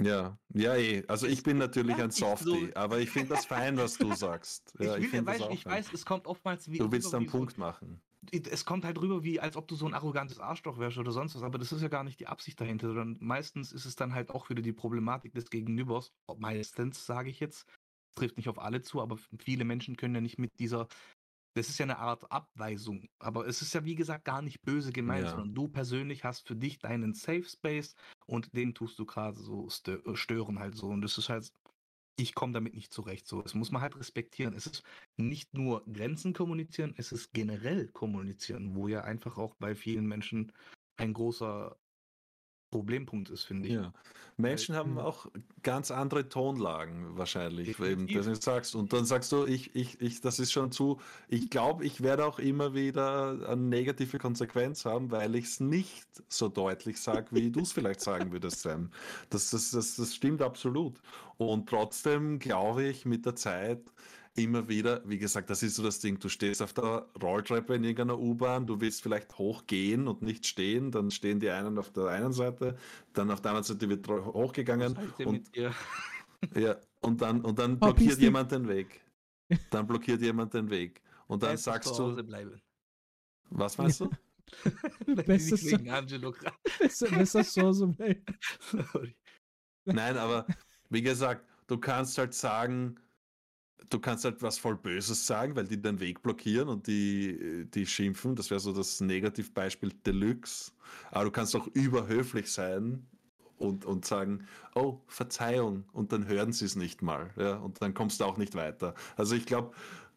Ja, 0.03 0.39
ja, 0.53 0.77
eh. 0.77 1.05
Also 1.09 1.27
ich 1.27 1.43
bin 1.43 1.57
natürlich 1.57 1.97
ein 1.97 2.11
Softie, 2.11 2.67
so. 2.67 2.75
aber 2.75 2.99
ich 2.99 3.11
finde 3.11 3.29
das 3.29 3.47
fein, 3.47 3.77
was 3.79 3.97
du 3.97 4.13
sagst. 4.15 4.75
Ja, 4.79 4.97
ich, 4.97 5.11
will, 5.11 5.21
ich, 5.21 5.27
weiß, 5.27 5.43
ich 5.53 5.65
weiß, 5.65 5.93
es 5.95 6.05
kommt 6.05 6.27
oftmals 6.27 6.71
wie. 6.71 6.79
Du 6.79 6.91
willst 6.93 7.15
einen 7.15 7.27
Punkt 7.27 7.57
machen. 7.57 8.03
Es 8.33 8.65
kommt 8.65 8.85
halt 8.85 9.01
rüber, 9.01 9.23
wie 9.25 9.41
als 9.41 9.57
ob 9.57 9.69
du 9.69 9.77
so 9.77 9.87
ein 9.87 9.95
arrogantes 9.95 10.39
Arschloch 10.39 10.79
wärst 10.79 10.99
oder 10.99 11.13
sonst 11.13 11.35
was, 11.35 11.43
aber 11.43 11.59
das 11.59 11.73
ist 11.73 11.83
ja 11.83 11.89
gar 11.89 12.05
nicht 12.05 12.21
die 12.21 12.27
Absicht 12.27 12.61
dahinter, 12.61 12.89
sondern 12.89 13.17
meistens 13.21 13.73
ist 13.73 13.85
es 13.85 13.97
dann 13.97 14.15
halt 14.15 14.31
auch 14.31 14.51
wieder 14.51 14.63
die 14.63 14.73
Problematik 14.73 15.35
des 15.35 15.51
Gegenübers. 15.51 16.13
Meistens, 16.39 17.07
sage 17.07 17.31
ich 17.31 17.41
jetzt. 17.41 17.67
Trifft 18.15 18.39
nicht 18.39 18.49
auf 18.49 18.59
alle 18.59 18.81
zu, 18.81 19.03
aber 19.03 19.19
viele 19.39 19.65
Menschen 19.65 19.97
können 19.97 20.15
ja 20.15 20.21
nicht 20.21 20.39
mit 20.39 20.59
dieser 20.59 20.89
das 21.57 21.71
ist 21.71 21.79
ja 21.79 21.85
eine 21.85 21.99
Art 21.99 22.31
Abweisung. 22.31 23.09
Aber 23.19 23.47
es 23.47 23.63
ist 23.63 23.73
ja, 23.73 23.83
wie 23.85 23.95
gesagt, 23.95 24.27
gar 24.27 24.43
nicht 24.43 24.61
böse 24.61 24.93
gemeint, 24.93 25.25
ja. 25.25 25.31
sondern 25.31 25.55
du 25.55 25.69
persönlich 25.69 26.23
hast 26.23 26.47
für 26.47 26.55
dich 26.55 26.79
deinen 26.79 27.15
Safe 27.15 27.45
Space 27.45 27.95
und 28.27 28.55
den 28.55 28.75
tust 28.75 28.99
du 28.99 29.07
gerade 29.07 29.39
so 29.39 29.67
äh, 29.87 30.15
stören 30.15 30.59
halt 30.59 30.77
so. 30.77 30.89
Und 30.89 31.01
das 31.01 31.17
ist 31.17 31.31
halt, 31.31 31.51
ich 32.17 32.35
komme 32.35 32.53
damit 32.53 32.75
nicht 32.75 32.93
zurecht. 32.93 33.27
So, 33.27 33.43
das 33.43 33.55
muss 33.55 33.71
man 33.71 33.83
halt 33.83 33.97
respektieren. 33.97 34.55
Es 34.55 34.67
ist 34.67 34.83
nicht 35.17 35.55
nur 35.55 35.85
Grenzen 35.87 36.33
kommunizieren, 36.33 36.95
es 36.97 37.13
ist 37.13 37.33
generell 37.33 37.89
kommunizieren, 37.89 38.75
wo 38.75 38.89
ja 38.89 39.03
einfach 39.03 39.39
auch 39.39 39.55
bei 39.57 39.75
vielen 39.75 40.07
Menschen 40.07 40.53
ein 40.97 41.13
großer 41.13 41.79
Problempunkt 42.77 43.31
ist, 43.31 43.45
finde 43.45 43.69
ich. 43.69 43.75
Ja. 43.75 43.93
Menschen 44.39 44.75
Weil, 44.75 44.81
haben 44.81 44.91
hm. 44.97 44.99
auch 44.99 45.27
ganz 45.63 45.91
andere 45.91 46.29
Tonlagen 46.29 47.17
wahrscheinlich, 47.17 47.79
eben, 47.81 48.07
das 48.07 48.27
du 48.27 48.35
sagst. 48.35 48.75
Und 48.75 48.93
dann 48.93 49.07
sagst 49.07 49.33
du, 49.33 49.47
ich, 49.47 49.75
ich, 49.75 50.01
ich, 50.01 50.21
das 50.21 50.39
ist 50.39 50.53
schon 50.53 50.73
zu, 50.73 51.01
ich 51.29 51.49
glaube, 51.49 51.85
ich 51.87 52.03
werde 52.03 52.27
auch 52.27 52.39
immer 52.39 52.75
wieder 52.75 53.49
eine 53.49 53.63
negative 53.63 54.19
Konsequenz 54.19 54.85
haben, 54.85 55.11
weil 55.11 55.35
ich 55.37 55.47
es 55.47 55.61
nicht 55.61 56.07
so 56.29 56.49
deutlich 56.49 57.01
sage, 57.01 57.29
wie 57.31 57.51
du 57.51 57.61
es 57.61 57.73
vielleicht 57.73 58.03
sagen 58.03 58.31
würdest, 58.31 58.61
Sam. 58.61 58.91
Das, 59.31 59.51
das, 59.51 59.71
das, 59.71 59.97
das 59.97 60.15
stimmt 60.15 60.43
absolut. 60.43 61.01
Und 61.39 61.69
trotzdem 61.69 62.39
glaube 62.39 62.85
ich, 62.85 63.07
mit 63.07 63.25
der 63.25 63.37
Zeit 63.37 63.81
immer 64.37 64.69
wieder, 64.69 65.03
wie 65.05 65.19
gesagt, 65.19 65.51
das 65.51 65.63
ist 65.63 65.77
so 65.77 65.83
das 65.83 66.01
Ding, 66.01 66.19
du 66.19 66.29
stehst 66.29 66.63
auf 66.63 66.73
der 66.73 67.07
Rolltreppe 67.21 67.75
in 67.75 67.85
irgendeiner 67.85 68.19
U-Bahn, 68.19 68.67
du 68.67 68.81
willst 68.81 69.03
vielleicht 69.03 69.39
hochgehen 69.39 70.07
und 70.09 70.23
nicht 70.23 70.47
stehen, 70.47 70.91
dann 70.91 71.11
stehen 71.11 71.41
die 71.41 71.51
einen 71.51 71.79
auf 71.79 71.91
der 71.93 72.07
einen 72.07 72.33
Seite, 72.33 72.77
dann 73.13 73.31
auf 73.31 73.41
der 73.41 73.53
anderen 73.53 73.65
Seite 73.65 73.89
wird 73.89 74.07
hochgegangen 74.09 74.97
und, 75.25 75.51
ja, 76.55 76.77
und 77.01 77.21
dann, 77.21 77.41
und 77.41 77.59
dann 77.59 77.79
blockiert 77.79 78.19
jemand 78.19 78.53
den 78.53 78.69
Weg. 78.69 79.01
Dann 79.71 79.87
blockiert 79.87 80.21
jemand 80.23 80.55
den 80.55 80.71
Weg. 80.71 81.01
Und 81.29 81.43
dann 81.43 81.57
sagst 81.57 81.99
du. 81.99 82.17
Bleiben. 82.17 82.61
Was 83.51 83.79
meinst 83.79 84.01
du? 84.01 84.11
Besser 85.07 85.57
wegen 85.57 85.91
Angelo 85.91 86.33
besser, 86.79 87.09
besser 87.11 87.43
zu 87.43 87.63
Hause 87.63 87.87
bleiben. 87.89 88.25
Nein, 89.85 90.17
aber 90.17 90.47
wie 90.89 91.03
gesagt, 91.03 91.45
du 91.67 91.79
kannst 91.79 92.17
halt 92.19 92.35
sagen, 92.35 92.97
du 93.91 93.99
kannst 93.99 94.25
halt 94.25 94.43
was 94.43 94.59
voll 94.59 94.77
Böses 94.77 95.27
sagen, 95.27 95.57
weil 95.57 95.67
die 95.67 95.81
den 95.81 96.01
Weg 96.01 96.23
blockieren 96.23 96.69
und 96.69 96.87
die, 96.87 97.67
die 97.73 97.87
schimpfen. 97.87 98.35
Das 98.35 98.51
wäre 98.51 98.61
so 98.61 98.73
das 98.73 99.01
Negativbeispiel 99.01 99.93
Deluxe. 100.05 100.73
Aber 101.11 101.25
du 101.25 101.31
kannst 101.31 101.55
auch 101.57 101.67
überhöflich 101.69 102.51
sein 102.53 103.07
und, 103.59 103.85
und 103.85 104.05
sagen, 104.05 104.47
oh, 104.75 105.01
Verzeihung. 105.07 105.85
Und 105.93 106.13
dann 106.13 106.27
hören 106.27 106.53
sie 106.53 106.65
es 106.65 106.77
nicht 106.77 107.03
mal. 107.03 107.31
Ja? 107.37 107.57
Und 107.57 107.81
dann 107.83 107.95
kommst 107.95 108.21
du 108.21 108.25
auch 108.25 108.37
nicht 108.37 108.55
weiter. 108.55 108.95
Also 109.17 109.35
ich 109.35 109.47
glaube, 109.47 109.73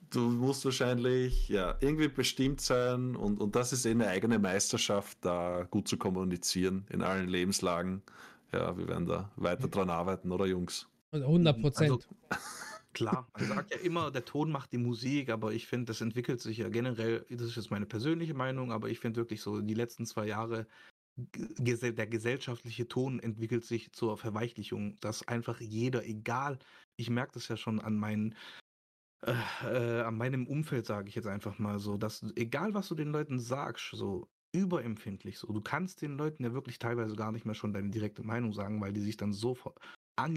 du 0.09 0.19
musst 0.19 0.65
wahrscheinlich 0.65 1.49
ja, 1.49 1.75
irgendwie 1.79 2.07
bestimmt 2.07 2.61
sein 2.61 3.15
und, 3.15 3.39
und 3.39 3.55
das 3.55 3.73
ist 3.73 3.85
eh 3.85 3.91
eine 3.91 4.07
eigene 4.07 4.39
Meisterschaft, 4.39 5.19
da 5.21 5.67
gut 5.69 5.87
zu 5.87 5.97
kommunizieren 5.97 6.85
in 6.89 7.01
allen 7.01 7.27
Lebenslagen. 7.27 8.01
Ja, 8.51 8.75
wir 8.77 8.87
werden 8.87 9.05
da 9.05 9.31
weiter 9.35 9.67
dran 9.67 9.91
arbeiten, 9.91 10.31
oder 10.31 10.47
Jungs? 10.47 10.87
100 11.11 11.61
Prozent. 11.61 11.91
Also, 11.91 12.03
Klar, 12.93 13.27
man 13.37 13.47
sagt 13.47 13.71
ja 13.71 13.79
immer, 13.81 14.11
der 14.11 14.25
Ton 14.25 14.51
macht 14.51 14.71
die 14.71 14.77
Musik, 14.77 15.29
aber 15.29 15.53
ich 15.53 15.67
finde, 15.67 15.85
das 15.85 16.01
entwickelt 16.01 16.41
sich 16.41 16.57
ja 16.57 16.69
generell, 16.69 17.25
das 17.29 17.43
ist 17.43 17.55
jetzt 17.55 17.71
meine 17.71 17.85
persönliche 17.85 18.33
Meinung, 18.33 18.71
aber 18.71 18.89
ich 18.89 18.99
finde 18.99 19.17
wirklich 19.17 19.41
so, 19.41 19.61
die 19.61 19.75
letzten 19.75 20.05
zwei 20.05 20.25
Jahre, 20.25 20.67
der 21.17 22.07
gesellschaftliche 22.07 22.87
Ton 22.87 23.19
entwickelt 23.19 23.65
sich 23.65 23.91
zur 23.91 24.17
Verweichlichung, 24.17 24.97
dass 25.01 25.27
einfach 25.27 25.59
jeder, 25.59 26.05
egal, 26.05 26.57
ich 26.97 27.09
merke 27.09 27.33
das 27.33 27.47
ja 27.47 27.57
schon 27.57 27.79
an 27.79 27.95
meinen, 27.95 28.35
äh, 29.25 29.33
äh, 29.65 30.01
an 30.01 30.17
meinem 30.17 30.47
Umfeld, 30.47 30.85
sage 30.85 31.09
ich 31.09 31.15
jetzt 31.15 31.27
einfach 31.27 31.59
mal 31.59 31.79
so, 31.79 31.97
dass 31.97 32.25
egal 32.35 32.73
was 32.73 32.87
du 32.87 32.95
den 32.95 33.11
Leuten 33.11 33.39
sagst, 33.39 33.91
so 33.91 34.27
überempfindlich 34.51 35.37
so. 35.37 35.51
Du 35.51 35.61
kannst 35.61 36.01
den 36.01 36.17
Leuten 36.17 36.43
ja 36.43 36.53
wirklich 36.53 36.79
teilweise 36.79 37.15
gar 37.15 37.31
nicht 37.31 37.45
mehr 37.45 37.55
schon 37.55 37.73
deine 37.73 37.89
direkte 37.89 38.23
Meinung 38.23 38.53
sagen, 38.53 38.81
weil 38.81 38.93
die 38.93 39.01
sich 39.01 39.17
dann 39.17 39.33
so 39.33 39.55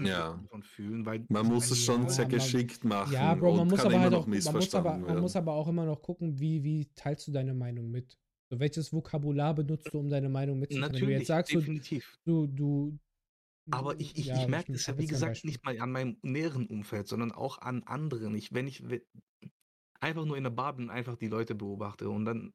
ja. 0.05 0.39
davon 0.41 0.63
fühlen, 0.63 1.05
weil 1.05 1.25
man 1.29 1.47
muss 1.47 1.69
es 1.71 1.83
schon 1.83 2.09
sehr 2.09 2.25
geschickt 2.25 2.83
machen. 2.83 3.13
Ja, 3.13 3.33
Bro, 3.35 3.55
man 3.57 3.67
muss 3.67 3.79
aber 3.79 3.99
halt 3.99 4.13
auch, 4.13 4.27
man 4.27 4.41
muss 4.53 4.75
aber, 4.75 4.97
man 4.97 5.19
muss 5.19 5.35
aber 5.35 5.53
auch 5.53 5.67
immer 5.67 5.85
noch 5.85 6.01
gucken, 6.01 6.39
wie, 6.39 6.63
wie 6.63 6.87
teilst 6.95 7.27
du 7.27 7.31
deine 7.31 7.53
Meinung 7.53 7.91
mit? 7.91 8.17
So, 8.49 8.59
welches 8.59 8.91
Vokabular 8.91 9.53
benutzt 9.53 9.93
du, 9.93 9.99
um 9.99 10.09
deine 10.09 10.29
Meinung 10.29 10.59
mitzuteilen? 10.59 10.91
Natürlich, 10.91 11.01
Wenn 11.01 11.13
du 11.13 11.19
jetzt 11.19 11.27
sagst, 11.27 11.53
definitiv. 11.53 12.19
Du, 12.25 12.47
du, 12.47 12.97
aber 13.71 13.99
ich, 13.99 14.17
ich, 14.17 14.25
ja, 14.27 14.41
ich 14.41 14.47
merke 14.47 14.73
das 14.73 14.87
ja, 14.87 14.97
wie 14.97 15.07
gesagt, 15.07 15.45
nicht 15.45 15.63
mal 15.63 15.79
an 15.79 15.91
meinem 15.91 16.17
näheren 16.21 16.67
Umfeld, 16.67 17.07
sondern 17.07 17.31
auch 17.31 17.59
an 17.59 17.83
anderen. 17.83 18.35
Ich, 18.35 18.53
wenn 18.53 18.67
ich 18.67 18.83
einfach 19.99 20.25
nur 20.25 20.37
in 20.37 20.43
der 20.43 20.51
Bar 20.51 20.75
bin, 20.75 20.89
einfach 20.89 21.15
die 21.15 21.27
Leute 21.27 21.55
beobachte 21.55 22.09
und 22.09 22.25
dann 22.25 22.53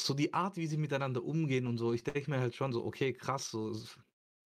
so 0.00 0.12
die 0.12 0.34
Art, 0.34 0.56
wie 0.56 0.66
sie 0.66 0.76
miteinander 0.76 1.22
umgehen 1.22 1.66
und 1.66 1.78
so, 1.78 1.92
ich 1.92 2.02
denke 2.02 2.30
mir 2.30 2.40
halt 2.40 2.54
schon 2.54 2.72
so, 2.72 2.84
okay, 2.84 3.12
krass, 3.12 3.48
so, 3.48 3.72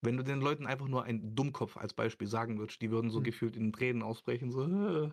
wenn 0.00 0.16
du 0.16 0.22
den 0.22 0.40
Leuten 0.40 0.66
einfach 0.66 0.88
nur 0.88 1.04
ein 1.04 1.34
Dummkopf 1.34 1.76
als 1.76 1.92
Beispiel 1.92 2.28
sagen 2.28 2.58
würdest, 2.58 2.80
die 2.80 2.90
würden 2.90 3.10
so 3.10 3.20
mhm. 3.20 3.24
gefühlt 3.24 3.56
in 3.56 3.72
Tränen 3.72 4.02
ausbrechen, 4.02 4.50
so, 4.50 4.62
äh, 4.62 5.10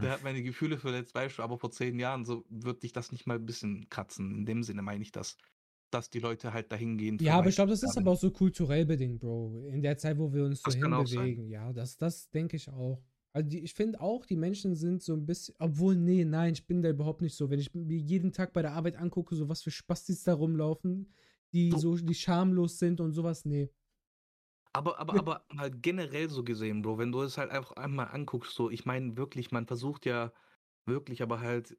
der 0.00 0.12
hat 0.12 0.22
meine 0.22 0.42
Gefühle 0.42 0.78
verletzt, 0.78 1.16
du, 1.16 1.42
aber 1.42 1.58
vor 1.58 1.70
zehn 1.70 1.98
Jahren, 1.98 2.24
so 2.24 2.44
wird 2.48 2.82
dich 2.82 2.92
das 2.92 3.10
nicht 3.10 3.26
mal 3.26 3.36
ein 3.36 3.46
bisschen 3.46 3.88
kratzen. 3.88 4.36
In 4.36 4.46
dem 4.46 4.62
Sinne 4.62 4.82
meine 4.82 5.02
ich 5.02 5.12
das. 5.12 5.36
dass 5.90 6.08
die 6.10 6.20
Leute 6.20 6.52
halt 6.52 6.70
dahin 6.70 6.96
gehen. 6.96 7.18
Ja, 7.20 7.38
aber 7.38 7.48
ich 7.48 7.56
glaube, 7.56 7.70
das 7.70 7.82
ist 7.82 7.98
aber 7.98 8.12
auch 8.12 8.18
so 8.18 8.30
kulturell 8.30 8.86
bedingt, 8.86 9.20
Bro. 9.20 9.66
In 9.72 9.82
der 9.82 9.96
Zeit, 9.98 10.18
wo 10.18 10.32
wir 10.32 10.44
uns 10.44 10.62
so 10.62 10.70
hinbewegen. 10.70 11.48
Ja, 11.48 11.72
das, 11.72 11.96
das 11.96 12.30
denke 12.30 12.56
ich 12.56 12.68
auch. 12.68 13.02
Also 13.32 13.48
die, 13.48 13.60
ich 13.60 13.74
finde 13.74 14.00
auch, 14.00 14.26
die 14.26 14.36
Menschen 14.36 14.74
sind 14.74 15.02
so 15.02 15.14
ein 15.14 15.26
bisschen, 15.26 15.54
obwohl, 15.58 15.96
nee, 15.96 16.24
nein, 16.24 16.52
ich 16.52 16.66
bin 16.66 16.82
da 16.82 16.90
überhaupt 16.90 17.22
nicht 17.22 17.36
so. 17.36 17.50
Wenn 17.50 17.60
ich 17.60 17.72
mir 17.74 17.98
jeden 17.98 18.32
Tag 18.32 18.52
bei 18.52 18.62
der 18.62 18.72
Arbeit 18.72 18.96
angucke, 18.96 19.34
so 19.34 19.48
was 19.48 19.62
für 19.62 19.70
Spastis 19.70 20.24
da 20.24 20.34
rumlaufen, 20.34 21.12
die 21.52 21.72
so, 21.76 21.96
die 21.96 22.14
schamlos 22.14 22.78
sind 22.78 23.00
und 23.00 23.12
sowas, 23.12 23.44
nee. 23.44 23.68
Aber, 24.72 24.98
aber, 25.00 25.18
aber 25.18 25.44
mal 25.52 25.70
generell 25.70 26.28
so 26.30 26.44
gesehen, 26.44 26.82
Bro, 26.82 26.98
wenn 26.98 27.12
du 27.12 27.22
es 27.22 27.38
halt 27.38 27.50
einfach 27.50 27.72
einmal 27.72 28.08
anguckst, 28.08 28.54
so, 28.54 28.70
ich 28.70 28.84
meine 28.84 29.16
wirklich, 29.16 29.50
man 29.50 29.66
versucht 29.66 30.06
ja 30.06 30.32
wirklich, 30.86 31.22
aber 31.22 31.40
halt, 31.40 31.76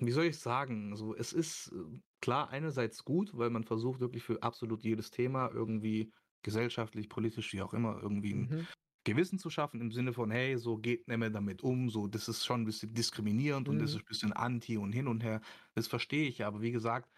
wie 0.00 0.10
soll 0.10 0.24
ich 0.24 0.38
sagen, 0.38 0.96
so, 0.96 1.14
es 1.14 1.32
ist 1.32 1.72
äh, 1.72 2.00
klar 2.20 2.50
einerseits 2.50 3.04
gut, 3.04 3.36
weil 3.36 3.50
man 3.50 3.64
versucht 3.64 4.00
wirklich 4.00 4.24
für 4.24 4.42
absolut 4.42 4.82
jedes 4.82 5.10
Thema 5.10 5.48
irgendwie 5.52 6.12
gesellschaftlich, 6.42 7.08
politisch, 7.08 7.52
wie 7.52 7.62
auch 7.62 7.74
immer, 7.74 8.00
irgendwie 8.02 8.34
ein 8.34 8.48
mhm. 8.48 8.66
Gewissen 9.04 9.38
zu 9.38 9.50
schaffen, 9.50 9.80
im 9.80 9.92
Sinne 9.92 10.12
von, 10.12 10.32
hey, 10.32 10.58
so 10.58 10.78
geht 10.78 11.06
nicht 11.06 11.18
mehr 11.18 11.30
damit 11.30 11.62
um, 11.62 11.88
so, 11.88 12.08
das 12.08 12.28
ist 12.28 12.44
schon 12.44 12.62
ein 12.62 12.64
bisschen 12.64 12.94
diskriminierend 12.94 13.68
mhm. 13.68 13.74
und 13.74 13.78
das 13.80 13.90
ist 13.90 13.98
ein 13.98 14.04
bisschen 14.08 14.32
anti 14.32 14.76
und 14.76 14.92
hin 14.92 15.06
und 15.06 15.22
her. 15.22 15.40
Das 15.74 15.86
verstehe 15.86 16.28
ich 16.28 16.38
ja, 16.38 16.48
aber 16.48 16.62
wie 16.62 16.72
gesagt, 16.72 17.08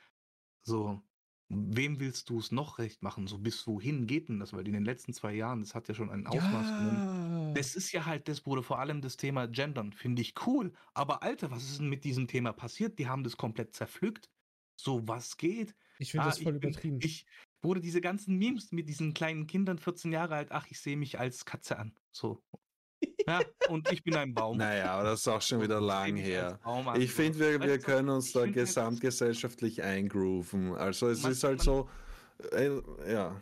so, 0.62 1.02
wem 1.48 1.98
willst 2.00 2.28
du 2.30 2.38
es 2.38 2.52
noch 2.52 2.78
recht 2.78 3.02
machen? 3.02 3.26
So, 3.26 3.38
bis 3.38 3.66
wohin 3.66 4.06
geht 4.06 4.28
denn 4.28 4.38
das? 4.38 4.52
Weil 4.52 4.66
in 4.66 4.74
den 4.74 4.84
letzten 4.84 5.12
zwei 5.12 5.34
Jahren, 5.34 5.60
das 5.60 5.74
hat 5.74 5.88
ja 5.88 5.94
schon 5.94 6.10
ein 6.10 6.26
Ausmaß 6.26 6.66
ja. 6.68 6.78
genommen. 6.78 7.54
Das 7.54 7.74
ist 7.74 7.92
ja 7.92 8.04
halt 8.04 8.28
das, 8.28 8.40
Bruder, 8.40 8.62
vor 8.62 8.78
allem 8.78 9.00
das 9.00 9.16
Thema 9.16 9.46
Gendern, 9.46 9.92
finde 9.92 10.22
ich 10.22 10.34
cool. 10.46 10.72
Aber 10.94 11.22
Alter, 11.22 11.50
was 11.50 11.64
ist 11.64 11.80
denn 11.80 11.88
mit 11.88 12.04
diesem 12.04 12.28
Thema 12.28 12.52
passiert? 12.52 12.98
Die 12.98 13.08
haben 13.08 13.24
das 13.24 13.36
komplett 13.36 13.74
zerpflückt. 13.74 14.30
So, 14.76 15.06
was 15.08 15.36
geht? 15.36 15.74
Ich 15.98 16.12
finde 16.12 16.26
ah, 16.26 16.28
das 16.28 16.38
voll 16.38 16.56
ich 16.56 16.64
übertrieben. 16.64 16.98
Bin, 16.98 17.08
ich, 17.08 17.26
wurde 17.62 17.80
diese 17.80 18.00
ganzen 18.00 18.36
Memes 18.36 18.70
mit 18.70 18.88
diesen 18.88 19.14
kleinen 19.14 19.46
Kindern, 19.46 19.78
14 19.78 20.12
Jahre 20.12 20.36
alt, 20.36 20.52
ach, 20.52 20.66
ich 20.70 20.78
sehe 20.80 20.96
mich 20.96 21.18
als 21.18 21.44
Katze 21.44 21.78
an. 21.78 21.94
So. 22.12 22.42
Ja, 23.26 23.40
und 23.68 23.90
ich 23.92 24.02
bin 24.02 24.16
ein 24.16 24.32
Baum. 24.32 24.56
Naja, 24.56 24.92
aber 24.92 25.10
das 25.10 25.20
ist 25.20 25.28
auch 25.28 25.42
schon 25.42 25.60
wieder 25.60 25.80
lang 25.80 26.16
her. 26.16 26.58
Ich 26.96 27.12
finde, 27.12 27.38
wir, 27.38 27.60
wir 27.60 27.78
können 27.78 28.08
uns 28.08 28.32
da 28.32 28.46
gesamtgesellschaftlich 28.46 29.82
eingrooven. 29.82 30.74
Also 30.74 31.08
es 31.08 31.22
man, 31.22 31.32
ist 31.32 31.44
halt 31.44 31.58
man, 31.58 31.64
so, 31.64 31.88
äh, 32.52 32.80
ja. 33.12 33.40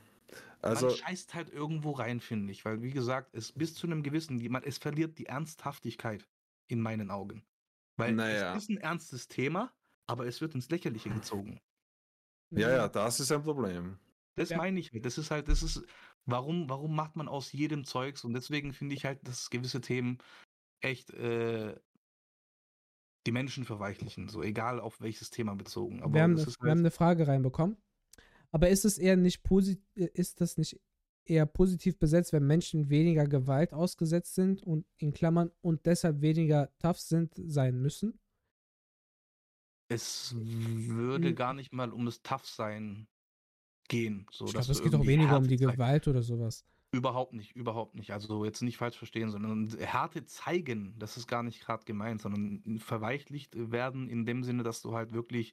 Also, 0.62 0.86
man 0.86 0.96
scheißt 0.96 1.34
halt 1.34 1.52
irgendwo 1.52 1.92
rein, 1.92 2.20
finde 2.20 2.52
ich, 2.52 2.64
weil 2.64 2.82
wie 2.82 2.90
gesagt, 2.90 3.34
es 3.34 3.52
bis 3.52 3.74
zu 3.74 3.86
einem 3.86 4.02
gewissen, 4.02 4.44
man, 4.50 4.64
es 4.64 4.78
verliert 4.78 5.18
die 5.18 5.26
Ernsthaftigkeit 5.26 6.26
in 6.66 6.80
meinen 6.80 7.10
Augen. 7.10 7.44
Weil 7.96 8.12
naja. 8.12 8.56
es 8.56 8.64
ist 8.64 8.70
ein 8.70 8.78
ernstes 8.78 9.28
Thema, 9.28 9.72
aber 10.06 10.26
es 10.26 10.40
wird 10.40 10.54
ins 10.54 10.68
Lächerliche 10.68 11.10
gezogen. 11.14 11.60
Ja, 12.50 12.70
ja, 12.70 12.88
das 12.88 13.20
ist 13.20 13.32
ein 13.32 13.42
Problem. 13.42 13.98
Das 14.34 14.50
ja. 14.50 14.56
meine 14.56 14.78
ich. 14.78 14.92
Halt. 14.92 15.04
Das 15.04 15.18
ist 15.18 15.30
halt, 15.30 15.48
das 15.48 15.62
ist, 15.62 15.82
warum, 16.26 16.68
warum 16.68 16.94
macht 16.94 17.16
man 17.16 17.28
aus 17.28 17.52
jedem 17.52 17.84
Zeugs? 17.84 18.24
Und 18.24 18.34
deswegen 18.34 18.72
finde 18.72 18.94
ich 18.94 19.04
halt, 19.04 19.26
dass 19.26 19.50
gewisse 19.50 19.80
Themen 19.80 20.18
echt 20.80 21.10
äh, 21.10 21.74
die 23.26 23.32
Menschen 23.32 23.64
verweichlichen, 23.64 24.28
so 24.28 24.42
egal 24.42 24.80
auf 24.80 25.00
welches 25.00 25.30
Thema 25.30 25.54
bezogen. 25.54 26.02
Aber 26.02 26.14
wir, 26.14 26.22
haben, 26.22 26.36
das, 26.36 26.46
wir 26.46 26.54
halt 26.60 26.70
haben 26.70 26.78
eine 26.80 26.90
Frage 26.90 27.26
reinbekommen. 27.26 27.76
Aber 28.52 28.68
ist 28.68 28.84
es 28.84 28.98
eher 28.98 29.16
nicht 29.16 29.42
positiv, 29.42 29.84
ist 29.94 30.40
das 30.40 30.56
nicht 30.56 30.80
eher 31.24 31.46
positiv 31.46 31.98
besetzt, 31.98 32.32
wenn 32.32 32.46
Menschen 32.46 32.88
weniger 32.88 33.26
Gewalt 33.26 33.72
ausgesetzt 33.72 34.34
sind 34.34 34.62
und 34.62 34.86
in 34.96 35.12
Klammern 35.12 35.50
und 35.60 35.84
deshalb 35.86 36.20
weniger 36.20 36.70
tough 36.78 37.00
sind 37.00 37.34
sein 37.36 37.80
müssen? 37.80 38.20
Es 39.88 40.34
würde 40.36 41.28
hm. 41.28 41.36
gar 41.36 41.54
nicht 41.54 41.72
mal 41.72 41.92
um 41.92 42.06
das 42.06 42.22
Tough-Sein 42.22 43.06
gehen. 43.88 44.26
So, 44.30 44.46
ich 44.46 44.52
glaube, 44.52 44.72
es 44.72 44.82
geht 44.82 44.94
auch 44.94 45.06
weniger 45.06 45.38
um 45.38 45.46
die 45.46 45.56
Gewalt 45.56 46.08
oder 46.08 46.22
sowas. 46.22 46.64
Überhaupt 46.92 47.32
nicht, 47.32 47.54
überhaupt 47.56 47.94
nicht. 47.94 48.12
Also 48.12 48.44
jetzt 48.44 48.62
nicht 48.62 48.78
falsch 48.78 48.96
verstehen, 48.96 49.30
sondern 49.30 49.68
Härte 49.78 50.24
zeigen, 50.24 50.94
das 50.98 51.16
ist 51.16 51.26
gar 51.26 51.42
nicht 51.42 51.60
gerade 51.60 51.84
gemeint, 51.84 52.22
sondern 52.22 52.78
verweichlicht 52.78 53.52
werden 53.70 54.08
in 54.08 54.24
dem 54.24 54.44
Sinne, 54.44 54.62
dass 54.62 54.82
du 54.82 54.94
halt 54.94 55.12
wirklich, 55.12 55.52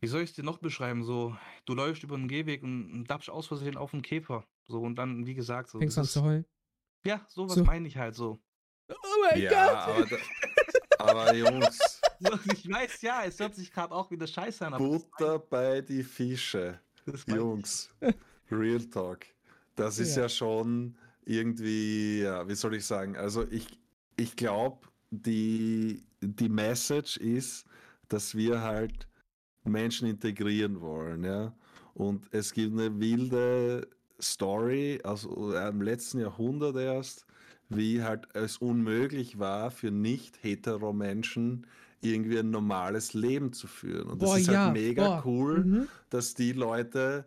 wie 0.00 0.06
soll 0.06 0.22
ich 0.22 0.30
es 0.30 0.36
dir 0.36 0.42
noch 0.42 0.58
beschreiben, 0.58 1.04
so, 1.04 1.36
du 1.66 1.74
läufst 1.74 2.02
über 2.02 2.16
einen 2.16 2.28
Gehweg 2.28 2.62
und 2.62 3.04
dabst 3.04 3.30
aus 3.30 3.46
Versehen 3.46 3.76
auf 3.76 3.92
einen 3.92 4.02
Käfer. 4.02 4.44
So, 4.66 4.80
und 4.80 4.96
dann, 4.96 5.26
wie 5.26 5.34
gesagt, 5.34 5.68
so. 5.68 5.78
Fängst 5.78 5.98
an 5.98 6.04
zu 6.04 6.22
heulen? 6.22 6.46
Ja, 7.04 7.24
sowas 7.28 7.56
so. 7.56 7.64
meine 7.64 7.86
ich 7.86 7.96
halt 7.96 8.14
so. 8.14 8.40
Oh 8.88 8.94
mein 9.30 9.40
ja, 9.40 9.50
Gott! 9.50 10.20
Aber, 10.98 11.10
aber 11.10 11.34
Jungs. 11.34 12.00
ich 12.52 12.68
weiß, 12.70 13.02
ja, 13.02 13.24
es 13.24 13.38
hört 13.38 13.54
sich 13.54 13.70
gerade 13.70 13.94
auch 13.94 14.10
wieder 14.10 14.26
scheiße 14.26 14.66
an. 14.66 14.78
Butter 14.78 15.38
bei 15.38 15.80
die 15.80 16.02
Fische. 16.02 16.80
Jungs, 17.26 17.90
Real 18.50 18.80
Talk. 18.80 19.26
Das 19.76 19.98
ist 19.98 20.16
ja, 20.16 20.22
ja 20.22 20.28
schon 20.28 20.96
irgendwie, 21.24 22.20
ja, 22.22 22.46
wie 22.48 22.54
soll 22.54 22.74
ich 22.74 22.84
sagen? 22.84 23.16
Also 23.16 23.46
ich, 23.50 23.66
ich 24.16 24.36
glaube, 24.36 24.86
die, 25.10 26.04
die 26.20 26.48
Message 26.48 27.16
ist, 27.16 27.66
dass 28.08 28.34
wir 28.34 28.60
halt 28.60 29.08
Menschen 29.64 30.08
integrieren 30.08 30.80
wollen, 30.80 31.24
ja. 31.24 31.54
Und 31.94 32.26
es 32.32 32.52
gibt 32.52 32.72
eine 32.72 32.98
wilde 33.00 33.88
Story 34.20 35.00
aus 35.04 35.22
dem 35.22 35.82
letzten 35.82 36.20
Jahrhundert 36.20 36.76
erst, 36.76 37.26
wie 37.68 38.02
halt 38.02 38.28
es 38.34 38.58
unmöglich 38.58 39.38
war 39.38 39.70
für 39.70 39.90
nicht 39.90 40.42
hetero 40.42 40.92
Menschen 40.92 41.66
irgendwie 42.04 42.38
ein 42.38 42.50
normales 42.50 43.14
Leben 43.14 43.52
zu 43.52 43.66
führen. 43.66 44.08
Und 44.10 44.18
Boah, 44.18 44.34
das 44.34 44.42
ist 44.42 44.48
halt 44.48 44.54
ja. 44.54 44.64
halt 44.66 44.74
mega 44.74 45.06
Boah. 45.06 45.22
cool, 45.24 45.64
mhm. 45.64 45.88
dass 46.10 46.34
die 46.34 46.52
Leute 46.52 47.24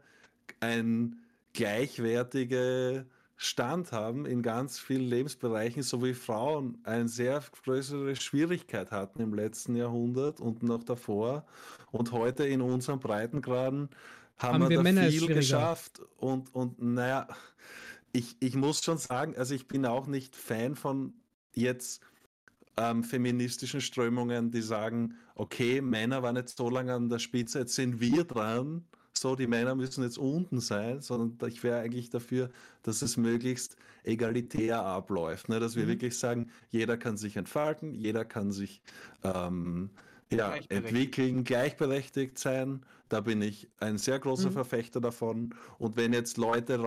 ein 0.60 1.18
gleichwertige 1.54 3.06
Stand 3.36 3.92
haben 3.92 4.26
in 4.26 4.42
ganz 4.42 4.80
vielen 4.80 5.08
Lebensbereichen, 5.08 5.84
so 5.84 6.04
wie 6.04 6.16
Frauen 6.16 6.80
eine 6.84 7.08
sehr 7.08 7.44
größere 7.64 8.16
Schwierigkeit 8.16 8.92
hatten 8.92 9.22
im 9.22 9.34
letzten 9.34 9.76
Jahrhundert 9.76 10.40
und 10.40 10.64
noch 10.64 10.84
davor. 10.84 11.46
Und 11.92 12.12
heute 12.12 12.48
in 12.48 12.62
unseren 12.62 13.00
Breitengraden 13.00 13.90
haben, 14.38 14.64
haben 14.64 14.70
wir, 14.70 14.84
wir 14.84 14.94
da 14.94 15.10
viel 15.10 15.28
geschafft. 15.28 16.02
Und, 16.18 16.54
und 16.56 16.82
naja, 16.82 17.28
ich, 18.12 18.36
ich 18.40 18.56
muss 18.56 18.84
schon 18.84 18.98
sagen, 18.98 19.36
also 19.38 19.54
ich 19.54 19.68
bin 19.68 19.86
auch 19.86 20.08
nicht 20.08 20.36
Fan 20.36 20.76
von 20.76 21.14
jetzt 21.54 22.02
ähm, 22.78 23.04
feministischen 23.04 23.82
Strömungen, 23.82 24.52
die 24.52 24.62
sagen, 24.62 25.16
okay, 25.36 25.82
Männer 25.82 26.24
waren 26.24 26.36
jetzt 26.36 26.58
so 26.58 26.70
lange 26.70 26.94
an 26.94 27.10
der 27.10 27.20
Spitze, 27.20 27.60
jetzt 27.60 27.76
sind 27.76 28.00
wir 28.00 28.24
dran, 28.24 28.86
so, 29.20 29.36
die 29.36 29.48
Männer 29.48 29.76
müssen 29.76 30.04
jetzt 30.04 30.18
unten 30.18 30.60
sein, 30.60 31.02
sondern 31.02 31.50
ich 31.50 31.64
wäre 31.64 31.80
eigentlich 31.80 32.10
dafür, 32.10 32.50
dass 32.84 33.02
es 33.02 33.18
möglichst 33.18 33.76
egalitär 34.04 34.84
abläuft, 34.84 35.50
ne? 35.50 35.60
dass 35.60 35.76
wir 35.76 35.86
mhm. 35.86 35.90
wirklich 35.90 36.18
sagen, 36.18 36.52
jeder 36.70 36.98
kann 36.98 37.18
sich 37.18 37.36
entfalten, 37.36 37.94
jeder 37.94 38.26
kann 38.26 38.52
sich 38.52 38.82
ähm, 39.24 39.90
ja, 40.30 40.56
entwickeln, 40.70 41.44
gleichberechtigt 41.44 42.38
sein. 42.38 42.86
Da 43.10 43.22
bin 43.22 43.42
ich 43.42 43.70
ein 43.80 43.98
sehr 43.98 44.20
großer 44.20 44.50
mhm. 44.50 44.54
Verfechter 44.54 45.02
davon. 45.02 45.56
Und 45.80 45.98
wenn 45.98 46.14
jetzt 46.14 46.38
Leute, 46.38 46.78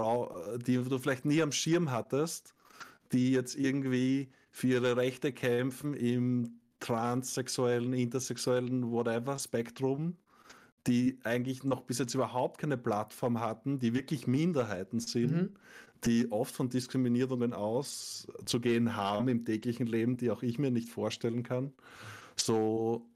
die 0.66 0.76
du 0.76 0.98
vielleicht 0.98 1.24
nie 1.24 1.42
am 1.42 1.52
Schirm 1.52 1.90
hattest, 1.90 2.54
die 3.12 3.32
jetzt 3.32 3.56
irgendwie 3.56 4.30
für 4.50 4.66
ihre 4.68 4.96
Rechte 4.96 5.32
kämpfen 5.32 5.94
im 5.94 6.60
transsexuellen, 6.80 7.92
intersexuellen, 7.92 8.90
whatever 8.90 9.38
Spektrum, 9.38 10.16
die 10.86 11.18
eigentlich 11.24 11.62
noch 11.62 11.82
bis 11.82 11.98
jetzt 11.98 12.14
überhaupt 12.14 12.58
keine 12.58 12.78
Plattform 12.78 13.40
hatten, 13.40 13.78
die 13.78 13.94
wirklich 13.94 14.26
Minderheiten 14.26 14.98
sind, 14.98 15.32
mhm. 15.32 15.50
die 16.04 16.32
oft 16.32 16.54
von 16.54 16.70
Diskriminierungen 16.70 17.52
auszugehen 17.52 18.96
haben 18.96 19.28
im 19.28 19.44
täglichen 19.44 19.86
Leben, 19.86 20.16
die 20.16 20.30
auch 20.30 20.42
ich 20.42 20.58
mir 20.58 20.70
nicht 20.70 20.88
vorstellen 20.88 21.42
kann. 21.42 21.72
So 22.36 23.06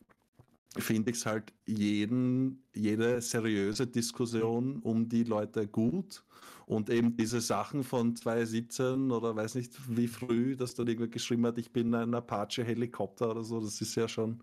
finde 0.76 1.11
ich 1.11 1.16
es 1.16 1.26
halt 1.26 1.53
jeden, 1.66 2.62
jede 2.74 3.20
seriöse 3.20 3.87
Diskussion 3.87 4.80
um 4.80 5.09
die 5.09 5.24
Leute 5.24 5.66
gut. 5.66 6.22
Und 6.67 6.91
eben 6.91 7.17
diese 7.17 7.41
Sachen 7.41 7.85
von 7.85 8.17
2017 8.17 9.11
oder 9.11 9.37
weiß 9.37 9.55
nicht 9.55 9.73
wie 9.89 10.09
früh, 10.09 10.57
dass 10.57 10.75
da 10.75 10.83
irgendwer 10.83 11.09
geschrieben 11.09 11.47
hat, 11.47 11.59
ich 11.59 11.71
bin 11.73 11.95
ein 11.95 12.15
Apache-Helikopter 12.15 13.31
oder 13.31 13.45
so, 13.45 13.61
das 13.61 13.81
ist 13.81 13.95
ja 13.97 14.09
schon 14.09 14.41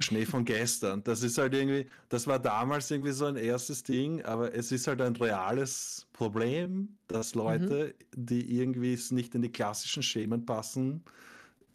Schnee 0.00 0.26
von 0.26 0.44
gestern. 0.44 1.02
Das 1.04 1.22
ist 1.22 1.38
halt 1.38 1.54
irgendwie, 1.54 1.86
das 2.08 2.26
war 2.26 2.38
damals 2.38 2.90
irgendwie 2.90 3.12
so 3.12 3.26
ein 3.26 3.36
erstes 3.36 3.82
Ding, 3.82 4.22
aber 4.24 4.54
es 4.54 4.72
ist 4.72 4.86
halt 4.86 5.00
ein 5.00 5.16
reales 5.16 6.06
Problem, 6.12 6.96
dass 7.08 7.34
Leute, 7.34 7.94
mhm. 8.14 8.26
die 8.26 8.58
irgendwie 8.58 8.98
nicht 9.10 9.34
in 9.34 9.42
die 9.42 9.52
klassischen 9.52 10.02
Schemen 10.02 10.44
passen, 10.44 11.02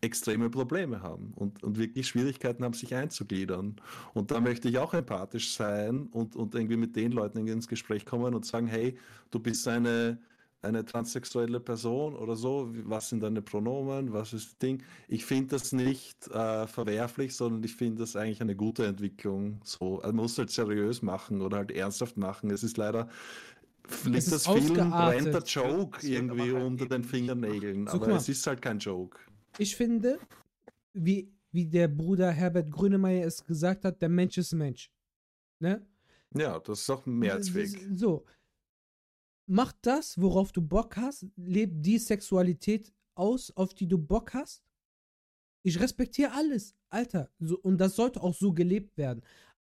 extreme 0.01 0.49
Probleme 0.49 1.01
haben 1.01 1.33
und, 1.35 1.63
und 1.63 1.77
wirklich 1.77 2.07
Schwierigkeiten 2.07 2.63
haben, 2.63 2.73
sich 2.73 2.93
einzugliedern. 2.95 3.75
Und 4.13 4.31
da 4.31 4.39
möchte 4.39 4.67
ich 4.67 4.77
auch 4.79 4.93
empathisch 4.93 5.53
sein 5.53 6.07
und, 6.11 6.35
und 6.35 6.55
irgendwie 6.55 6.77
mit 6.77 6.95
den 6.95 7.11
Leuten 7.11 7.45
ins 7.47 7.67
Gespräch 7.67 8.05
kommen 8.05 8.33
und 8.33 8.45
sagen, 8.45 8.67
hey, 8.67 8.97
du 9.29 9.39
bist 9.39 9.67
eine 9.67 10.19
eine 10.63 10.85
transsexuelle 10.85 11.59
Person 11.59 12.15
oder 12.15 12.35
so, 12.35 12.69
was 12.83 13.09
sind 13.09 13.23
deine 13.23 13.41
Pronomen, 13.41 14.13
was 14.13 14.33
ist 14.33 14.45
das 14.45 14.57
Ding. 14.59 14.83
Ich 15.07 15.25
finde 15.25 15.47
das 15.47 15.71
nicht 15.71 16.27
äh, 16.27 16.67
verwerflich, 16.67 17.35
sondern 17.35 17.63
ich 17.63 17.75
finde 17.75 18.01
das 18.01 18.15
eigentlich 18.15 18.41
eine 18.41 18.55
gute 18.55 18.85
Entwicklung. 18.85 19.59
So, 19.63 19.99
also 20.01 20.13
man 20.13 20.23
muss 20.23 20.37
halt 20.37 20.51
seriös 20.51 21.01
machen 21.01 21.41
oder 21.41 21.57
halt 21.57 21.71
ernsthaft 21.71 22.17
machen. 22.17 22.51
Es 22.51 22.63
ist 22.63 22.77
leider 22.77 23.09
liegt 24.05 24.31
das 24.31 24.47
vielen 24.47 24.91
brennt 24.91 25.33
der 25.33 25.43
Joke 25.43 26.05
irgendwie 26.05 26.53
halt 26.53 26.63
unter 26.63 26.85
den 26.85 27.03
Fingernägeln, 27.03 27.87
so, 27.87 27.93
aber 27.93 28.15
es 28.15 28.29
ist 28.29 28.45
halt 28.45 28.61
kein 28.61 28.79
Joke. 28.79 29.17
Ich 29.57 29.75
finde, 29.75 30.19
wie, 30.93 31.33
wie 31.51 31.67
der 31.67 31.87
Bruder 31.87 32.31
Herbert 32.31 32.71
Grönemeyer 32.71 33.25
es 33.25 33.45
gesagt 33.45 33.85
hat, 33.85 34.01
der 34.01 34.09
Mensch 34.09 34.37
ist 34.37 34.53
Mensch. 34.53 34.91
Ne? 35.59 35.85
Ja, 36.33 36.59
das 36.59 36.81
ist 36.81 36.89
auch 36.89 37.05
mehr 37.05 37.33
als 37.33 37.53
weg. 37.53 37.69
So, 37.93 38.25
mach 39.47 39.73
das, 39.81 40.19
worauf 40.19 40.51
du 40.51 40.61
Bock 40.61 40.95
hast, 40.97 41.25
leb 41.35 41.83
die 41.83 41.97
Sexualität 41.97 42.93
aus, 43.15 43.51
auf 43.51 43.73
die 43.73 43.87
du 43.87 43.97
Bock 43.97 44.33
hast. 44.33 44.63
Ich 45.63 45.79
respektiere 45.79 46.31
alles, 46.31 46.75
Alter. 46.89 47.29
So, 47.39 47.59
und 47.59 47.77
das 47.77 47.95
sollte 47.95 48.21
auch 48.21 48.33
so 48.33 48.53
gelebt 48.53 48.97
werden. 48.97 49.21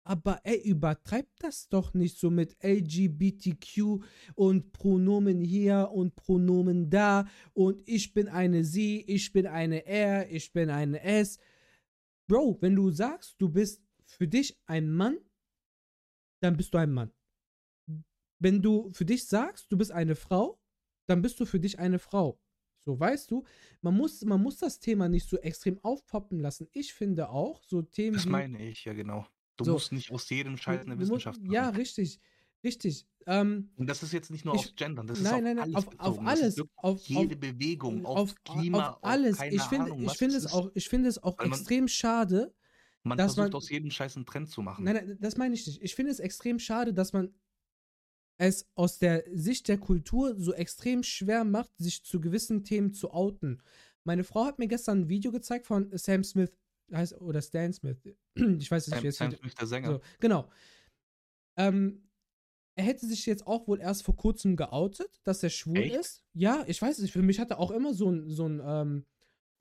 Aber 0.09 0.39
ey, 0.43 0.59
übertreibt 0.67 1.43
das 1.43 1.69
doch 1.69 1.93
nicht 1.93 2.17
so 2.17 2.31
mit 2.31 2.57
LGBTQ 2.63 4.03
und 4.35 4.71
Pronomen 4.71 5.39
hier 5.39 5.89
und 5.93 6.15
Pronomen 6.15 6.89
da 6.89 7.27
und 7.53 7.81
ich 7.87 8.13
bin 8.13 8.27
eine 8.27 8.63
sie, 8.63 9.01
ich 9.01 9.31
bin 9.31 9.45
eine 9.45 9.85
er, 9.85 10.31
ich 10.31 10.51
bin 10.51 10.69
eine 10.69 11.03
es. 11.03 11.37
Bro, 12.27 12.57
wenn 12.61 12.75
du 12.75 12.89
sagst, 12.89 13.35
du 13.39 13.49
bist 13.49 13.83
für 14.05 14.27
dich 14.27 14.57
ein 14.65 14.91
Mann, 14.91 15.17
dann 16.41 16.57
bist 16.57 16.73
du 16.73 16.79
ein 16.79 16.91
Mann 16.91 17.11
wenn 18.39 18.61
du 18.61 18.89
für 18.91 19.05
dich 19.05 19.27
sagst, 19.27 19.71
du 19.71 19.77
bist 19.77 19.91
eine 19.91 20.15
Frau, 20.15 20.59
dann 21.07 21.21
bist 21.21 21.39
du 21.39 21.45
für 21.45 21.59
dich 21.59 21.77
eine 21.79 21.99
Frau. 21.99 22.39
So, 22.79 22.97
weißt 22.97 23.29
du, 23.29 23.43
man 23.81 23.95
muss, 23.95 24.23
man 24.23 24.41
muss 24.41 24.57
das 24.57 24.79
Thema 24.79 25.09
nicht 25.09 25.27
so 25.27 25.37
extrem 25.37 25.77
aufpoppen 25.83 26.39
lassen. 26.39 26.67
Ich 26.71 26.93
finde 26.93 27.29
auch, 27.29 27.61
so 27.63 27.81
Themen. 27.81 28.15
Das 28.15 28.25
meine 28.25 28.63
ich, 28.63 28.85
ja, 28.85 28.93
genau. 28.93 29.27
Du 29.59 29.65
so, 29.65 29.73
musst 29.73 29.91
nicht 29.91 30.11
aus 30.11 30.29
jedem 30.29 30.57
Scheiß 30.57 30.85
eine 30.85 30.97
Wissenschaft 30.97 31.41
machen. 31.41 31.53
Ja, 31.53 31.69
richtig. 31.69 32.19
Richtig. 32.63 33.07
Ähm, 33.25 33.69
und 33.77 33.87
das 33.87 34.03
ist 34.03 34.11
jetzt 34.11 34.31
nicht 34.31 34.43
nur 34.43 34.55
ich, 34.55 34.61
auf 34.61 34.75
Gendern, 34.75 35.07
das 35.07 35.21
nein, 35.21 35.45
ist 35.45 35.55
nein, 35.55 35.75
auf, 35.75 35.87
alles. 35.87 35.99
Auf, 35.99 35.99
auf 35.99 36.27
alles. 36.27 36.61
Auf 36.75 37.07
jede 37.07 37.35
auf, 37.35 37.39
Bewegung, 37.39 38.05
auf, 38.05 38.35
Klima, 38.43 38.89
auf 38.89 39.03
alles. 39.03 39.39
ich 39.41 39.61
finde, 39.63 39.93
ich 40.03 40.17
finde 40.17 40.35
es 40.37 40.47
auch, 40.47 40.71
ich 40.73 40.89
finde 40.89 41.09
es 41.09 41.21
auch 41.21 41.39
extrem 41.39 41.87
schade. 41.87 42.53
Man 43.03 43.17
dass 43.17 43.35
versucht 43.35 43.53
man, 43.53 43.57
aus 43.57 43.69
jedem 43.69 43.91
Scheiß 43.91 44.17
einen 44.17 44.25
Trend 44.25 44.49
zu 44.49 44.61
machen. 44.61 44.83
Nein, 44.83 44.95
nein, 44.95 45.17
das 45.21 45.37
meine 45.37 45.53
ich 45.55 45.65
nicht. 45.65 45.81
Ich 45.81 45.95
finde 45.95 46.11
es 46.11 46.19
extrem 46.19 46.59
schade, 46.59 46.93
dass 46.93 47.13
man 47.13 47.33
es 48.37 48.67
aus 48.75 48.99
der 48.99 49.23
Sicht 49.31 49.67
der 49.67 49.77
Kultur 49.77 50.35
so 50.37 50.53
extrem 50.53 51.03
schwer 51.03 51.43
macht, 51.43 51.71
sich 51.77 52.03
zu 52.03 52.19
gewissen 52.19 52.63
Themen 52.63 52.93
zu 52.93 53.11
outen. 53.11 53.61
Meine 54.03 54.23
Frau 54.23 54.45
hat 54.45 54.59
mir 54.59 54.67
gestern 54.67 55.01
ein 55.01 55.09
Video 55.09 55.31
gezeigt 55.31 55.67
von 55.67 55.89
Sam 55.93 56.23
Smith, 56.23 56.51
heißt, 56.93 57.19
oder 57.21 57.41
Stan 57.41 57.71
Smith. 57.73 57.97
Ich 58.35 58.71
weiß 58.71 58.87
nicht, 58.87 59.03
wie 59.03 59.07
es 59.07 59.17
Smith, 59.17 59.55
der 59.59 59.67
Sänger. 59.67 59.91
So, 59.91 60.01
genau. 60.19 60.49
Ähm, 61.57 62.09
er 62.75 62.85
hätte 62.85 63.05
sich 63.05 63.25
jetzt 63.25 63.45
auch 63.45 63.67
wohl 63.67 63.81
erst 63.81 64.03
vor 64.03 64.15
kurzem 64.15 64.55
geoutet, 64.55 65.19
dass 65.23 65.43
er 65.43 65.49
schwul 65.49 65.79
Echt? 65.79 65.95
ist. 65.95 66.23
Ja, 66.33 66.63
ich 66.67 66.81
weiß 66.81 66.99
nicht, 66.99 67.11
für 67.11 67.21
mich 67.21 67.39
hat 67.39 67.51
er 67.51 67.59
auch 67.59 67.71
immer 67.71 67.93
so 67.93 68.09
ein, 68.09 68.29
so 68.29 68.47
ein 68.47 68.61
ähm, 68.63 69.05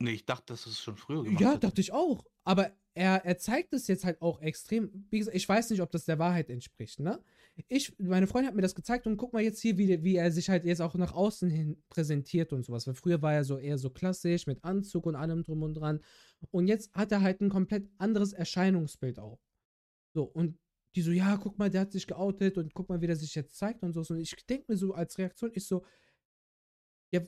Nee, 0.00 0.12
ich 0.12 0.26
dachte, 0.26 0.44
das 0.52 0.66
ist 0.66 0.80
schon 0.80 0.96
früher 0.96 1.24
gemacht. 1.24 1.40
Ja, 1.40 1.56
dachte 1.56 1.80
ich 1.80 1.92
auch. 1.92 2.24
Aber 2.44 2.70
er, 2.94 3.24
er 3.24 3.38
zeigt 3.38 3.72
es 3.72 3.88
jetzt 3.88 4.04
halt 4.04 4.22
auch 4.22 4.40
extrem. 4.40 5.06
Wie 5.10 5.18
gesagt, 5.18 5.36
ich 5.36 5.48
weiß 5.48 5.70
nicht, 5.70 5.82
ob 5.82 5.90
das 5.90 6.04
der 6.04 6.18
Wahrheit 6.18 6.50
entspricht, 6.50 7.00
ne? 7.00 7.20
Ich, 7.66 7.98
meine 7.98 8.26
Freundin 8.28 8.48
hat 8.48 8.54
mir 8.54 8.62
das 8.62 8.74
gezeigt 8.74 9.06
und 9.06 9.16
guck 9.16 9.32
mal 9.32 9.42
jetzt 9.42 9.60
hier, 9.60 9.76
wie, 9.78 10.02
wie 10.04 10.16
er 10.16 10.30
sich 10.30 10.48
halt 10.48 10.64
jetzt 10.64 10.80
auch 10.80 10.94
nach 10.94 11.12
außen 11.12 11.50
hin 11.50 11.82
präsentiert 11.88 12.52
und 12.52 12.64
sowas. 12.64 12.86
Weil 12.86 12.94
früher 12.94 13.20
war 13.20 13.34
er 13.34 13.44
so 13.44 13.58
eher 13.58 13.78
so 13.78 13.90
klassisch 13.90 14.46
mit 14.46 14.62
Anzug 14.64 15.06
und 15.06 15.16
allem 15.16 15.42
drum 15.42 15.62
und 15.62 15.74
dran. 15.74 16.00
Und 16.50 16.68
jetzt 16.68 16.92
hat 16.94 17.10
er 17.10 17.20
halt 17.20 17.40
ein 17.40 17.50
komplett 17.50 17.88
anderes 17.98 18.32
Erscheinungsbild 18.32 19.18
auch. 19.18 19.40
So, 20.14 20.24
und 20.24 20.58
die 20.94 21.02
so, 21.02 21.10
ja, 21.10 21.36
guck 21.36 21.58
mal, 21.58 21.70
der 21.70 21.82
hat 21.82 21.92
sich 21.92 22.06
geoutet 22.06 22.58
und 22.58 22.74
guck 22.74 22.88
mal, 22.88 23.00
wie 23.00 23.06
der 23.06 23.16
sich 23.16 23.34
jetzt 23.34 23.56
zeigt 23.56 23.82
und 23.82 23.92
so. 23.92 24.02
Und 24.14 24.20
ich 24.20 24.34
denke 24.46 24.66
mir 24.68 24.76
so 24.76 24.94
als 24.94 25.18
Reaktion, 25.18 25.50
ich 25.54 25.66
so, 25.66 25.84
ja, 27.12 27.22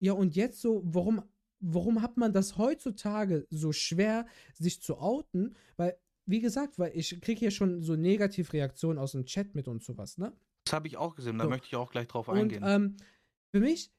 ja, 0.00 0.12
und 0.12 0.36
jetzt 0.36 0.60
so, 0.60 0.82
warum 0.84 1.22
warum 1.64 2.02
hat 2.02 2.16
man 2.16 2.32
das 2.32 2.58
heutzutage 2.58 3.46
so 3.50 3.72
schwer, 3.72 4.26
sich 4.54 4.82
zu 4.82 4.98
outen? 4.98 5.56
Weil, 5.76 5.96
wie 6.26 6.40
gesagt, 6.40 6.78
weil 6.78 6.92
ich 6.94 7.20
kriege 7.20 7.38
hier 7.38 7.50
schon 7.50 7.82
so 7.82 7.96
Negativreaktionen 7.96 8.98
aus 8.98 9.12
dem 9.12 9.24
Chat 9.24 9.54
mit 9.54 9.68
und 9.68 9.82
sowas, 9.82 10.18
ne? 10.18 10.32
Das 10.64 10.72
habe 10.72 10.86
ich 10.86 10.96
auch 10.96 11.14
gesehen, 11.14 11.38
da 11.38 11.44
so. 11.44 11.50
möchte 11.50 11.66
ich 11.66 11.76
auch 11.76 11.90
gleich 11.90 12.08
drauf 12.08 12.28
eingehen. 12.28 12.62
Und, 12.62 12.70
ähm, 12.70 12.96
für 13.52 13.60
mich, 13.60 13.90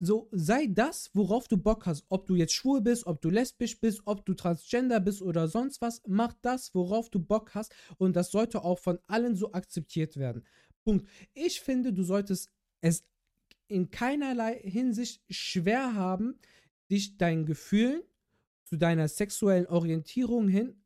so 0.00 0.28
sei 0.32 0.66
das, 0.66 1.10
worauf 1.14 1.48
du 1.48 1.56
Bock 1.56 1.86
hast. 1.86 2.04
Ob 2.08 2.26
du 2.26 2.34
jetzt 2.34 2.52
schwul 2.52 2.80
bist, 2.80 3.06
ob 3.06 3.20
du 3.20 3.30
lesbisch 3.30 3.80
bist, 3.80 4.02
ob 4.06 4.24
du 4.26 4.34
transgender 4.34 5.00
bist 5.00 5.22
oder 5.22 5.48
sonst 5.48 5.80
was, 5.80 6.02
mach 6.06 6.32
das, 6.42 6.74
worauf 6.74 7.10
du 7.10 7.20
Bock 7.20 7.54
hast. 7.54 7.74
Und 7.98 8.16
das 8.16 8.30
sollte 8.30 8.64
auch 8.64 8.78
von 8.78 8.98
allen 9.06 9.36
so 9.36 9.52
akzeptiert 9.52 10.16
werden. 10.16 10.44
Punkt. 10.84 11.08
Ich 11.32 11.60
finde, 11.60 11.92
du 11.92 12.02
solltest 12.02 12.50
es 12.80 13.04
in 13.68 13.90
keinerlei 13.90 14.58
Hinsicht 14.60 15.22
schwer 15.30 15.94
haben, 15.94 16.38
dich 16.90 17.16
deinen 17.16 17.46
Gefühlen 17.46 18.02
zu 18.64 18.76
deiner 18.76 19.08
sexuellen 19.08 19.66
Orientierung 19.66 20.48
hin 20.48 20.83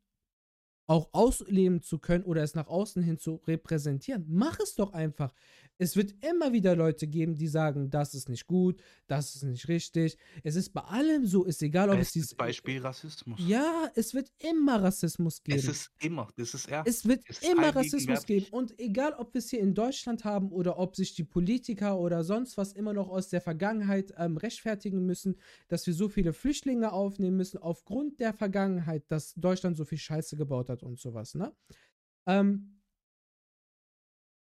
auch 0.89 1.09
ausleben 1.13 1.83
zu 1.83 1.99
können 1.99 2.23
oder 2.23 2.41
es 2.41 2.55
nach 2.55 2.67
außen 2.67 3.03
hin 3.03 3.19
zu 3.19 3.41
repräsentieren. 3.47 4.25
Mach 4.27 4.59
es 4.59 4.75
doch 4.75 4.93
einfach. 4.93 5.33
Es 5.81 5.95
wird 5.95 6.13
immer 6.25 6.51
wieder 6.51 6.75
Leute 6.75 7.07
geben, 7.07 7.35
die 7.35 7.47
sagen, 7.47 7.89
das 7.89 8.13
ist 8.13 8.27
nicht 8.27 8.47
gut, 8.47 8.81
das 9.07 9.35
ist 9.35 9.43
nicht 9.43 9.69
richtig. 9.69 10.17
Es 10.43 10.55
ist 10.57 10.73
bei 10.73 10.81
allem 10.81 11.25
so, 11.25 11.45
ist 11.45 11.63
egal, 11.63 11.89
ob 11.89 11.95
Bestes 11.95 12.07
es 12.07 12.13
dieses 12.13 12.35
Beispiel 12.35 12.81
Rassismus. 12.81 13.39
Ja, 13.47 13.89
es 13.95 14.13
wird 14.13 14.29
immer 14.39 14.83
Rassismus 14.83 15.41
geben. 15.41 15.57
Es 15.57 15.67
ist 15.67 15.89
immer, 16.01 16.27
das 16.35 16.53
ist 16.53 16.67
er. 16.67 16.83
Es 16.85 17.07
wird 17.07 17.23
immer 17.49 17.73
Rassismus 17.73 18.25
geben 18.25 18.47
und 18.51 18.77
egal, 18.77 19.13
ob 19.13 19.33
wir 19.33 19.39
es 19.39 19.49
hier 19.49 19.61
in 19.61 19.73
Deutschland 19.73 20.25
haben 20.25 20.51
oder 20.51 20.77
ob 20.77 20.97
sich 20.97 21.15
die 21.15 21.23
Politiker 21.23 21.97
oder 21.97 22.25
sonst 22.25 22.57
was 22.57 22.73
immer 22.73 22.91
noch 22.91 23.07
aus 23.07 23.29
der 23.29 23.39
Vergangenheit 23.39 24.13
ähm, 24.17 24.35
rechtfertigen 24.35 25.05
müssen, 25.05 25.39
dass 25.69 25.87
wir 25.87 25.93
so 25.93 26.09
viele 26.09 26.33
Flüchtlinge 26.33 26.91
aufnehmen 26.91 27.37
müssen 27.37 27.57
aufgrund 27.57 28.19
der 28.19 28.33
Vergangenheit, 28.33 29.09
dass 29.09 29.33
Deutschland 29.35 29.77
so 29.77 29.85
viel 29.85 29.97
Scheiße 29.97 30.35
gebaut 30.35 30.67
hat 30.67 30.83
und 30.83 30.99
sowas, 30.99 31.35
ne? 31.35 31.55
Ähm, 32.25 32.81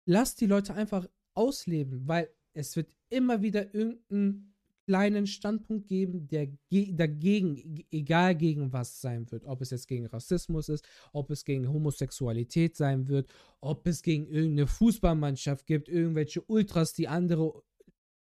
lasst 0.07 0.41
die 0.41 0.47
Leute 0.47 0.75
einfach 0.75 1.07
ausleben, 1.41 2.07
weil 2.07 2.29
es 2.53 2.77
wird 2.77 2.95
immer 3.09 3.41
wieder 3.41 3.75
irgendeinen 3.75 4.55
kleinen 4.87 5.27
Standpunkt 5.27 5.87
geben, 5.87 6.29
der 6.29 6.49
dagegen, 6.71 7.57
e-, 7.57 7.85
egal 7.91 8.35
gegen 8.35 8.73
was 8.73 9.01
sein 9.01 9.31
wird. 9.31 9.47
Ob 9.47 9.63
es 9.63 9.71
jetzt 9.71 9.89
gegen 9.89 10.07
Rassismus 10.07 10.69
ist, 10.69 10.87
ob 11.13 11.31
es 11.31 11.45
gegen 11.45 11.73
Homosexualität 11.73 12.77
sein 12.77 13.09
wird, 13.09 13.33
ob 13.61 13.87
es 13.87 14.03
gegen 14.03 14.27
irgendeine 14.27 14.67
Fußballmannschaft 14.67 15.67
gibt, 15.67 15.89
irgendwelche 15.89 16.43
Ultras, 16.43 16.93
die 16.93 17.09
andere 17.09 17.63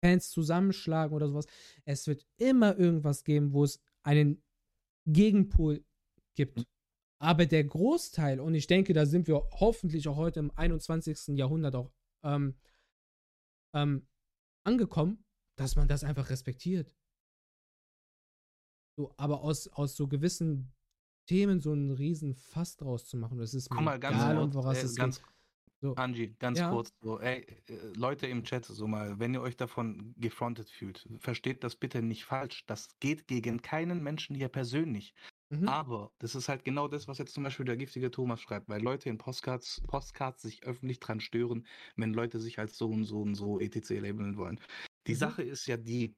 Fans 0.02 0.30
zusammenschlagen 0.30 1.14
oder 1.14 1.28
sowas. 1.28 1.46
Es 1.84 2.06
wird 2.06 2.26
immer 2.38 2.76
irgendwas 2.76 3.24
geben, 3.24 3.52
wo 3.52 3.64
es 3.64 3.80
einen 4.02 4.42
Gegenpol 5.06 5.84
gibt. 6.34 6.66
Aber 7.18 7.46
der 7.46 7.64
Großteil, 7.64 8.40
und 8.40 8.54
ich 8.54 8.66
denke, 8.66 8.92
da 8.92 9.06
sind 9.06 9.28
wir 9.28 9.36
hoffentlich 9.60 10.08
auch 10.08 10.16
heute 10.16 10.40
im 10.40 10.50
21. 10.50 11.38
Jahrhundert 11.38 11.74
auch 11.74 11.92
ähm, 12.22 12.54
ähm, 13.74 14.06
angekommen, 14.64 15.24
dass 15.56 15.76
man 15.76 15.88
das 15.88 16.04
einfach 16.04 16.30
respektiert. 16.30 16.96
So, 18.96 19.12
aber 19.16 19.42
aus, 19.42 19.68
aus 19.68 19.96
so 19.96 20.06
gewissen 20.06 20.72
Themen 21.26 21.60
so 21.60 21.72
einen 21.72 21.90
riesen 21.90 22.34
Fass 22.34 22.76
draus 22.76 23.06
zu 23.06 23.16
machen, 23.16 23.38
das 23.38 23.54
ist 23.54 23.72
mir 23.72 23.80
mal, 23.80 23.98
ganz 23.98 24.16
egal, 24.16 24.36
kurz, 24.36 24.54
um 24.54 24.64
was 24.64 24.82
äh, 24.82 24.86
es 24.86 24.94
ganz. 24.94 25.22
So. 25.80 25.94
Angie, 25.96 26.34
ganz 26.38 26.58
ja. 26.58 26.70
kurz, 26.70 26.94
so, 27.02 27.20
ey, 27.20 27.46
äh, 27.68 27.76
Leute 27.94 28.26
im 28.26 28.44
Chat, 28.44 28.64
so 28.64 28.86
mal, 28.86 29.18
wenn 29.18 29.34
ihr 29.34 29.42
euch 29.42 29.56
davon 29.56 30.14
gefrontet 30.16 30.70
fühlt, 30.70 31.06
versteht 31.18 31.62
das 31.62 31.76
bitte 31.76 32.00
nicht 32.00 32.24
falsch. 32.24 32.64
Das 32.66 32.88
geht 33.00 33.26
gegen 33.26 33.60
keinen 33.60 34.02
Menschen 34.02 34.34
hier 34.34 34.48
persönlich. 34.48 35.14
Mhm. 35.50 35.68
Aber 35.68 36.12
das 36.18 36.34
ist 36.34 36.48
halt 36.48 36.64
genau 36.64 36.88
das, 36.88 37.06
was 37.06 37.18
jetzt 37.18 37.34
zum 37.34 37.44
Beispiel 37.44 37.66
der 37.66 37.76
giftige 37.76 38.10
Thomas 38.10 38.40
schreibt, 38.40 38.68
weil 38.68 38.82
Leute 38.82 39.08
in 39.08 39.18
Postcards, 39.18 39.82
Postcards 39.86 40.42
sich 40.42 40.64
öffentlich 40.64 41.00
dran 41.00 41.20
stören, 41.20 41.66
wenn 41.96 42.14
Leute 42.14 42.40
sich 42.40 42.58
als 42.58 42.78
so 42.78 42.88
und 42.88 43.04
so 43.04 43.20
und 43.22 43.34
so 43.34 43.60
etc. 43.60 43.90
labeln 44.00 44.36
wollen. 44.36 44.60
Die 45.06 45.12
mhm. 45.12 45.18
Sache 45.18 45.42
ist 45.42 45.66
ja 45.66 45.76
die, 45.76 46.16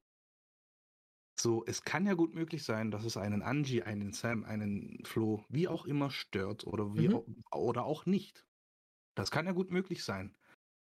so, 1.39 1.65
es 1.67 1.83
kann 1.83 2.07
ja 2.07 2.15
gut 2.15 2.35
möglich 2.35 2.65
sein, 2.65 2.91
dass 2.91 3.05
es 3.05 3.17
einen 3.17 3.43
Angie, 3.43 3.83
einen 3.83 4.13
Sam, 4.13 4.45
einen 4.45 5.05
Flo, 5.05 5.45
wie 5.49 5.69
auch 5.69 5.85
immer 5.85 6.11
stört 6.11 6.67
oder 6.67 6.95
wie 6.95 7.09
mhm. 7.09 7.15
auch, 7.15 7.27
oder 7.53 7.85
auch 7.85 8.07
nicht. 8.07 8.47
Das 9.15 9.31
kann 9.31 9.47
ja 9.47 9.53
gut 9.53 9.71
möglich 9.71 10.05
sein. 10.05 10.37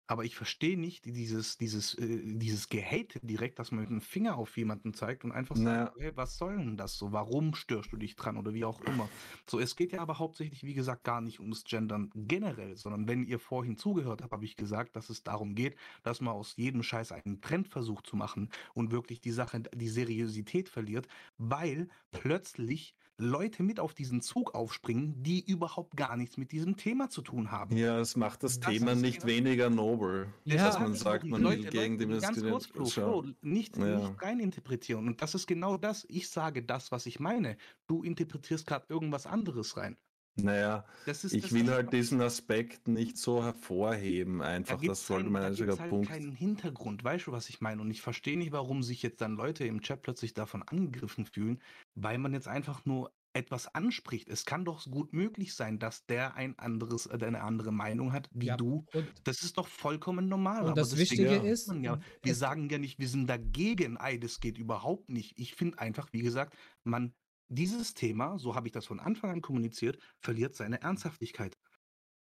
Aber 0.07 0.25
ich 0.25 0.37
verstehe 0.37 0.79
nicht 0.79 1.05
dieses, 1.05 1.59
dieses, 1.59 1.95
äh, 1.95 2.21
dieses 2.23 2.69
Gehate 2.69 3.21
direkt, 3.23 3.59
dass 3.59 3.71
man 3.71 3.83
mit 3.83 3.91
dem 3.91 4.01
Finger 4.01 4.37
auf 4.37 4.57
jemanden 4.57 4.95
zeigt 4.95 5.25
und 5.25 5.33
einfach 5.33 5.57
naja. 5.57 5.87
sagt, 5.87 6.01
hey, 6.01 6.13
was 6.15 6.37
soll 6.37 6.57
denn 6.57 6.77
das 6.77 6.99
so? 6.99 7.13
Warum 7.13 7.55
störst 7.55 7.93
du 7.93 7.97
dich 7.97 8.17
dran 8.17 8.37
oder 8.37 8.53
wie 8.53 8.65
auch 8.65 8.81
immer? 8.83 9.09
So, 9.49 9.61
es 9.61 9.77
geht 9.77 9.93
ja 9.93 10.01
aber 10.01 10.19
hauptsächlich, 10.19 10.65
wie 10.65 10.75
gesagt, 10.75 11.05
gar 11.05 11.21
nicht 11.21 11.41
ums 11.41 11.65
Gendern 11.65 12.11
generell, 12.15 12.77
sondern 12.77 13.07
wenn 13.07 13.25
ihr 13.25 13.39
vorhin 13.39 13.77
zugehört 13.77 14.23
habt, 14.23 14.33
habe 14.33 14.45
ich 14.45 14.57
gesagt, 14.57 14.97
dass 14.97 15.09
es 15.09 15.23
darum 15.23 15.55
geht, 15.55 15.77
dass 16.03 16.21
man 16.21 16.35
aus 16.35 16.57
jedem 16.57 16.83
Scheiß 16.83 17.13
einen 17.13 17.41
Trendversuch 17.41 18.03
zu 18.03 18.17
machen 18.17 18.51
und 18.75 18.91
wirklich 18.91 19.21
die 19.21 19.31
Sache, 19.31 19.63
die 19.75 19.89
Seriosität 19.89 20.69
verliert, 20.69 21.07
weil 21.39 21.89
plötzlich 22.11 22.95
Leute 23.23 23.63
mit 23.63 23.81
auf 23.81 23.95
diesen 23.95 24.21
Zug 24.21 24.55
aufspringen, 24.55 25.23
die 25.23 25.45
überhaupt 25.45 25.97
gar 25.97 26.17
nichts 26.17 26.37
mit 26.37 26.53
diesem 26.53 26.77
Thema 26.77 27.09
zu 27.09 27.23
tun 27.23 27.51
haben. 27.51 27.77
Ja, 27.77 27.99
es 28.01 28.17
macht 28.17 28.43
das, 28.43 28.61
das 28.61 28.73
Thema 28.73 28.95
nicht 28.95 29.21
genau 29.21 29.33
weniger 29.33 29.71
nobel, 29.71 30.27
ja, 30.45 30.67
dass 30.67 30.79
man 30.79 30.95
sagt, 30.95 31.25
man 31.25 31.43
Leute, 31.43 31.65
will 31.65 31.71
gegen 31.71 31.99
Leute, 31.99 32.15
die 32.15 32.21
Ganz 32.21 32.43
kurz, 32.43 32.67
Flo, 32.67 32.85
Flo, 32.85 33.25
nicht, 33.41 33.77
ja. 33.77 33.99
nicht 33.99 34.23
reininterpretieren. 34.23 35.07
Und 35.07 35.23
das 35.23 35.35
ist 35.35 35.47
genau 35.47 35.77
das. 35.77 36.05
Ich 36.09 36.29
sage 36.29 36.63
das, 36.63 36.93
was 36.93 37.07
ich 37.07 37.21
meine. 37.21 37.57
Du 37.87 38.03
interpretierst 38.03 38.67
gerade 38.67 38.87
irgendwas 38.89 39.27
anderes 39.27 39.77
rein. 39.77 39.97
Naja, 40.37 40.87
ist, 41.07 41.25
ich 41.25 41.53
will 41.53 41.71
halt 41.71 41.93
diesen 41.93 42.21
Aspekt 42.23 42.89
nicht 42.89 43.19
so 43.19 43.45
hervorheben, 43.45 44.41
einfach. 44.41 44.81
Da 44.81 44.87
das 44.87 45.07
sollte 45.07 45.29
mein 45.29 45.43
einziger 45.43 45.79
halt 45.79 45.91
Punkt. 45.91 46.09
keinen 46.09 46.33
Hintergrund, 46.33 47.05
weißt 47.05 47.27
du, 47.27 47.33
was 47.33 47.51
ich 47.51 47.61
meine? 47.61 47.83
Und 47.83 47.91
ich 47.91 48.01
verstehe 48.01 48.39
nicht, 48.39 48.53
warum 48.53 48.83
sich 48.83 49.03
jetzt 49.03 49.21
dann 49.21 49.35
Leute 49.37 49.67
im 49.67 49.83
Chat 49.83 50.01
plötzlich 50.01 50.33
davon 50.33 50.63
angegriffen 50.63 51.27
fühlen, 51.27 51.61
weil 51.95 52.17
man 52.17 52.33
jetzt 52.33 52.49
einfach 52.49 52.87
nur 52.87 53.13
etwas 53.35 53.75
anspricht. 53.75 54.29
Es 54.29 54.45
kann 54.45 54.65
doch 54.65 54.85
gut 54.91 55.13
möglich 55.13 55.55
sein, 55.55 55.79
dass 55.79 56.07
der 56.07 56.35
ein 56.35 56.59
anderes, 56.59 57.07
äh, 57.07 57.19
eine 57.21 57.43
andere 57.43 57.73
Meinung 57.73 58.13
hat 58.13 58.29
wie 58.33 58.47
ja, 58.47 58.57
du. 58.57 58.85
das 59.25 59.43
ist 59.43 59.59
doch 59.59 59.69
vollkommen 59.69 60.29
normal. 60.29 60.65
Und 60.65 60.77
das 60.77 60.97
Wichtige 60.97 61.37
ist, 61.37 61.73
ja, 61.81 61.99
wir 62.23 62.35
sagen 62.35 62.69
ja 62.69 62.79
nicht, 62.79 62.99
wir 62.99 63.09
sind 63.09 63.27
dagegen. 63.29 63.99
Ei, 63.99 64.17
das 64.19 64.41
geht 64.41 64.59
überhaupt 64.59 65.09
nicht. 65.09 65.39
Ich 65.39 65.55
finde 65.55 65.79
einfach, 65.79 66.09
wie 66.13 66.23
gesagt, 66.23 66.57
man 66.85 67.15
dieses 67.53 67.95
Thema, 67.95 68.39
so 68.39 68.55
habe 68.55 68.67
ich 68.67 68.73
das 68.73 68.87
von 68.87 69.01
Anfang 69.01 69.31
an 69.31 69.41
kommuniziert, 69.41 69.99
verliert 70.21 70.55
seine 70.55 70.81
Ernsthaftigkeit. 70.81 71.59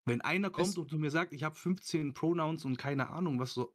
Wenn 0.06 0.20
einer 0.20 0.50
kommt 0.50 0.68
es 0.68 0.78
und 0.78 0.90
zu 0.90 0.98
mir 0.98 1.10
sagt, 1.10 1.32
ich 1.32 1.44
habe 1.44 1.54
15 1.54 2.12
Pronouns 2.14 2.64
und 2.64 2.76
keine 2.76 3.10
Ahnung, 3.10 3.38
was 3.38 3.54
so. 3.54 3.74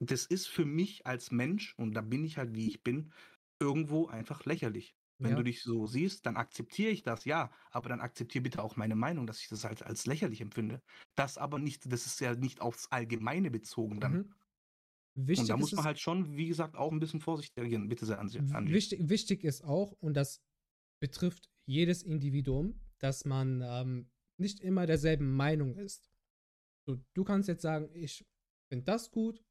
Das 0.00 0.24
ist 0.24 0.46
für 0.46 0.64
mich 0.64 1.06
als 1.06 1.30
Mensch, 1.30 1.74
und 1.76 1.94
da 1.94 2.00
bin 2.00 2.24
ich 2.24 2.38
halt 2.38 2.54
wie 2.54 2.68
ich 2.68 2.82
bin, 2.82 3.12
irgendwo 3.60 4.06
einfach 4.06 4.44
lächerlich. 4.44 4.94
Wenn 5.20 5.32
ja. 5.32 5.36
du 5.36 5.42
dich 5.42 5.62
so 5.62 5.86
siehst, 5.86 6.26
dann 6.26 6.36
akzeptiere 6.36 6.92
ich 6.92 7.02
das, 7.02 7.24
ja, 7.24 7.50
aber 7.72 7.88
dann 7.88 8.00
akzeptiere 8.00 8.42
bitte 8.42 8.62
auch 8.62 8.76
meine 8.76 8.94
Meinung, 8.94 9.26
dass 9.26 9.40
ich 9.40 9.48
das 9.48 9.64
als, 9.64 9.82
als 9.82 10.06
lächerlich 10.06 10.40
empfinde. 10.40 10.80
Das 11.16 11.38
aber 11.38 11.58
nicht, 11.58 11.92
das 11.92 12.06
ist 12.06 12.20
ja 12.20 12.36
nicht 12.36 12.60
aufs 12.60 12.86
Allgemeine 12.92 13.50
bezogen 13.50 13.98
dann. 13.98 14.12
Mhm. 14.12 14.34
Wichtig 15.26 15.42
und 15.44 15.48
da 15.48 15.56
muss 15.56 15.72
man 15.72 15.84
halt 15.84 15.98
schon, 15.98 16.36
wie 16.36 16.46
gesagt, 16.46 16.76
auch 16.76 16.92
ein 16.92 17.00
bisschen 17.00 17.20
vorsichtig 17.20 17.56
reagieren. 17.56 17.88
Bitte 17.88 18.06
sehr 18.06 18.20
an 18.20 18.28
Sie. 18.28 18.38
Wichtig, 18.40 19.08
wichtig 19.08 19.42
ist 19.42 19.64
auch, 19.64 19.92
und 20.00 20.14
das 20.14 20.40
betrifft 21.00 21.50
jedes 21.66 22.04
Individuum, 22.04 22.80
dass 22.98 23.24
man 23.24 23.62
ähm, 23.64 24.10
nicht 24.38 24.60
immer 24.60 24.86
derselben 24.86 25.34
Meinung 25.34 25.74
ist. 25.74 26.08
So, 26.86 26.96
du 27.14 27.24
kannst 27.24 27.48
jetzt 27.48 27.62
sagen, 27.62 27.90
ich 27.94 28.24
finde 28.68 28.84
das 28.84 29.10
gut. 29.10 29.42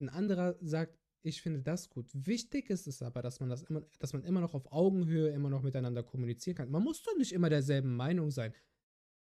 Ein 0.00 0.10
anderer 0.10 0.56
sagt, 0.60 0.98
ich 1.22 1.40
finde 1.40 1.62
das 1.62 1.88
gut. 1.88 2.08
Wichtig 2.12 2.68
ist 2.68 2.86
es 2.86 3.02
aber, 3.02 3.22
dass 3.22 3.40
man 3.40 3.48
das 3.48 3.62
immer, 3.62 3.80
dass 3.98 4.12
man 4.12 4.24
immer 4.24 4.40
noch 4.40 4.54
auf 4.54 4.70
Augenhöhe 4.70 5.30
immer 5.30 5.50
noch 5.50 5.62
miteinander 5.62 6.02
kommunizieren 6.02 6.56
kann. 6.56 6.70
Man 6.70 6.84
muss 6.84 7.02
doch 7.02 7.16
nicht 7.16 7.32
immer 7.32 7.48
derselben 7.48 7.96
Meinung 7.96 8.30
sein. 8.30 8.54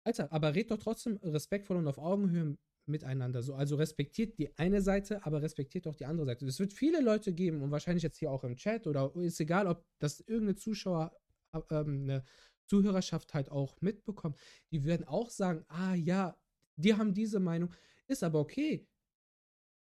Alter, 0.05 0.31
aber 0.33 0.55
red 0.55 0.71
doch 0.71 0.79
trotzdem 0.79 1.17
respektvoll 1.23 1.79
und 1.79 1.87
auf 1.87 1.99
Augenhöhe 1.99 2.59
miteinander. 2.87 3.43
So, 3.43 3.55
also 3.55 3.77
respektiert 3.77 4.39
die 4.39 4.57
eine 4.59 4.83
Seite, 4.83 5.25
aber 5.25 5.43
respektiert 5.43 5.87
auch 5.87 5.97
die 5.97 6.07
andere 6.07 6.27
Seite. 6.27 6.47
Es 6.47 6.59
wird 6.59 6.73
viele 6.73 7.01
Leute 7.01 7.33
geben 7.33 7.63
und 7.63 7.71
wahrscheinlich 7.71 8.03
jetzt 8.03 8.19
hier 8.19 8.31
auch 8.31 8.45
im 8.45 8.57
Chat 8.57 8.87
oder 8.87 9.13
ist 9.17 9.41
egal, 9.41 9.67
ob 9.67 9.85
das 9.99 10.21
irgendeine 10.21 10.57
Zuschauer, 10.57 11.13
äh, 11.53 11.61
ähm, 11.71 12.03
eine 12.03 12.25
Zuhörerschaft 12.67 13.35
halt 13.35 13.51
auch 13.51 13.81
mitbekommt. 13.81 14.39
Die 14.71 14.85
werden 14.85 15.07
auch 15.07 15.31
sagen, 15.31 15.65
ah 15.69 15.95
ja, 15.95 16.37
die 16.77 16.95
haben 16.95 17.15
diese 17.15 17.41
Meinung, 17.41 17.71
ist 18.07 18.23
aber 18.23 18.41
okay. 18.41 18.87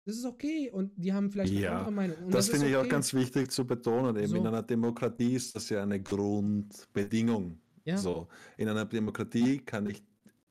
Das 0.05 0.17
ist 0.17 0.25
okay 0.25 0.71
und 0.71 0.93
die 0.97 1.13
haben 1.13 1.31
vielleicht 1.31 1.53
ja, 1.53 1.69
eine 1.69 1.79
andere 1.81 1.93
Meinung. 1.93 2.17
Und 2.25 2.35
das, 2.35 2.47
das 2.47 2.55
finde 2.55 2.71
ich 2.71 2.77
okay. 2.77 2.87
auch 2.87 2.91
ganz 2.91 3.13
wichtig 3.13 3.51
zu 3.51 3.67
betonen. 3.67 4.17
Eben 4.17 4.29
so. 4.29 4.37
in 4.37 4.47
einer 4.47 4.63
Demokratie 4.63 5.35
ist 5.35 5.55
das 5.55 5.69
ja 5.69 5.83
eine 5.83 6.01
Grundbedingung. 6.01 7.61
Ja. 7.85 7.97
So, 7.97 8.29
in 8.57 8.69
einer 8.69 8.85
Demokratie 8.85 9.59
kann 9.59 9.89
ich 9.89 10.03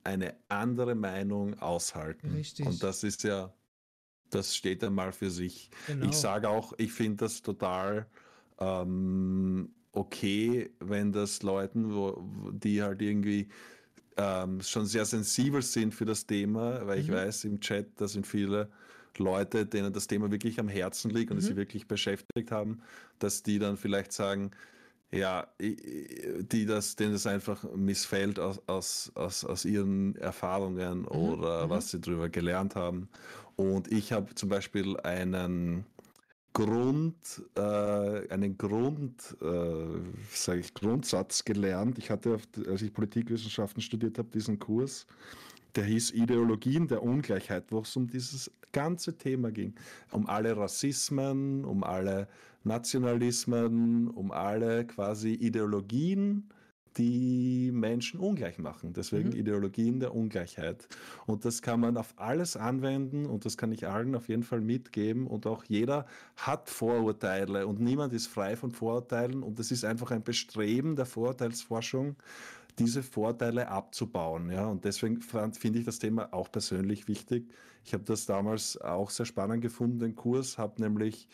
eine 0.08 0.36
andere 0.47 0.95
Meinung 0.95 1.60
aushalten. 1.60 2.32
Richtig. 2.32 2.66
Und 2.66 2.82
das 2.82 3.03
ist 3.03 3.24
ja, 3.24 3.53
das 4.30 4.55
steht 4.55 4.84
einmal 4.84 5.12
für 5.12 5.30
sich. 5.30 5.70
Genau. 5.86 6.08
Ich 6.08 6.16
sage 6.16 6.47
auch, 6.47 6.74
ich 6.78 6.93
finde 6.93 7.26
das 7.26 7.41
total 7.41 8.08
ähm, 8.58 9.70
okay, 9.91 10.70
wenn 10.80 11.12
das 11.12 11.43
Leuten, 11.43 11.93
wo, 11.93 12.24
die 12.51 12.82
halt 12.82 13.01
irgendwie 13.01 13.49
ähm, 14.16 14.62
schon 14.62 14.86
sehr 14.86 15.05
sensibel 15.05 15.62
sind 15.62 15.93
für 15.93 16.05
das 16.05 16.26
Thema, 16.26 16.88
weil 16.88 16.97
mhm. 16.97 17.03
ich 17.03 17.12
weiß 17.12 17.43
im 17.43 17.60
Chat, 17.60 17.99
da 17.99 18.08
sind 18.08 18.26
viele 18.26 18.70
Leute, 19.18 19.66
denen 19.66 19.91
das 19.91 20.08
Thema 20.08 20.32
wirklich 20.32 20.60
am 20.60 20.70
Herzen 20.70 21.12
liegt 21.12 21.32
und 21.32 21.38
mhm. 21.38 21.41
sie 21.41 21.55
wirklich 21.58 21.88
beschäftigt 21.88 22.51
haben, 22.51 22.82
dass 23.20 23.43
die 23.43 23.60
dann 23.60 23.76
vielleicht 23.76 24.14
sagen, 24.14 24.51
ja, 25.12 25.47
die 25.60 26.66
das, 26.66 26.95
denen 26.95 27.14
das 27.14 27.28
einfach 27.28 27.64
missfällt 27.76 28.39
aus, 28.39 28.62
aus, 28.68 29.12
aus, 29.16 29.45
aus 29.45 29.66
ihren 29.66 30.16
Erfahrungen 30.16 30.99
mhm. 30.99 31.08
oder 31.08 31.66
mhm. 31.66 31.70
was 31.70 31.91
sie 31.91 31.99
darüber 32.01 32.30
gelernt 32.30 32.76
haben. 32.76 33.10
Und 33.55 33.91
ich 33.91 34.12
habe 34.12 34.36
zum 34.36 34.49
Beispiel 34.49 34.97
einen 34.99 35.86
Grund, 36.53 37.43
äh, 37.55 38.30
einen 38.30 38.58
Grund, 38.58 39.38
äh, 39.41 39.86
sage 40.32 40.60
ich, 40.60 40.74
Grundsatz 40.74 41.45
gelernt. 41.45 41.97
Ich 41.99 42.10
hatte, 42.10 42.39
als 42.68 42.82
ich 42.82 42.91
Politikwissenschaften 42.91 43.82
studiert 43.82 44.18
habe, 44.18 44.30
diesen 44.30 44.60
Kurs, 44.60 45.05
der 45.78 45.86
hieß 45.86 46.11
Ideologien 46.11 46.88
der 46.88 47.03
Ungleichheit, 47.03 47.65
wo 47.69 47.80
es 47.80 47.95
um 47.95 48.07
dieses 48.07 48.51
ganze 48.71 49.17
Thema 49.17 49.51
ging. 49.51 49.75
Um 50.11 50.28
alle 50.28 50.57
Rassismen, 50.57 51.63
um 51.63 51.84
alle 51.84 52.28
Nationalismen, 52.63 54.09
um 54.09 54.32
alle 54.32 54.86
quasi 54.86 55.34
Ideologien, 55.34 56.49
die 56.97 57.69
Menschen 57.71 58.19
ungleich 58.19 58.57
machen. 58.57 58.93
Deswegen 58.93 59.30
mhm. 59.30 59.36
Ideologien 59.36 59.99
der 59.99 60.15
Ungleichheit. 60.15 60.88
Und 61.25 61.45
das 61.45 61.61
kann 61.61 61.80
man 61.80 61.95
auf 61.95 62.13
alles 62.17 62.57
anwenden 62.57 63.25
und 63.28 63.45
das 63.45 63.55
kann 63.55 63.71
ich 63.71 63.88
allen 63.88 64.15
auf 64.15 64.30
jeden 64.30 64.43
Fall 64.43 64.61
mitgeben. 64.61 65.28
Und 65.28 65.45
auch 65.45 65.63
jeder 65.65 66.05
hat 66.36 66.69
Vorurteile 66.69 67.67
und 67.67 67.80
niemand 67.80 68.13
ist 68.13 68.28
frei 68.28 68.55
von 68.55 68.71
Vorurteilen. 68.71 69.43
Und 69.43 69.59
es 69.59 69.71
ist 69.71 69.86
einfach 69.86 70.11
ein 70.11 70.23
Bestreben 70.23 70.95
der 70.95 71.05
Vorurteilsforschung, 71.05 72.15
diese 72.80 73.03
Vorteile 73.03 73.69
abzubauen. 73.69 74.51
Ja? 74.51 74.67
Und 74.67 74.86
deswegen 74.86 75.21
finde 75.21 75.80
ich 75.80 75.86
das 75.86 75.99
Thema 75.99 76.34
auch 76.34 76.51
persönlich 76.51 77.07
wichtig. 77.07 77.49
Ich 77.84 77.93
habe 77.93 78.03
das 78.03 78.25
damals 78.25 78.80
auch 78.82 79.09
sehr 79.09 79.25
spannend 79.25 79.61
gefunden, 79.61 79.99
den 79.99 80.15
Kurs, 80.15 80.57
habe 80.57 80.82
nämlich 80.82 81.28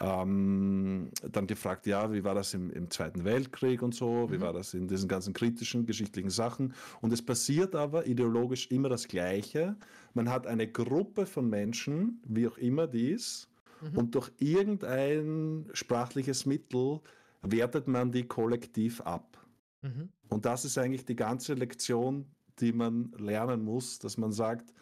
ähm, 0.00 1.10
dann 1.32 1.46
gefragt, 1.46 1.86
ja, 1.86 2.12
wie 2.12 2.22
war 2.22 2.34
das 2.34 2.54
im, 2.54 2.70
im 2.70 2.90
Zweiten 2.90 3.24
Weltkrieg 3.24 3.82
und 3.82 3.94
so, 3.94 4.30
wie 4.30 4.36
mhm. 4.36 4.42
war 4.42 4.52
das 4.52 4.74
in 4.74 4.86
diesen 4.86 5.08
ganzen 5.08 5.32
kritischen, 5.32 5.86
geschichtlichen 5.86 6.30
Sachen. 6.30 6.74
Und 7.00 7.12
es 7.12 7.20
passiert 7.20 7.74
aber 7.74 8.06
ideologisch 8.06 8.70
immer 8.70 8.88
das 8.88 9.08
Gleiche. 9.08 9.76
Man 10.14 10.30
hat 10.30 10.46
eine 10.46 10.68
Gruppe 10.68 11.26
von 11.26 11.48
Menschen, 11.48 12.22
wie 12.26 12.46
auch 12.46 12.58
immer 12.58 12.86
dies, 12.86 13.48
mhm. 13.82 13.98
und 13.98 14.14
durch 14.14 14.30
irgendein 14.38 15.66
sprachliches 15.72 16.46
Mittel 16.46 17.00
wertet 17.42 17.88
man 17.88 18.12
die 18.12 18.24
kollektiv 18.24 19.00
ab. 19.00 19.36
Mhm. 19.82 20.08
Und 20.28 20.44
das 20.44 20.64
ist 20.64 20.78
eigentlich 20.78 21.04
die 21.04 21.16
ganze 21.16 21.54
Lektion, 21.54 22.26
die 22.60 22.72
man 22.72 23.12
lernen 23.18 23.64
muss, 23.64 23.98
dass 23.98 24.16
man 24.18 24.32
sagt, 24.32 24.72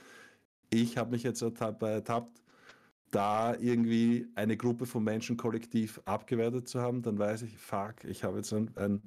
ich 0.70 0.98
habe 0.98 1.12
mich 1.12 1.22
jetzt 1.22 1.42
dabei 1.42 1.92
ertappt, 1.92 2.42
da 3.10 3.54
irgendwie 3.54 4.26
eine 4.34 4.56
Gruppe 4.56 4.86
von 4.86 5.04
Menschen 5.04 5.36
kollektiv 5.36 6.00
abgewertet 6.04 6.68
zu 6.68 6.80
haben, 6.80 7.02
dann 7.02 7.18
weiß 7.18 7.42
ich, 7.42 7.56
fuck, 7.56 8.04
ich 8.04 8.24
habe 8.24 8.38
jetzt 8.38 8.52
ein, 8.52 8.70
ein 8.76 9.02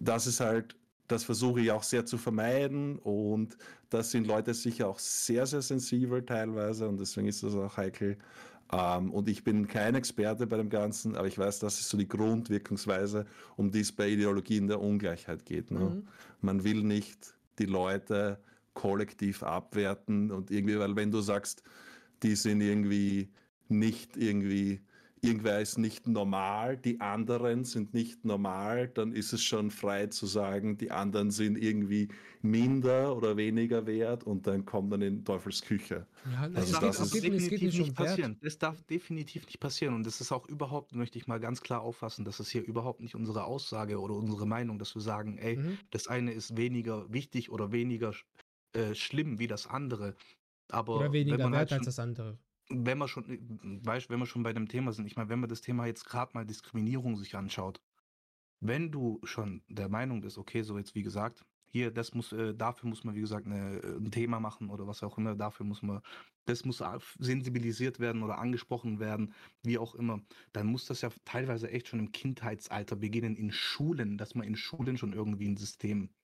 das 0.00 0.26
ist 0.26 0.40
halt, 0.40 0.76
das 1.08 1.24
versuche 1.24 1.60
ich 1.60 1.70
auch 1.70 1.82
sehr 1.82 2.06
zu 2.06 2.16
vermeiden 2.16 2.98
und 2.98 3.58
das 3.90 4.10
sind 4.10 4.26
Leute 4.26 4.54
sicher 4.54 4.88
auch 4.88 4.98
sehr, 4.98 5.46
sehr 5.46 5.60
sensibel 5.60 6.24
teilweise 6.24 6.88
und 6.88 6.98
deswegen 6.98 7.28
ist 7.28 7.42
das 7.42 7.54
auch 7.54 7.76
heikel. 7.76 8.16
Ähm, 8.72 9.12
und 9.12 9.28
ich 9.28 9.44
bin 9.44 9.66
kein 9.68 9.94
Experte 9.94 10.46
bei 10.46 10.56
dem 10.56 10.70
Ganzen, 10.70 11.16
aber 11.16 11.26
ich 11.26 11.38
weiß, 11.38 11.58
das 11.58 11.80
ist 11.80 11.88
so 11.88 11.96
die 11.96 12.08
Grundwirkungsweise, 12.08 13.26
um 13.56 13.70
die 13.70 13.80
es 13.80 13.92
bei 13.92 14.08
Ideologien 14.08 14.68
der 14.68 14.80
Ungleichheit 14.80 15.44
geht. 15.44 15.70
Ne? 15.70 15.80
Mhm. 15.80 16.08
Man 16.40 16.64
will 16.64 16.82
nicht 16.82 17.34
die 17.58 17.66
Leute 17.66 18.38
kollektiv 18.74 19.42
abwerten 19.42 20.30
und 20.30 20.50
irgendwie, 20.50 20.78
weil 20.78 20.96
wenn 20.96 21.10
du 21.10 21.20
sagst, 21.20 21.62
die 22.22 22.34
sind 22.34 22.60
irgendwie 22.60 23.28
nicht 23.68 24.16
irgendwie 24.16 24.80
irgendwer 25.24 25.60
ist 25.60 25.78
nicht 25.78 26.06
normal, 26.06 26.76
die 26.76 27.00
anderen 27.00 27.64
sind 27.64 27.94
nicht 27.94 28.24
normal, 28.24 28.88
dann 28.88 29.12
ist 29.12 29.32
es 29.32 29.42
schon 29.42 29.70
frei 29.70 30.06
zu 30.06 30.26
sagen, 30.26 30.76
die 30.76 30.90
anderen 30.90 31.30
sind 31.30 31.56
irgendwie 31.56 32.08
minder 32.42 33.16
oder 33.16 33.36
weniger 33.36 33.86
wert 33.86 34.24
und 34.24 34.46
dann 34.46 34.64
kommt 34.64 34.92
dann 34.92 35.02
in 35.02 35.24
Teufels 35.24 35.62
Küche. 35.62 36.06
Ja, 36.30 36.42
also 36.54 36.54
das, 36.54 36.70
das, 36.70 36.80
das 36.80 37.10
darf 37.10 37.10
definitiv 37.10 37.78
nicht 37.78 37.94
passieren. 37.94 38.38
Das 38.42 38.58
darf 38.58 38.82
definitiv 38.82 39.46
nicht 39.46 39.60
passieren 39.60 39.94
und 39.94 40.06
das 40.06 40.20
ist 40.20 40.30
auch 40.30 40.46
überhaupt, 40.46 40.94
möchte 40.94 41.18
ich 41.18 41.26
mal 41.26 41.40
ganz 41.40 41.62
klar 41.62 41.80
auffassen, 41.80 42.24
das 42.24 42.38
ist 42.38 42.50
hier 42.50 42.62
überhaupt 42.62 43.00
nicht 43.00 43.14
unsere 43.14 43.44
Aussage 43.44 43.98
oder 43.98 44.14
unsere 44.14 44.46
Meinung, 44.46 44.78
dass 44.78 44.94
wir 44.94 45.02
sagen, 45.02 45.38
ey, 45.38 45.56
mhm. 45.56 45.78
das 45.90 46.06
eine 46.06 46.32
ist 46.32 46.56
weniger 46.56 47.10
wichtig 47.12 47.50
oder 47.50 47.72
weniger 47.72 48.12
äh, 48.74 48.94
schlimm 48.94 49.38
wie 49.38 49.46
das 49.46 49.66
andere. 49.66 50.14
Aber 50.68 50.96
oder 50.96 51.12
weniger 51.12 51.38
wert 51.38 51.54
halt 51.54 51.68
schon, 51.70 51.78
als 51.78 51.86
das 51.86 51.98
andere 51.98 52.38
wenn 52.68 52.98
wir 52.98 53.08
schon, 53.08 53.80
weißt, 53.84 54.10
wenn 54.10 54.18
wir 54.18 54.26
schon 54.26 54.42
bei 54.42 54.52
dem 54.52 54.68
Thema 54.68 54.92
sind, 54.92 55.06
ich 55.06 55.16
meine, 55.16 55.28
wenn 55.28 55.40
man 55.40 55.50
das 55.50 55.60
Thema 55.60 55.86
jetzt 55.86 56.04
gerade 56.04 56.32
mal 56.34 56.46
Diskriminierung 56.46 57.16
sich 57.16 57.36
anschaut, 57.36 57.82
wenn 58.60 58.90
du 58.90 59.20
schon 59.24 59.62
der 59.68 59.88
Meinung 59.88 60.20
bist, 60.22 60.38
okay, 60.38 60.62
so 60.62 60.78
jetzt 60.78 60.94
wie 60.94 61.02
gesagt, 61.02 61.44
hier, 61.66 61.90
das 61.90 62.14
muss, 62.14 62.32
äh, 62.32 62.54
dafür 62.54 62.88
muss 62.88 63.02
man, 63.02 63.16
wie 63.16 63.20
gesagt, 63.20 63.46
eine, 63.46 63.80
äh, 63.82 63.96
ein 63.96 64.10
Thema 64.12 64.38
machen 64.38 64.70
oder 64.70 64.86
was 64.86 65.02
auch 65.02 65.18
immer, 65.18 65.34
dafür 65.34 65.66
muss 65.66 65.82
man, 65.82 66.00
das 66.44 66.64
muss 66.64 66.82
sensibilisiert 67.18 67.98
werden 67.98 68.22
oder 68.22 68.38
angesprochen 68.38 69.00
werden, 69.00 69.34
wie 69.64 69.78
auch 69.78 69.94
immer, 69.96 70.20
dann 70.52 70.68
muss 70.68 70.86
das 70.86 71.00
ja 71.00 71.10
teilweise 71.24 71.70
echt 71.70 71.88
schon 71.88 71.98
im 71.98 72.12
Kindheitsalter 72.12 72.94
beginnen, 72.96 73.34
in 73.34 73.50
Schulen, 73.50 74.18
dass 74.18 74.36
man 74.36 74.46
in 74.46 74.56
Schulen 74.56 74.96
schon 74.96 75.12
irgendwie 75.12 75.48
ein 75.48 75.56
System, 75.56 76.14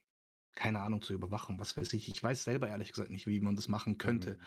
keine 0.54 0.80
Ahnung, 0.80 1.02
zu 1.02 1.14
überwachen, 1.14 1.58
was 1.58 1.76
weiß 1.76 1.92
ich. 1.94 2.08
Ich 2.08 2.22
weiß 2.22 2.44
selber 2.44 2.68
ehrlich 2.68 2.92
gesagt 2.92 3.10
nicht, 3.10 3.26
wie 3.26 3.40
man 3.40 3.56
das 3.56 3.68
machen 3.68 3.98
könnte. 3.98 4.34
Mhm. 4.34 4.44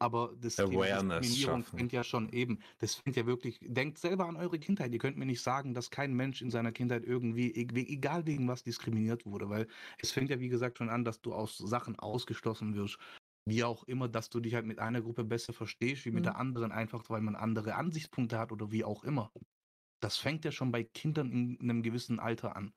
Aber 0.00 0.32
das 0.40 0.58
Awareness 0.60 1.26
Diskriminierung 1.26 1.64
fängt 1.64 1.92
ja 1.92 2.04
schon 2.04 2.28
eben, 2.30 2.60
das 2.78 2.94
fängt 2.94 3.16
ja 3.16 3.26
wirklich, 3.26 3.58
denkt 3.62 3.98
selber 3.98 4.26
an 4.26 4.36
eure 4.36 4.58
Kindheit. 4.58 4.92
Ihr 4.92 4.98
könnt 4.98 5.16
mir 5.16 5.26
nicht 5.26 5.42
sagen, 5.42 5.74
dass 5.74 5.90
kein 5.90 6.14
Mensch 6.14 6.40
in 6.40 6.50
seiner 6.50 6.70
Kindheit 6.70 7.04
irgendwie, 7.04 7.50
e, 7.50 7.66
egal 7.74 8.24
wegen 8.26 8.46
was, 8.46 8.62
diskriminiert 8.62 9.26
wurde, 9.26 9.48
weil 9.48 9.66
es 9.98 10.12
fängt 10.12 10.30
ja 10.30 10.38
wie 10.38 10.48
gesagt 10.48 10.78
schon 10.78 10.88
an, 10.88 11.04
dass 11.04 11.20
du 11.20 11.34
aus 11.34 11.58
Sachen 11.58 11.98
ausgeschlossen 11.98 12.76
wirst. 12.76 12.98
Wie 13.44 13.64
auch 13.64 13.84
immer, 13.84 14.08
dass 14.08 14.30
du 14.30 14.40
dich 14.40 14.54
halt 14.54 14.66
mit 14.66 14.78
einer 14.78 15.00
Gruppe 15.00 15.24
besser 15.24 15.52
verstehst, 15.52 16.04
wie 16.04 16.10
mit 16.10 16.20
mhm. 16.20 16.24
der 16.24 16.36
anderen, 16.36 16.70
einfach 16.70 17.08
weil 17.10 17.22
man 17.22 17.34
andere 17.34 17.74
Ansichtspunkte 17.74 18.38
hat 18.38 18.52
oder 18.52 18.70
wie 18.70 18.84
auch 18.84 19.02
immer. 19.02 19.32
Das 20.00 20.16
fängt 20.16 20.44
ja 20.44 20.52
schon 20.52 20.70
bei 20.70 20.84
Kindern 20.84 21.32
in 21.32 21.58
einem 21.60 21.82
gewissen 21.82 22.20
Alter 22.20 22.54
an. 22.54 22.72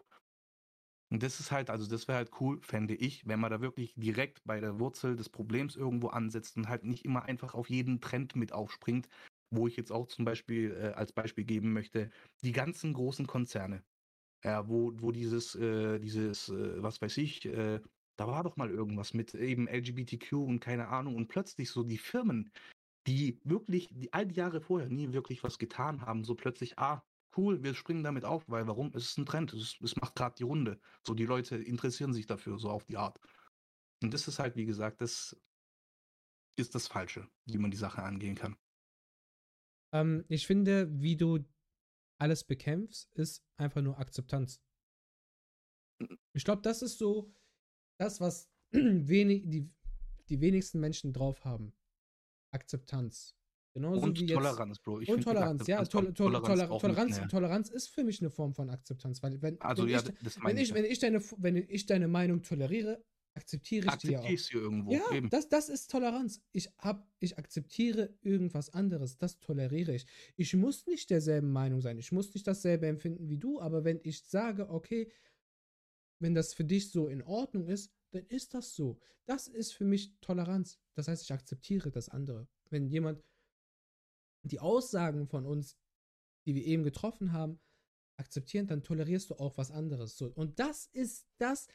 Und 1.12 1.24
das 1.24 1.39
ist 1.41 1.51
halt, 1.51 1.70
also 1.70 1.88
das 1.88 2.07
wäre 2.07 2.18
halt 2.20 2.32
cool, 2.39 2.62
fände 2.62 2.95
ich, 2.95 3.28
wenn 3.28 3.39
man 3.39 3.51
da 3.51 3.59
wirklich 3.59 3.93
direkt 3.95 4.41
bei 4.45 4.62
der 4.62 4.80
Wurzel 4.80 5.16
des 5.18 5.30
Problems 5.30 5.76
irgendwo 5.76 6.07
ansetzt 6.07 6.55
und 6.57 6.70
halt 6.70 6.86
nicht 6.86 7.03
immer 7.05 7.24
einfach 7.24 7.53
auf 7.53 7.70
jeden 7.70 7.99
Trend 7.99 8.36
mit 8.38 8.53
aufspringt, 8.53 9.09
wo 9.53 9.68
ich 9.68 9.76
jetzt 9.76 9.91
auch 9.91 10.07
zum 10.07 10.24
Beispiel 10.24 10.72
äh, 10.72 10.93
als 10.93 11.12
Beispiel 11.12 11.43
geben 11.43 11.74
möchte, 11.74 12.09
die 12.43 12.53
ganzen 12.53 12.93
großen 12.93 13.28
Konzerne, 13.28 13.84
ja, 14.43 14.68
wo, 14.70 14.93
wo 14.95 15.12
dieses, 15.12 15.55
äh, 15.55 15.99
dieses, 15.99 16.49
äh, 16.49 16.82
was 16.82 17.01
weiß 17.01 17.18
ich, 17.18 17.45
äh, 17.45 17.82
da 18.18 18.28
war 18.28 18.43
doch 18.43 18.57
mal 18.57 18.70
irgendwas 18.70 19.14
mit 19.14 19.34
eben 19.36 19.68
LGBTQ 19.68 20.34
und 20.34 20.59
keine 20.62 20.89
Ahnung 20.89 21.16
und 21.16 21.28
plötzlich 21.28 21.72
so 21.72 21.84
die 21.84 21.97
Firmen, 21.97 22.51
die 23.07 23.39
wirklich 23.43 23.89
die 23.91 24.14
all 24.14 24.28
die 24.28 24.36
Jahre 24.36 24.62
vorher 24.62 24.89
nie 24.89 25.14
wirklich 25.14 25.43
was 25.43 25.59
getan 25.59 26.01
haben, 26.01 26.24
so 26.24 26.36
plötzlich, 26.36 26.80
ah, 26.80 27.03
cool, 27.38 27.63
wir 27.63 27.73
springen 27.73 28.03
damit 28.03 28.25
auf, 28.25 28.47
weil 28.49 28.67
warum? 28.67 28.91
Es 28.95 29.05
ist 29.11 29.17
ein 29.17 29.25
Trend, 29.25 29.53
es, 29.53 29.77
es 29.82 29.95
macht 29.95 30.15
gerade 30.15 30.36
die 30.36 30.43
Runde. 30.43 30.79
So, 31.05 31.13
die 31.13 31.25
Leute 31.25 31.57
interessieren 31.57 32.13
sich 32.13 32.25
dafür, 32.25 32.59
so 32.59 32.69
auf 32.69 32.86
die 32.86 32.97
Art. 32.97 33.19
Und 34.01 34.13
das 34.13 34.27
ist 34.27 34.39
halt, 34.39 34.55
wie 34.55 34.65
gesagt, 34.65 35.01
das 35.01 35.36
ist 36.57 36.75
das 36.75 36.88
Falsche, 36.88 37.27
wie 37.45 37.57
man 37.57 37.71
die 37.71 37.77
Sache 37.77 38.03
angehen 38.03 38.36
kann. 38.36 38.57
Ähm, 39.93 40.25
ich 40.27 40.47
finde, 40.47 40.89
wie 41.01 41.17
du 41.17 41.39
alles 42.19 42.43
bekämpfst, 42.43 43.11
ist 43.13 43.43
einfach 43.57 43.82
nur 43.82 43.97
Akzeptanz. 43.99 44.61
Ich 46.34 46.43
glaube, 46.43 46.61
das 46.61 46.82
ist 46.82 46.97
so 46.97 47.34
das, 47.99 48.19
was 48.19 48.49
wenig, 48.71 49.43
die, 49.45 49.69
die 50.29 50.41
wenigsten 50.41 50.79
Menschen 50.79 51.13
drauf 51.13 51.43
haben. 51.45 51.73
Akzeptanz. 52.51 53.36
Genauso 53.74 54.03
und 54.03 54.19
wie 54.19 54.26
jetzt, 54.26 54.34
Toleranz, 54.34 54.80
Bro. 54.80 54.99
Ich 54.99 55.09
und 55.09 55.24
Toleranz, 55.24 55.65
ja. 55.67 55.84
Tol 55.86 56.13
Tol 56.13 56.34
Toleranz, 56.34 56.82
Toleranz, 56.82 57.22
Toleranz, 57.30 57.69
ist 57.69 57.88
für 57.88 58.03
mich 58.03 58.19
eine 58.19 58.30
Form 58.30 58.53
von 58.53 58.69
Akzeptanz. 58.69 59.24
Weil 59.24 59.41
wenn, 59.41 59.61
also, 59.61 59.84
wenn, 59.84 59.89
ja, 59.89 59.99
ich, 59.99 60.43
wenn, 60.43 60.57
ich, 60.57 60.74
wenn, 60.74 60.86
ich 60.86 60.99
deine, 60.99 61.22
wenn 61.38 61.55
ich 61.55 61.86
deine 61.86 62.07
Meinung 62.09 62.41
toleriere, 62.41 63.01
akzeptiere 63.34 63.88
ich 63.88 63.95
die 63.95 64.11
ja 64.11 64.19
auch. 64.19 64.53
irgendwo. 64.53 64.91
Ja, 64.91 65.22
das, 65.30 65.47
das 65.47 65.69
ist 65.69 65.89
Toleranz. 65.89 66.41
Ich, 66.51 66.69
hab, 66.80 67.07
ich 67.19 67.38
akzeptiere 67.38 68.13
irgendwas 68.22 68.72
anderes. 68.72 69.17
Das 69.17 69.39
toleriere 69.39 69.95
ich. 69.95 70.05
Ich 70.36 70.53
muss 70.53 70.86
nicht 70.88 71.09
derselben 71.09 71.51
Meinung 71.51 71.80
sein. 71.80 71.97
Ich 71.97 72.11
muss 72.11 72.34
nicht 72.34 72.45
dasselbe 72.47 72.88
empfinden 72.88 73.30
wie 73.30 73.38
du. 73.38 73.61
Aber 73.61 73.86
wenn 73.86 74.01
ich 74.03 74.24
sage, 74.24 74.69
okay, 74.69 75.09
wenn 76.19 76.36
das 76.36 76.53
für 76.53 76.65
dich 76.65 76.91
so 76.91 77.07
in 77.07 77.24
Ordnung 77.24 77.67
ist, 77.67 77.91
dann 78.11 78.26
ist 78.26 78.53
das 78.53 78.76
so. 78.76 78.99
Das 79.26 79.47
ist 79.47 79.72
für 79.72 79.86
mich 79.86 80.13
Toleranz. 80.19 80.78
Das 80.95 81.07
heißt, 81.07 81.24
ich 81.24 81.32
akzeptiere 81.32 81.89
das 81.89 82.09
andere. 82.09 82.49
Wenn 82.69 82.88
jemand 82.88 83.24
die 84.43 84.59
Aussagen 84.59 85.27
von 85.27 85.45
uns, 85.45 85.77
die 86.45 86.55
wir 86.55 86.65
eben 86.65 86.83
getroffen 86.83 87.31
haben, 87.31 87.59
akzeptieren, 88.17 88.67
dann 88.67 88.83
tolerierst 88.83 89.29
du 89.29 89.35
auch 89.35 89.57
was 89.57 89.71
anderes. 89.71 90.17
So, 90.17 90.27
und 90.27 90.59
das 90.59 90.87
ist 90.87 91.27
das, 91.37 91.67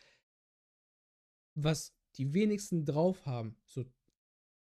was 1.55 1.95
die 2.17 2.33
wenigsten 2.33 2.85
drauf 2.85 3.27
haben. 3.27 3.57
So 3.65 3.85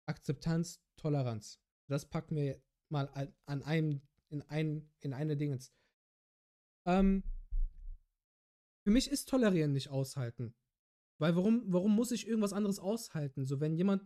Akzeptanz, 0.05 0.81
Toleranz. 0.97 1.59
Das 1.87 2.09
packen 2.09 2.35
wir 2.35 2.61
mal 2.89 3.07
an 3.45 3.63
einem, 3.63 4.01
in, 4.29 4.41
ein, 4.43 4.89
in 4.99 5.13
eine 5.13 5.37
Dingens. 5.37 5.73
Ähm, 6.85 7.23
für 8.83 8.91
mich 8.91 9.09
ist 9.09 9.29
Tolerieren 9.29 9.73
nicht 9.73 9.89
aushalten. 9.89 10.53
Weil 11.19 11.35
warum, 11.35 11.63
warum 11.71 11.95
muss 11.95 12.11
ich 12.11 12.27
irgendwas 12.27 12.53
anderes 12.53 12.79
aushalten? 12.79 13.45
So, 13.45 13.59
wenn 13.59 13.75
jemand 13.75 14.03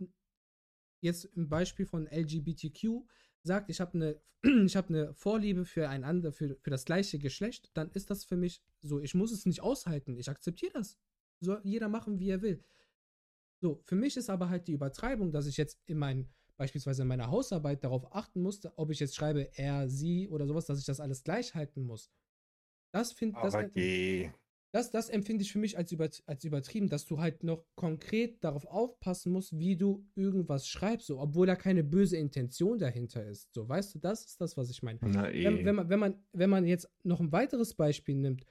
jetzt 1.01 1.25
im 1.25 1.49
Beispiel 1.49 1.85
von 1.85 2.07
LGBTQ 2.07 3.07
sagt, 3.43 3.69
ich 3.69 3.79
habe 3.79 3.93
eine, 3.93 4.21
ich 4.65 4.75
habe 4.75 4.89
eine 4.89 5.13
Vorliebe 5.13 5.65
für 5.65 5.89
ein 5.89 6.03
andere, 6.03 6.31
für, 6.31 6.55
für 6.61 6.69
das 6.69 6.85
gleiche 6.85 7.19
Geschlecht, 7.19 7.71
dann 7.73 7.91
ist 7.91 8.09
das 8.09 8.23
für 8.23 8.38
mich 8.38 8.61
so, 8.81 8.99
ich 8.99 9.15
muss 9.15 9.31
es 9.31 9.45
nicht 9.45 9.61
aushalten, 9.61 10.17
ich 10.17 10.29
akzeptiere 10.29 10.73
das. 10.73 10.97
Soll 11.39 11.61
jeder 11.63 11.88
machen, 11.88 12.19
wie 12.19 12.29
er 12.29 12.41
will. 12.41 12.63
So, 13.59 13.81
für 13.85 13.95
mich 13.95 14.17
ist 14.17 14.29
aber 14.29 14.49
halt 14.49 14.67
die 14.67 14.73
Übertreibung, 14.73 15.31
dass 15.31 15.47
ich 15.47 15.57
jetzt 15.57 15.79
in 15.85 15.97
meinen, 15.97 16.29
beispielsweise 16.57 17.03
in 17.03 17.07
meiner 17.07 17.29
Hausarbeit 17.29 17.83
darauf 17.83 18.15
achten 18.15 18.41
musste, 18.41 18.71
ob 18.77 18.91
ich 18.91 18.99
jetzt 18.99 19.15
schreibe 19.15 19.49
er, 19.57 19.89
sie 19.89 20.29
oder 20.29 20.45
sowas, 20.45 20.65
dass 20.65 20.79
ich 20.79 20.85
das 20.85 20.99
alles 20.99 21.23
gleich 21.23 21.55
halten 21.55 21.83
muss. 21.83 22.11
Das 22.91 23.11
finde 23.11 23.39
das. 23.41 23.53
Okay. 23.53 24.31
Das, 24.78 24.91
das 24.91 25.09
empfinde 25.09 25.41
ich 25.43 25.51
für 25.51 25.57
mich 25.57 25.75
als, 25.75 25.91
über, 25.91 26.07
als 26.28 26.43
übertrieben, 26.43 26.88
dass 26.88 27.07
du 27.07 27.17
halt 27.17 27.43
noch 27.43 27.65
konkret 27.73 28.43
darauf 28.43 28.63
aufpassen 28.67 29.32
musst, 29.32 29.57
wie 29.57 29.75
du 29.75 30.05
irgendwas 30.13 30.67
schreibst, 30.67 31.07
so, 31.07 31.19
obwohl 31.19 31.47
da 31.47 31.55
keine 31.55 31.84
böse 31.84 32.15
Intention 32.15 32.78
dahinter 32.78 33.25
ist. 33.25 33.51
So, 33.55 33.67
weißt 33.67 33.95
du, 33.95 33.99
das 33.99 34.23
ist 34.25 34.39
das, 34.39 34.55
was 34.55 34.69
ich 34.69 34.84
meine. 34.84 34.99
Na, 35.01 35.32
eh. 35.32 35.45
wenn, 35.45 35.65
wenn, 35.65 35.75
man, 35.75 35.89
wenn, 35.89 35.99
man, 35.99 36.15
wenn 36.32 36.49
man 36.51 36.67
jetzt 36.67 36.88
noch 37.01 37.19
ein 37.19 37.32
weiteres 37.32 37.73
Beispiel 37.73 38.17
nimmt, 38.17 38.45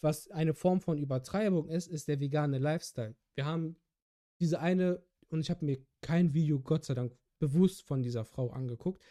was 0.00 0.30
eine 0.30 0.54
Form 0.54 0.80
von 0.80 0.96
Übertreibung 0.96 1.68
ist, 1.68 1.88
ist 1.88 2.06
der 2.06 2.20
vegane 2.20 2.58
Lifestyle. 2.58 3.16
Wir 3.34 3.44
haben 3.44 3.74
diese 4.38 4.60
eine, 4.60 5.02
und 5.28 5.40
ich 5.40 5.50
habe 5.50 5.64
mir 5.64 5.84
kein 6.02 6.34
Video, 6.34 6.60
Gott 6.60 6.84
sei 6.84 6.94
Dank, 6.94 7.16
bewusst 7.40 7.82
von 7.82 8.00
dieser 8.00 8.24
Frau 8.24 8.50
angeguckt. 8.50 9.02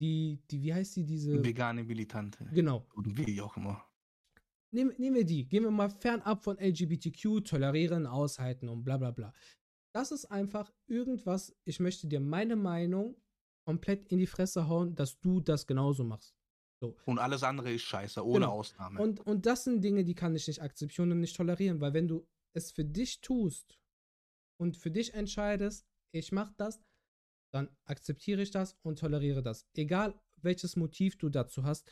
Die, 0.00 0.42
die, 0.50 0.60
wie 0.60 0.74
heißt 0.74 0.96
die, 0.96 1.06
diese. 1.06 1.42
Vegane 1.42 1.82
Militante. 1.82 2.46
Genau. 2.52 2.86
Und 2.94 3.16
wie 3.16 3.40
auch 3.40 3.56
immer. 3.56 3.82
Nehmen, 4.74 4.94
nehmen 4.98 5.16
wir 5.16 5.24
die. 5.24 5.46
Gehen 5.46 5.62
wir 5.62 5.70
mal 5.70 5.88
fernab 5.88 6.42
von 6.42 6.58
LGBTQ, 6.58 7.44
tolerieren, 7.44 8.06
aushalten 8.06 8.68
und 8.68 8.82
bla 8.82 8.96
bla 8.98 9.12
bla. 9.12 9.32
Das 9.94 10.10
ist 10.10 10.26
einfach 10.26 10.72
irgendwas, 10.88 11.54
ich 11.64 11.78
möchte 11.78 12.08
dir 12.08 12.20
meine 12.20 12.56
Meinung 12.56 13.16
komplett 13.64 14.04
in 14.06 14.18
die 14.18 14.26
Fresse 14.26 14.68
hauen, 14.68 14.94
dass 14.96 15.20
du 15.20 15.40
das 15.40 15.66
genauso 15.66 16.02
machst. 16.04 16.34
So. 16.80 16.96
Und 17.06 17.18
alles 17.18 17.44
andere 17.44 17.72
ist 17.72 17.82
scheiße, 17.82 18.26
ohne 18.26 18.40
genau. 18.40 18.58
Ausnahme. 18.58 19.00
Und, 19.00 19.20
und 19.20 19.46
das 19.46 19.64
sind 19.64 19.82
Dinge, 19.82 20.04
die 20.04 20.16
kann 20.16 20.34
ich 20.34 20.48
nicht 20.48 20.60
akzeptieren 20.60 21.12
und 21.12 21.20
nicht 21.20 21.36
tolerieren, 21.36 21.80
weil 21.80 21.94
wenn 21.94 22.08
du 22.08 22.26
es 22.52 22.72
für 22.72 22.84
dich 22.84 23.20
tust 23.20 23.80
und 24.60 24.76
für 24.76 24.90
dich 24.90 25.14
entscheidest, 25.14 25.86
ich 26.12 26.32
mach 26.32 26.52
das, 26.56 26.82
dann 27.52 27.68
akzeptiere 27.84 28.42
ich 28.42 28.50
das 28.50 28.76
und 28.82 28.98
toleriere 28.98 29.42
das. 29.42 29.68
Egal 29.74 30.20
welches 30.42 30.74
Motiv 30.74 31.16
du 31.16 31.28
dazu 31.28 31.62
hast, 31.62 31.88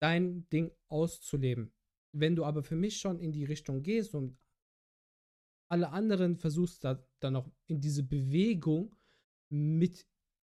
dein 0.00 0.48
Ding 0.48 0.72
auszuleben. 0.88 1.72
Wenn 2.12 2.36
du 2.36 2.44
aber 2.44 2.62
für 2.62 2.76
mich 2.76 2.98
schon 2.98 3.18
in 3.20 3.32
die 3.32 3.44
Richtung 3.44 3.82
gehst 3.82 4.14
und 4.14 4.38
alle 5.70 5.90
anderen 5.90 6.36
versuchst, 6.36 6.84
da, 6.84 7.04
dann 7.20 7.34
noch 7.34 7.50
in 7.66 7.80
diese 7.80 8.02
Bewegung 8.02 8.96
mit 9.50 10.06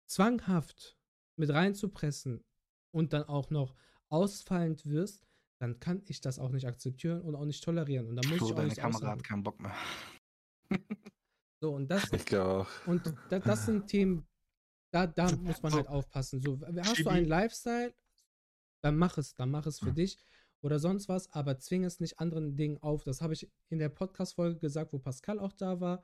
zwanghaft 0.07 0.99
mit 1.37 1.51
reinzupressen 1.51 2.45
und 2.93 3.13
dann 3.13 3.25
auch 3.25 3.51
noch 3.51 3.75
ausfallend 4.09 4.87
wirst, 4.87 5.27
dann 5.59 5.81
kann 5.81 6.03
ich 6.07 6.21
das 6.21 6.39
auch 6.39 6.51
nicht 6.51 6.67
akzeptieren 6.67 7.23
und 7.23 7.35
auch 7.35 7.45
nicht 7.45 7.63
tolerieren. 7.65 8.09
Und 8.09 8.17
dann 8.17 8.29
muss 8.29 8.39
Flo, 8.39 8.47
ich 8.47 8.53
auch 8.53 8.57
deine 8.57 8.75
Kamera 8.75 9.11
hat 9.11 9.25
keinen 9.25 9.43
Bock 9.43 9.61
mehr. 9.61 9.75
so, 11.61 11.75
und 11.75 11.89
das, 11.89 12.13
ich 12.13 12.37
auch. 12.37 12.69
Und 12.87 13.13
da, 13.31 13.39
das 13.39 13.67
sind 13.67 13.87
Themen, 13.87 14.27
da, 14.93 15.07
da 15.07 15.35
muss 15.37 15.63
man 15.63 15.73
halt 15.73 15.89
aufpassen. 15.89 16.41
So, 16.41 16.61
hast 16.61 17.01
du 17.01 17.09
einen 17.09 17.27
Lifestyle, 17.27 17.95
dann 18.83 18.97
mach 18.97 19.19
es, 19.19 19.35
dann 19.35 19.51
mach 19.51 19.67
es 19.67 19.79
für 19.79 19.91
mhm. 19.91 19.97
dich 19.97 20.19
oder 20.65 20.79
sonst 20.79 21.11
was, 21.11 21.31
aber 21.33 21.59
zwing 21.59 21.85
es 21.85 22.01
nicht 22.01 22.19
anderen 22.19 22.57
Dingen 22.57 22.83
auf. 22.83 23.05
Das 23.05 23.21
habe 23.21 23.35
ich 23.35 23.51
in 23.69 23.79
der 23.79 23.91
Podcast-Folge 23.91 24.59
gesagt, 24.59 24.95
wo 24.95 24.99
Pascal 24.99 25.39
auch 25.39 25.53
da 25.53 25.79
war. 25.79 26.03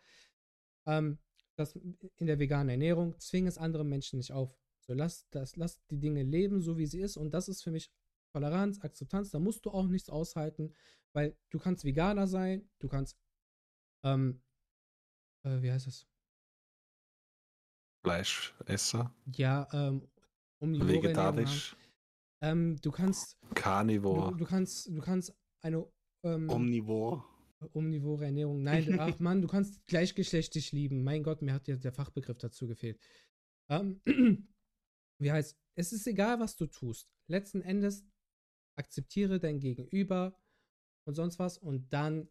Ähm, 0.87 1.19
das 1.57 1.75
in 1.77 2.27
der 2.27 2.39
veganen 2.39 2.69
Ernährung, 2.69 3.19
zwing 3.19 3.47
es 3.47 3.57
anderen 3.57 3.89
Menschen 3.89 4.19
nicht 4.19 4.33
auf. 4.33 4.55
So 4.81 4.93
lass 4.93 5.27
das, 5.31 5.57
lass 5.57 5.83
die 5.87 5.99
Dinge 5.99 6.23
leben, 6.25 6.61
so 6.61 6.77
wie 6.77 6.85
sie 6.85 7.01
ist. 7.01 7.17
Und 7.17 7.33
das 7.33 7.49
ist 7.49 7.63
für 7.63 7.71
mich 7.71 7.91
Toleranz, 8.35 8.81
Akzeptanz. 8.83 9.31
Da 9.31 9.39
musst 9.39 9.65
du 9.65 9.71
auch 9.71 9.87
nichts 9.87 10.11
aushalten, 10.11 10.75
weil 11.15 11.35
du 11.49 11.59
kannst 11.59 11.85
Veganer 11.85 12.27
sein, 12.27 12.69
du 12.81 12.89
kannst, 12.89 13.17
ähm, 14.05 14.43
äh, 15.43 15.63
wie 15.63 15.73
heißt 15.73 15.87
das? 15.87 16.07
Fleischesser. 18.03 19.15
Ja, 19.37 19.67
ähm, 19.73 20.07
um 20.59 20.75
die 20.75 20.87
Vegetarisch. 20.87 21.77
Ähm, 22.43 22.81
du 22.81 22.91
kannst. 22.91 23.39
Carnivore. 23.55 24.33
Du, 24.33 24.39
du, 24.39 24.45
kannst, 24.45 24.89
du 24.89 25.01
kannst 25.01 25.35
eine. 25.61 25.87
Ähm, 26.23 26.49
Omnivore. 26.49 27.25
Omnivore 27.73 28.25
Ernährung. 28.25 28.63
Nein, 28.63 28.99
ach 28.99 29.19
Mann, 29.19 29.43
du 29.43 29.49
kannst 29.49 29.87
gleichgeschlechtlich 29.87 30.73
lieben. 30.73 31.05
Mein 31.05 31.23
Gott, 31.23 31.43
mir 31.43 31.53
hat 31.53 31.69
ja 31.69 31.77
der 31.77 31.93
Fachbegriff 31.93 32.39
dazu 32.39 32.67
gefehlt. 32.67 32.99
Ähm, 33.69 34.01
wie 35.19 35.33
heißt, 35.33 35.59
es 35.75 35.93
ist 35.93 36.07
egal, 36.07 36.41
was 36.41 36.57
du 36.57 36.67
tust. 36.67 37.11
Letzten 37.27 37.61
Endes 37.61 38.05
akzeptiere 38.77 39.39
dein 39.39 39.61
Gegenüber 39.61 40.35
und 41.05 41.15
sonst 41.15 41.39
was 41.39 41.59
und 41.59 41.93
dann 41.93 42.29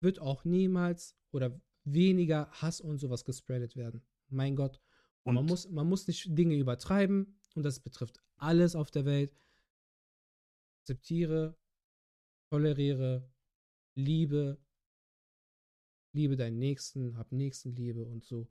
wird 0.00 0.20
auch 0.20 0.44
niemals 0.44 1.16
oder 1.32 1.60
weniger 1.84 2.50
Hass 2.52 2.80
und 2.80 2.98
sowas 2.98 3.24
gespreadet 3.24 3.76
werden. 3.76 4.02
Mein 4.28 4.56
Gott. 4.56 4.80
Und 5.22 5.34
man 5.34 5.46
muss, 5.46 5.68
man 5.68 5.88
muss 5.88 6.06
nicht 6.06 6.36
Dinge 6.36 6.56
übertreiben 6.56 7.37
und 7.58 7.64
das 7.64 7.80
betrifft 7.80 8.20
alles 8.36 8.76
auf 8.76 8.90
der 8.92 9.04
Welt. 9.04 9.34
Akzeptiere, 10.80 11.56
toleriere, 12.50 13.28
liebe, 13.96 14.58
liebe 16.12 16.36
deinen 16.36 16.60
Nächsten, 16.60 17.18
hab 17.18 17.32
Nächstenliebe 17.32 18.06
und 18.06 18.24
so. 18.24 18.48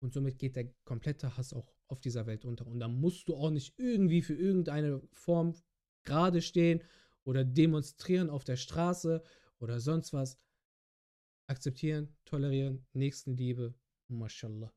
Und 0.00 0.12
somit 0.12 0.38
geht 0.38 0.56
der 0.56 0.72
komplette 0.84 1.36
Hass 1.36 1.52
auch 1.52 1.72
auf 1.86 2.00
dieser 2.00 2.26
Welt 2.26 2.44
unter. 2.44 2.66
Und 2.66 2.80
da 2.80 2.88
musst 2.88 3.28
du 3.28 3.36
auch 3.36 3.50
nicht 3.50 3.78
irgendwie 3.78 4.20
für 4.20 4.34
irgendeine 4.34 5.00
Form 5.12 5.54
gerade 6.02 6.42
stehen 6.42 6.82
oder 7.22 7.44
demonstrieren 7.44 8.30
auf 8.30 8.42
der 8.42 8.56
Straße 8.56 9.22
oder 9.60 9.78
sonst 9.78 10.12
was. 10.12 10.40
Akzeptieren, 11.46 12.16
tolerieren, 12.24 12.84
Nächstenliebe, 12.94 13.74
mashallah. 14.08 14.72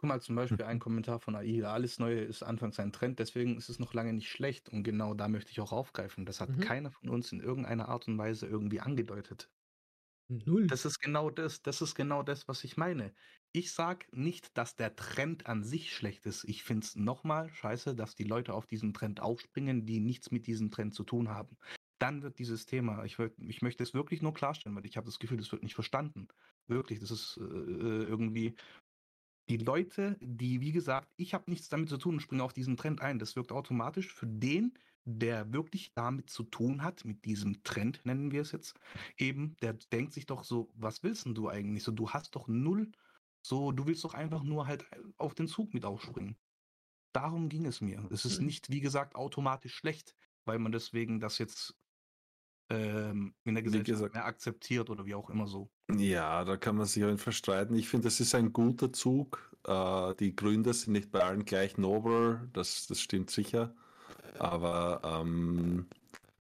Guck 0.00 0.08
mal, 0.08 0.22
zum 0.22 0.34
Beispiel 0.34 0.62
ein 0.62 0.78
Kommentar 0.78 1.20
von 1.20 1.36
AI. 1.36 1.62
Alles 1.62 1.98
Neue 1.98 2.20
ist 2.20 2.42
anfangs 2.42 2.80
ein 2.80 2.90
Trend, 2.90 3.18
deswegen 3.18 3.58
ist 3.58 3.68
es 3.68 3.78
noch 3.78 3.92
lange 3.92 4.14
nicht 4.14 4.30
schlecht. 4.30 4.70
Und 4.70 4.82
genau 4.82 5.12
da 5.12 5.28
möchte 5.28 5.50
ich 5.50 5.60
auch 5.60 5.72
aufgreifen. 5.72 6.24
Das 6.24 6.40
hat 6.40 6.48
mhm. 6.48 6.60
keiner 6.60 6.90
von 6.90 7.10
uns 7.10 7.32
in 7.32 7.40
irgendeiner 7.40 7.90
Art 7.90 8.08
und 8.08 8.16
Weise 8.16 8.46
irgendwie 8.46 8.80
angedeutet. 8.80 9.50
Null. 10.28 10.66
Das 10.68 10.86
ist 10.86 11.00
genau 11.00 11.28
das. 11.28 11.60
Das 11.60 11.82
ist 11.82 11.94
genau 11.94 12.22
das, 12.22 12.48
was 12.48 12.64
ich 12.64 12.78
meine. 12.78 13.12
Ich 13.52 13.72
sag 13.74 14.10
nicht, 14.10 14.56
dass 14.56 14.74
der 14.74 14.96
Trend 14.96 15.46
an 15.46 15.64
sich 15.64 15.94
schlecht 15.94 16.24
ist. 16.24 16.44
Ich 16.44 16.64
finde 16.64 16.86
es 16.86 16.96
nochmal 16.96 17.52
scheiße, 17.52 17.94
dass 17.94 18.14
die 18.14 18.24
Leute 18.24 18.54
auf 18.54 18.66
diesen 18.66 18.94
Trend 18.94 19.20
aufspringen, 19.20 19.84
die 19.84 20.00
nichts 20.00 20.30
mit 20.30 20.46
diesem 20.46 20.70
Trend 20.70 20.94
zu 20.94 21.04
tun 21.04 21.28
haben. 21.28 21.58
Dann 21.98 22.22
wird 22.22 22.38
dieses 22.38 22.64
Thema, 22.64 23.04
ich, 23.04 23.18
ich 23.18 23.60
möchte 23.60 23.82
es 23.82 23.92
wirklich 23.92 24.22
nur 24.22 24.32
klarstellen, 24.32 24.74
weil 24.74 24.86
ich 24.86 24.96
habe 24.96 25.04
das 25.04 25.18
Gefühl, 25.18 25.36
das 25.36 25.52
wird 25.52 25.62
nicht 25.62 25.74
verstanden. 25.74 26.28
Wirklich, 26.68 27.00
das 27.00 27.10
ist 27.10 27.36
äh, 27.38 27.42
äh 27.42 28.04
irgendwie 28.04 28.56
die 29.50 29.56
Leute, 29.56 30.16
die, 30.20 30.60
wie 30.60 30.70
gesagt, 30.70 31.12
ich 31.16 31.34
habe 31.34 31.50
nichts 31.50 31.68
damit 31.68 31.88
zu 31.88 31.98
tun 31.98 32.14
und 32.14 32.20
springe 32.20 32.44
auf 32.44 32.52
diesen 32.52 32.76
Trend 32.76 33.00
ein. 33.00 33.18
Das 33.18 33.34
wirkt 33.34 33.50
automatisch 33.50 34.14
für 34.14 34.28
den, 34.28 34.78
der 35.04 35.52
wirklich 35.52 35.92
damit 35.92 36.30
zu 36.30 36.44
tun 36.44 36.84
hat, 36.84 37.04
mit 37.04 37.24
diesem 37.24 37.64
Trend, 37.64 38.00
nennen 38.04 38.30
wir 38.30 38.42
es 38.42 38.52
jetzt, 38.52 38.78
eben, 39.16 39.56
der 39.60 39.72
denkt 39.72 40.12
sich 40.12 40.26
doch 40.26 40.44
so, 40.44 40.70
was 40.74 41.02
willst 41.02 41.26
denn 41.26 41.34
du 41.34 41.48
eigentlich? 41.48 41.82
So, 41.82 41.90
du 41.90 42.10
hast 42.10 42.36
doch 42.36 42.46
null, 42.46 42.92
so, 43.42 43.72
du 43.72 43.86
willst 43.86 44.04
doch 44.04 44.14
einfach 44.14 44.44
nur 44.44 44.68
halt 44.68 44.84
auf 45.16 45.34
den 45.34 45.48
Zug 45.48 45.74
mit 45.74 45.84
aufspringen. 45.84 46.36
Darum 47.12 47.48
ging 47.48 47.66
es 47.66 47.80
mir. 47.80 48.06
Es 48.12 48.24
ist 48.24 48.38
mhm. 48.38 48.46
nicht, 48.46 48.70
wie 48.70 48.80
gesagt, 48.80 49.16
automatisch 49.16 49.74
schlecht, 49.74 50.14
weil 50.44 50.60
man 50.60 50.70
deswegen 50.70 51.18
das 51.18 51.38
jetzt 51.38 51.74
ähm, 52.70 53.34
in 53.44 53.54
der 53.54 53.62
Gesellschaft 53.62 54.14
mehr 54.14 54.24
akzeptiert 54.24 54.90
oder 54.90 55.04
wie 55.04 55.14
auch 55.14 55.28
immer 55.28 55.46
so. 55.46 55.70
Ja, 55.96 56.44
da 56.44 56.56
kann 56.56 56.76
man 56.76 56.86
sich 56.86 57.04
auch 57.04 57.18
verstreiten. 57.18 57.76
Ich 57.76 57.88
finde, 57.88 58.04
das 58.04 58.20
ist 58.20 58.34
ein 58.34 58.52
guter 58.52 58.92
Zug. 58.92 59.54
Äh, 59.66 60.14
die 60.14 60.34
Gründe 60.34 60.72
sind 60.72 60.92
nicht 60.92 61.10
bei 61.10 61.22
allen 61.22 61.44
gleich 61.44 61.76
nobel, 61.76 62.48
das, 62.52 62.86
das 62.86 63.00
stimmt 63.00 63.30
sicher. 63.30 63.74
Aber 64.38 65.02
ähm, 65.04 65.86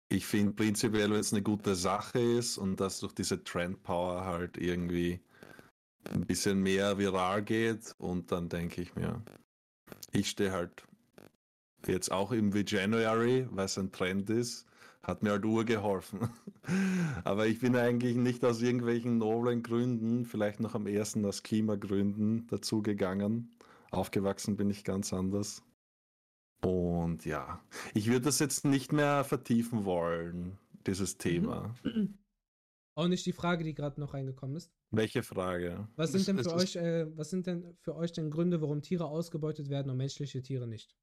ich 0.09 0.26
finde 0.26 0.53
prinzipiell, 0.53 1.11
wenn 1.11 1.20
es 1.20 1.34
eine 1.34 1.43
gute 1.43 1.76
Sache 1.76 2.20
ist 2.20 2.57
und 2.57 2.80
dass 2.80 2.99
durch 2.99 3.13
diese 3.13 3.43
Trend 3.43 3.84
Power 3.84 4.26
halt 4.26 4.57
irgendwie 4.57 5.20
ein 6.05 6.26
bisschen 6.26 6.61
mehr 6.61 6.97
viral 6.97 7.43
geht 7.43 7.93
und 7.97 8.32
dann 8.32 8.47
denke 8.47 8.82
ich 8.82 8.95
mir, 8.95 9.22
ich 10.11 10.30
stehe 10.30 10.51
halt 10.51 10.84
jetzt 11.88 12.11
auch 12.11 12.32
im 12.32 12.51
January, 12.51 13.47
weil 13.51 13.66
es 13.66 13.78
ein 13.78 13.91
Trend 13.91 14.30
ist, 14.30 14.66
hat 15.06 15.22
mir 15.22 15.32
halt 15.32 15.45
urgeholfen. 15.45 16.30
Aber 17.24 17.47
ich 17.47 17.60
bin 17.60 17.76
eigentlich 17.76 18.16
nicht 18.16 18.43
aus 18.43 18.62
irgendwelchen 18.62 19.18
noblen 19.18 19.62
Gründen, 19.62 20.26
vielleicht 20.26 20.60
noch 20.60 20.74
am 20.74 20.88
ersten 20.88 21.26
aus 21.26 21.43
Klimagründen 21.43 22.47
dazugegangen. 22.47 23.51
Aufgewachsen 23.91 24.58
bin 24.58 24.70
ich 24.70 24.84
ganz 24.84 25.14
anders. 25.14 25.64
Und 26.64 27.26
ja, 27.26 27.64
ich 27.93 28.08
würde 28.08 28.22
das 28.22 28.39
jetzt 28.39 28.66
nicht 28.66 28.91
mehr 28.91 29.24
vertiefen 29.24 29.86
wollen, 29.86 30.58
dieses 30.88 31.14
mhm. 31.16 31.20
Thema. 31.20 31.76
Auch 32.97 33.08
nicht 33.10 33.26
die 33.26 33.34
Frage, 33.34 33.64
die 33.66 33.74
gerade 33.74 33.99
noch 33.99 34.14
reingekommen 34.14 34.56
ist. 34.56 34.72
Welche 34.89 35.22
Frage? 35.22 35.88
Was 35.97 36.14
sind 36.14 36.28
denn 36.28 36.41
für 36.41 36.53
euch, 36.53 36.78
äh, 36.78 37.06
was 37.18 37.30
sind 37.30 37.45
denn 37.45 37.76
für 37.82 37.95
euch 37.95 38.14
denn 38.14 38.32
Gründe, 38.32 38.62
warum 38.62 38.82
Tiere 38.82 39.06
ausgebeutet 39.06 39.70
werden 39.70 39.89
und 39.91 39.97
menschliche 39.97 40.41
Tiere 40.41 40.66
nicht? 40.66 40.95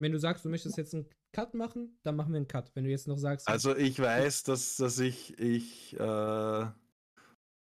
Wenn 0.00 0.12
du 0.12 0.18
sagst, 0.18 0.44
du 0.44 0.48
möchtest 0.48 0.76
jetzt 0.76 0.94
einen 0.94 1.06
Cut 1.32 1.54
machen, 1.54 1.98
dann 2.02 2.16
machen 2.16 2.32
wir 2.32 2.38
einen 2.38 2.48
Cut. 2.48 2.70
Wenn 2.74 2.84
du 2.84 2.90
jetzt 2.90 3.08
noch 3.08 3.18
sagst. 3.18 3.48
Also 3.48 3.76
ich 3.76 3.98
weiß, 3.98 4.42
dass, 4.44 4.76
dass 4.76 4.98
ich, 4.98 5.38
ich, 5.38 5.98
äh, 5.98 6.66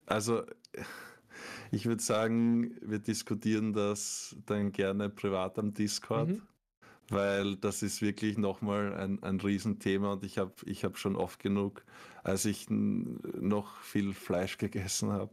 also 0.06 0.44
ich 1.72 1.86
würde 1.86 2.02
sagen, 2.02 2.78
wir 2.82 3.00
diskutieren 3.00 3.74
das 3.74 4.36
dann 4.46 4.72
gerne 4.72 5.10
privat 5.10 5.60
am 5.60 5.74
Discord. 5.74 6.30
Mhm 6.30 6.42
weil 7.12 7.58
das 7.58 7.84
ist 7.84 8.02
wirklich 8.02 8.38
nochmal 8.38 8.94
ein, 8.94 9.22
ein 9.22 9.40
Riesenthema 9.40 10.14
und 10.14 10.24
ich 10.24 10.38
habe 10.38 10.54
ich 10.66 10.84
hab 10.86 10.98
schon 10.98 11.16
oft 11.16 11.40
genug, 11.40 11.84
als 12.24 12.46
ich 12.46 12.68
noch 12.70 13.78
viel 13.82 14.14
Fleisch 14.14 14.58
gegessen 14.58 15.12
habe, 15.12 15.32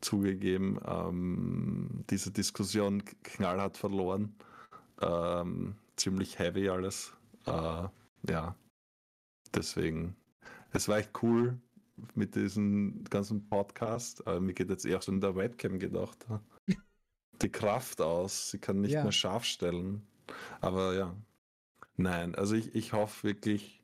zugegeben, 0.00 0.78
ähm, 0.84 2.04
diese 2.10 2.32
Diskussion 2.32 3.04
knallhart 3.22 3.76
verloren. 3.76 4.34
Ähm, 5.00 5.76
ziemlich 6.02 6.38
heavy 6.38 6.68
alles. 6.68 7.12
Äh, 7.46 7.88
ja, 8.28 8.56
deswegen, 9.54 10.16
es 10.72 10.88
war 10.88 10.98
echt 10.98 11.22
cool 11.22 11.58
mit 12.14 12.34
diesem 12.34 13.04
ganzen 13.04 13.48
Podcast. 13.48 14.26
Äh, 14.26 14.40
mir 14.40 14.52
geht 14.52 14.70
jetzt 14.70 14.84
eher 14.84 15.00
so 15.00 15.12
in 15.12 15.20
der 15.20 15.36
Webcam 15.36 15.78
gedacht. 15.78 16.26
Die 17.42 17.50
Kraft 17.50 18.00
aus, 18.00 18.50
sie 18.50 18.58
kann 18.58 18.80
nicht 18.80 18.92
ja. 18.92 19.02
mehr 19.02 19.12
scharf 19.12 19.44
stellen. 19.44 20.06
Aber 20.60 20.94
ja, 20.94 21.16
nein, 21.96 22.34
also 22.34 22.54
ich, 22.54 22.74
ich 22.74 22.92
hoffe 22.92 23.28
wirklich, 23.28 23.82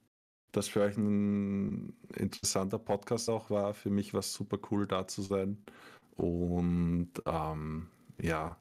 dass 0.53 0.69
für 0.69 0.83
euch 0.83 0.97
ein 0.97 1.95
interessanter 2.17 2.79
Podcast 2.79 3.31
auch 3.31 3.51
war. 3.51 3.75
Für 3.75 3.91
mich 3.91 4.13
war 4.13 4.21
es 4.21 4.33
super 4.33 4.59
cool, 4.71 4.87
da 4.87 5.07
zu 5.07 5.23
sein. 5.23 5.63
Und 6.17 7.11
ähm, 7.27 7.89
ja, 8.21 8.57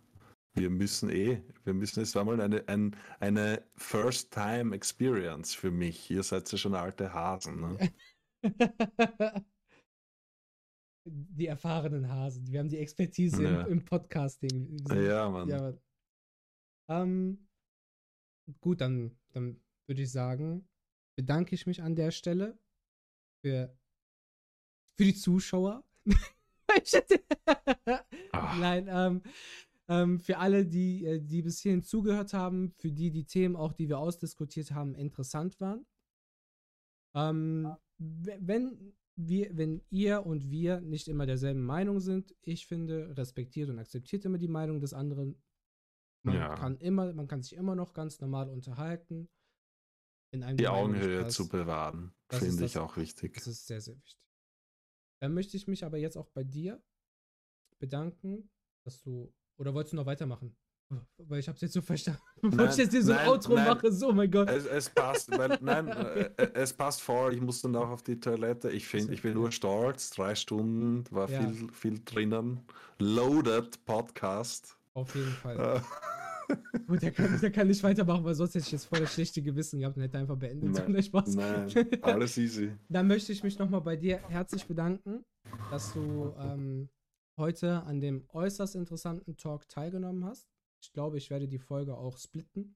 wir 0.57 0.69
müssen 0.69 1.09
eh, 1.09 1.41
wir 1.63 1.73
müssen, 1.73 2.01
es 2.01 2.13
war 2.15 2.25
mal 2.25 2.41
eine, 2.41 2.67
ein, 2.67 2.95
eine 3.19 3.63
First-Time-Experience 3.75 5.53
für 5.53 5.71
mich. 5.71 6.09
Ihr 6.09 6.23
seid 6.23 6.51
ja 6.51 6.57
schon 6.57 6.75
alte 6.75 7.13
Hasen. 7.13 7.61
Ne? 7.61 7.93
die 11.05 11.47
erfahrenen 11.47 12.09
Hasen. 12.09 12.51
Wir 12.51 12.59
haben 12.59 12.69
die 12.69 12.79
Expertise 12.79 13.43
ja. 13.43 13.61
im, 13.61 13.73
im, 13.73 13.85
Podcasting. 13.85 14.77
Ja, 14.89 15.29
Mann. 15.29 15.49
Ja, 15.49 15.73
ähm, 16.89 17.47
gut, 18.61 18.81
dann, 18.81 19.15
dann 19.33 19.61
würde 19.87 20.01
ich 20.01 20.11
sagen, 20.11 20.67
bedanke 21.17 21.55
ich 21.55 21.67
mich 21.67 21.81
an 21.81 21.95
der 21.95 22.11
Stelle 22.11 22.59
für, 23.41 23.77
für 24.97 25.05
die 25.05 25.15
Zuschauer. 25.15 25.85
Nein, 28.59 28.87
ähm, 28.89 29.23
ähm, 29.89 30.19
für 30.19 30.37
alle, 30.37 30.65
die, 30.65 31.05
äh, 31.05 31.19
die 31.21 31.41
bis 31.41 31.59
hierhin 31.59 31.83
zugehört 31.83 32.33
haben, 32.33 32.71
für 32.71 32.91
die 32.91 33.11
die 33.11 33.25
Themen 33.25 33.55
auch, 33.55 33.73
die 33.73 33.89
wir 33.89 33.99
ausdiskutiert 33.99 34.71
haben, 34.71 34.95
interessant 34.95 35.59
waren. 35.59 35.85
Ähm, 37.15 37.75
wenn 37.97 38.93
wir, 39.15 39.57
wenn 39.57 39.81
ihr 39.89 40.25
und 40.25 40.51
wir 40.51 40.79
nicht 40.81 41.07
immer 41.07 41.25
derselben 41.25 41.63
Meinung 41.63 41.99
sind, 41.99 42.35
ich 42.41 42.67
finde, 42.67 43.17
respektiert 43.17 43.69
und 43.69 43.79
akzeptiert 43.79 44.25
immer 44.25 44.37
die 44.37 44.47
Meinung 44.47 44.79
des 44.79 44.93
anderen. 44.93 45.41
Man 46.23 46.35
ja. 46.35 46.55
kann 46.55 46.77
immer, 46.77 47.13
man 47.13 47.27
kann 47.27 47.41
sich 47.41 47.53
immer 47.53 47.75
noch 47.75 47.93
ganz 47.93 48.19
normal 48.19 48.49
unterhalten. 48.49 49.29
die 50.33 50.67
Augenhöhe 50.67 51.27
zu 51.27 51.47
bewahren, 51.47 52.13
finde 52.29 52.65
ich 52.65 52.77
auch 52.77 52.97
wichtig. 52.97 53.33
Das 53.33 53.47
ist 53.47 53.65
sehr, 53.65 53.81
sehr 53.81 53.95
wichtig. 53.95 54.21
Dann 55.19 55.33
möchte 55.33 55.57
ich 55.57 55.67
mich 55.67 55.83
aber 55.83 55.97
jetzt 55.97 56.17
auch 56.17 56.29
bei 56.29 56.43
dir 56.43 56.83
bedanken, 57.79 58.51
dass 58.83 59.01
du. 59.01 59.33
Oder 59.57 59.73
wolltest 59.73 59.93
du 59.93 59.97
noch 59.97 60.05
weitermachen? 60.05 60.55
Weil 61.17 61.39
ich 61.39 61.49
hab's 61.49 61.59
jetzt 61.59 61.73
so 61.73 61.81
verstanden. 61.81 62.21
Bevor 62.41 62.69
ich 62.69 62.77
jetzt 62.77 62.91
hier 62.91 63.03
so 63.03 63.11
ein 63.11 63.27
Outro 63.27 63.55
nein, 63.55 63.67
mache, 63.67 63.91
so, 63.91 64.09
oh 64.09 64.13
mein 64.13 64.31
Gott. 64.31 64.49
Es, 64.49 64.65
es 64.65 64.89
passt, 64.89 65.29
weil, 65.37 65.57
nein, 65.61 65.89
okay. 65.89 66.29
Äh, 66.37 66.49
es 66.53 66.71
passt 66.71 67.01
vor, 67.01 67.31
ich 67.31 67.41
muss 67.41 67.61
dann 67.61 67.75
auch 67.75 67.89
auf 67.89 68.03
die 68.03 68.19
Toilette. 68.19 68.69
Ich 68.69 68.87
finde, 68.87 69.13
ich 69.13 69.21
bin 69.21 69.33
nur 69.33 69.51
stolz, 69.51 70.11
drei 70.11 70.35
Stunden, 70.35 71.03
war 71.11 71.29
ja. 71.29 71.41
viel, 71.41 71.69
viel 71.73 72.01
drinnen. 72.05 72.61
Loaded 72.99 73.83
Podcast. 73.85 74.77
Auf 74.93 75.13
jeden 75.13 75.31
Fall. 75.31 75.83
Gut, 76.87 77.01
der 77.01 77.11
kann, 77.11 77.37
der 77.41 77.51
kann 77.51 77.67
nicht 77.67 77.83
weitermachen, 77.83 78.23
weil 78.23 78.35
sonst 78.35 78.55
hätte 78.55 78.65
ich 78.65 78.71
jetzt 78.71 78.85
voll 78.85 79.01
das 79.01 79.13
schlechte 79.13 79.41
Gewissen 79.41 79.79
gehabt 79.79 79.97
und 79.97 80.03
hätte 80.03 80.17
einfach 80.17 80.37
beendet. 80.37 80.87
Nein, 80.87 81.03
Spaß. 81.03 81.35
nein 81.35 81.69
alles 82.01 82.37
easy. 82.37 82.71
Dann 82.87 83.07
möchte 83.07 83.33
ich 83.33 83.43
mich 83.43 83.59
nochmal 83.59 83.81
bei 83.81 83.97
dir 83.97 84.21
herzlich 84.29 84.65
bedanken, 84.65 85.25
dass 85.69 85.91
du 85.91 86.33
ähm, 86.39 86.87
heute 87.37 87.83
an 87.83 88.01
dem 88.01 88.25
äußerst 88.29 88.75
interessanten 88.75 89.37
Talk 89.37 89.69
teilgenommen 89.69 90.25
hast. 90.25 90.49
Ich 90.81 90.91
glaube, 90.91 91.17
ich 91.17 91.29
werde 91.29 91.47
die 91.47 91.59
Folge 91.59 91.97
auch 91.97 92.17
splitten. 92.17 92.75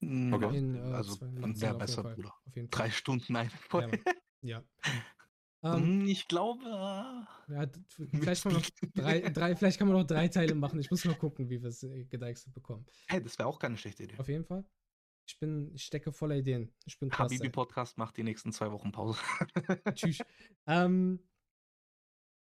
Hm, 0.00 0.32
okay. 0.32 0.56
In, 0.56 0.74
äh, 0.74 0.94
also 0.94 1.16
sehr 1.54 1.74
besser, 1.74 2.02
Bruder. 2.02 2.34
Drei 2.70 2.90
Stunden 2.90 3.36
eine 3.36 3.50
Folge. 3.50 4.02
Ja. 4.42 4.60
ja. 4.60 4.64
Ähm, 5.62 6.06
ich 6.06 6.26
glaube. 6.26 6.64
Ja, 6.64 7.26
vielleicht 8.12 8.44
kann, 8.44 8.52
man 8.52 8.62
noch 8.62 8.70
drei, 8.94 9.20
drei, 9.20 9.54
vielleicht 9.54 9.78
kann 9.78 9.88
man 9.88 9.98
noch 9.98 10.06
drei 10.06 10.28
Teile 10.28 10.54
machen. 10.54 10.80
Ich 10.80 10.90
muss 10.90 11.04
noch 11.04 11.18
gucken, 11.18 11.50
wie 11.50 11.60
wir 11.60 11.68
es 11.68 11.82
äh, 11.82 12.04
gedeichselt 12.04 12.54
bekommen. 12.54 12.86
Hey, 13.08 13.22
das 13.22 13.38
wäre 13.38 13.46
auch 13.46 13.58
keine 13.58 13.76
schlechte 13.76 14.04
Idee. 14.04 14.16
Auf 14.16 14.28
jeden 14.28 14.46
Fall. 14.46 14.64
Ich 15.28 15.38
bin, 15.38 15.70
ich 15.74 15.84
stecke 15.84 16.12
voller 16.12 16.36
Ideen. 16.36 16.74
Ich 16.86 16.98
bin 16.98 17.10
krass. 17.10 17.30
Habibi 17.30 17.50
Podcast 17.50 17.98
macht 17.98 18.16
die 18.16 18.22
nächsten 18.22 18.52
zwei 18.52 18.72
Wochen 18.72 18.90
Pause. 18.90 19.20
Tschüss. 19.92 20.20
Ähm, 20.66 21.20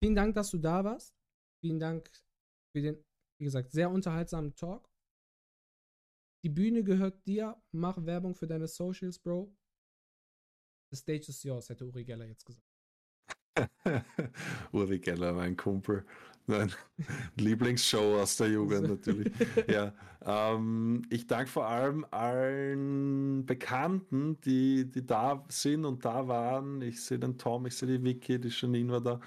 vielen 0.03 0.15
Dank, 0.15 0.35
dass 0.35 0.51
du 0.51 0.59
da 0.59 0.83
warst. 0.83 1.18
Vielen 1.61 1.79
Dank 1.79 2.09
für 2.71 2.81
den, 2.81 3.03
wie 3.39 3.45
gesagt, 3.45 3.71
sehr 3.71 3.89
unterhaltsamen 3.89 4.55
Talk. 4.55 4.89
Die 6.43 6.49
Bühne 6.49 6.83
gehört 6.83 7.25
dir. 7.27 7.61
Mach 7.71 8.05
Werbung 8.05 8.35
für 8.35 8.47
deine 8.47 8.67
Socials, 8.67 9.19
Bro. 9.19 9.53
The 10.91 10.97
stage 10.97 11.29
is 11.29 11.43
yours, 11.43 11.69
hätte 11.69 11.85
Uri 11.85 12.03
Geller 12.03 12.25
jetzt 12.25 12.45
gesagt. 12.45 12.65
Uri 14.71 14.99
Geller, 14.99 15.33
mein 15.33 15.57
Kumpel. 15.57 16.05
Nein, 16.47 16.71
Lieblingsshow 17.37 18.19
aus 18.19 18.37
der 18.37 18.49
Jugend 18.49 18.87
natürlich. 18.87 19.31
ja, 19.67 19.93
ähm, 20.23 21.03
ich 21.11 21.27
danke 21.27 21.47
vor 21.47 21.67
allem 21.67 22.05
allen 22.09 23.45
Bekannten, 23.45 24.41
die, 24.41 24.89
die 24.89 25.05
da 25.05 25.45
sind 25.49 25.85
und 25.85 26.03
da 26.03 26.27
waren. 26.27 26.81
Ich 26.81 27.03
sehe 27.03 27.19
den 27.19 27.37
Tom, 27.37 27.67
ich 27.67 27.75
sehe 27.75 27.87
die 27.99 28.03
Vicky, 28.03 28.39
die 28.39 28.49
Janine 28.49 28.93
war 28.93 29.01
da 29.01 29.19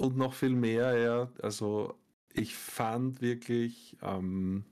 und 0.00 0.16
noch 0.16 0.32
viel 0.32 0.56
mehr. 0.56 0.98
Ja, 0.98 1.28
also 1.42 1.94
ich 2.32 2.54
fand 2.56 3.20
wirklich, 3.20 3.96
ähm, 4.02 4.64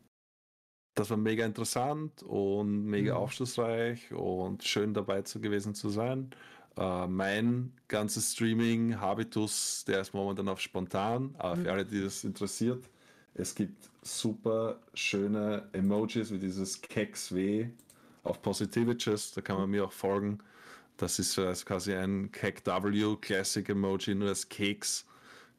das 0.94 1.10
war 1.10 1.18
mega 1.18 1.44
interessant 1.44 2.22
und 2.22 2.86
mega 2.86 3.14
mhm. 3.14 3.20
aufschlussreich 3.20 4.12
und 4.12 4.64
schön 4.64 4.94
dabei 4.94 5.22
zu 5.22 5.40
gewesen 5.40 5.74
zu 5.74 5.90
sein. 5.90 6.30
Äh, 6.78 7.06
mein 7.06 7.72
ganzes 7.88 8.32
Streaming-Habitus, 8.32 9.84
der 9.86 10.00
ist 10.00 10.14
momentan 10.14 10.48
auf 10.48 10.60
spontan, 10.60 11.34
aber 11.36 11.56
mhm. 11.56 11.62
für 11.62 11.72
alle, 11.72 11.84
die 11.84 12.02
das 12.02 12.24
interessiert, 12.24 12.88
es 13.34 13.54
gibt 13.54 13.90
super 14.02 14.80
schöne 14.94 15.68
Emojis 15.72 16.32
wie 16.32 16.38
dieses 16.38 16.80
Keks 16.80 17.34
W 17.34 17.68
auf 18.24 18.40
Positivities, 18.40 19.32
da 19.32 19.42
kann 19.42 19.58
man 19.58 19.70
mir 19.70 19.84
auch 19.84 19.92
folgen. 19.92 20.38
Das 20.96 21.18
ist 21.18 21.38
also 21.38 21.64
quasi 21.66 21.94
ein 21.94 22.32
Kek 22.32 22.66
W 22.66 23.16
Classic 23.20 23.68
Emoji, 23.68 24.14
nur 24.14 24.30
als 24.30 24.48
Keks 24.48 25.04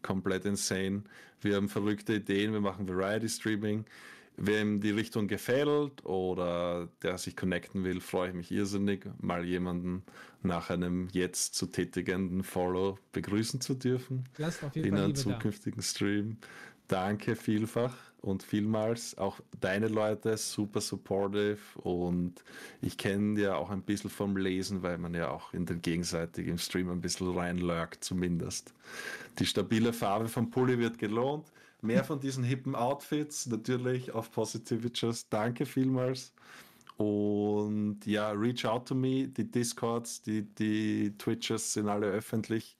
komplett 0.01 0.45
insane. 0.45 1.03
Wir 1.41 1.55
haben 1.55 1.69
verrückte 1.69 2.15
Ideen, 2.15 2.53
wir 2.53 2.61
machen 2.61 2.87
Variety 2.87 3.29
Streaming. 3.29 3.85
Wem 4.41 4.79
die 4.79 4.91
Richtung 4.91 5.27
gefällt 5.27 6.05
oder 6.05 6.87
der 7.01 7.17
sich 7.17 7.35
connecten 7.35 7.83
will, 7.83 7.99
freue 7.99 8.29
ich 8.29 8.35
mich 8.35 8.51
irrsinnig, 8.51 9.05
mal 9.19 9.43
jemanden 9.43 10.03
nach 10.43 10.69
einem 10.69 11.09
jetzt 11.11 11.55
zu 11.55 11.65
tätigenden 11.65 12.43
Follow 12.43 12.97
begrüßen 13.11 13.59
zu 13.59 13.73
dürfen. 13.73 14.23
in 14.75 14.95
einem 14.95 15.15
zukünftigen 15.15 15.81
da. 15.81 15.83
Stream. 15.83 16.37
Danke 16.89 17.35
vielfach 17.35 17.93
und 18.21 18.41
vielmals. 18.41 19.15
Auch 19.17 19.39
deine 19.61 19.87
Leute, 19.87 20.35
super 20.37 20.81
supportive 20.81 21.59
und 21.75 22.43
ich 22.81 22.97
kenne 22.97 23.39
ja 23.39 23.55
auch 23.55 23.69
ein 23.69 23.83
bisschen 23.83 24.09
vom 24.09 24.35
Lesen, 24.35 24.81
weil 24.81 24.97
man 24.97 25.13
ja 25.13 25.29
auch 25.29 25.53
in 25.53 25.67
den 25.67 25.83
gegenseitigen 25.83 26.57
Stream 26.57 26.89
ein 26.89 26.99
bisschen 26.99 27.31
reinlurkt, 27.31 28.03
zumindest. 28.03 28.73
Die 29.37 29.45
stabile 29.45 29.93
Farbe 29.93 30.27
vom 30.27 30.49
Pulli 30.49 30.79
wird 30.79 30.97
gelohnt. 30.97 31.45
Mehr 31.81 32.03
von 32.03 32.19
diesen 32.19 32.43
hippen 32.43 32.75
Outfits, 32.75 33.45
natürlich 33.45 34.11
auf 34.11 34.31
Positivities. 34.31 35.29
Danke 35.29 35.67
vielmals. 35.67 36.33
Und 36.99 38.05
ja, 38.05 38.31
reach 38.31 38.65
out 38.65 38.87
to 38.87 38.93
me. 38.93 39.27
Die 39.27 39.49
Discords, 39.49 40.21
die, 40.21 40.41
die 40.41 41.17
Twitches 41.17 41.73
sind 41.73 41.87
alle 41.87 42.07
öffentlich. 42.07 42.77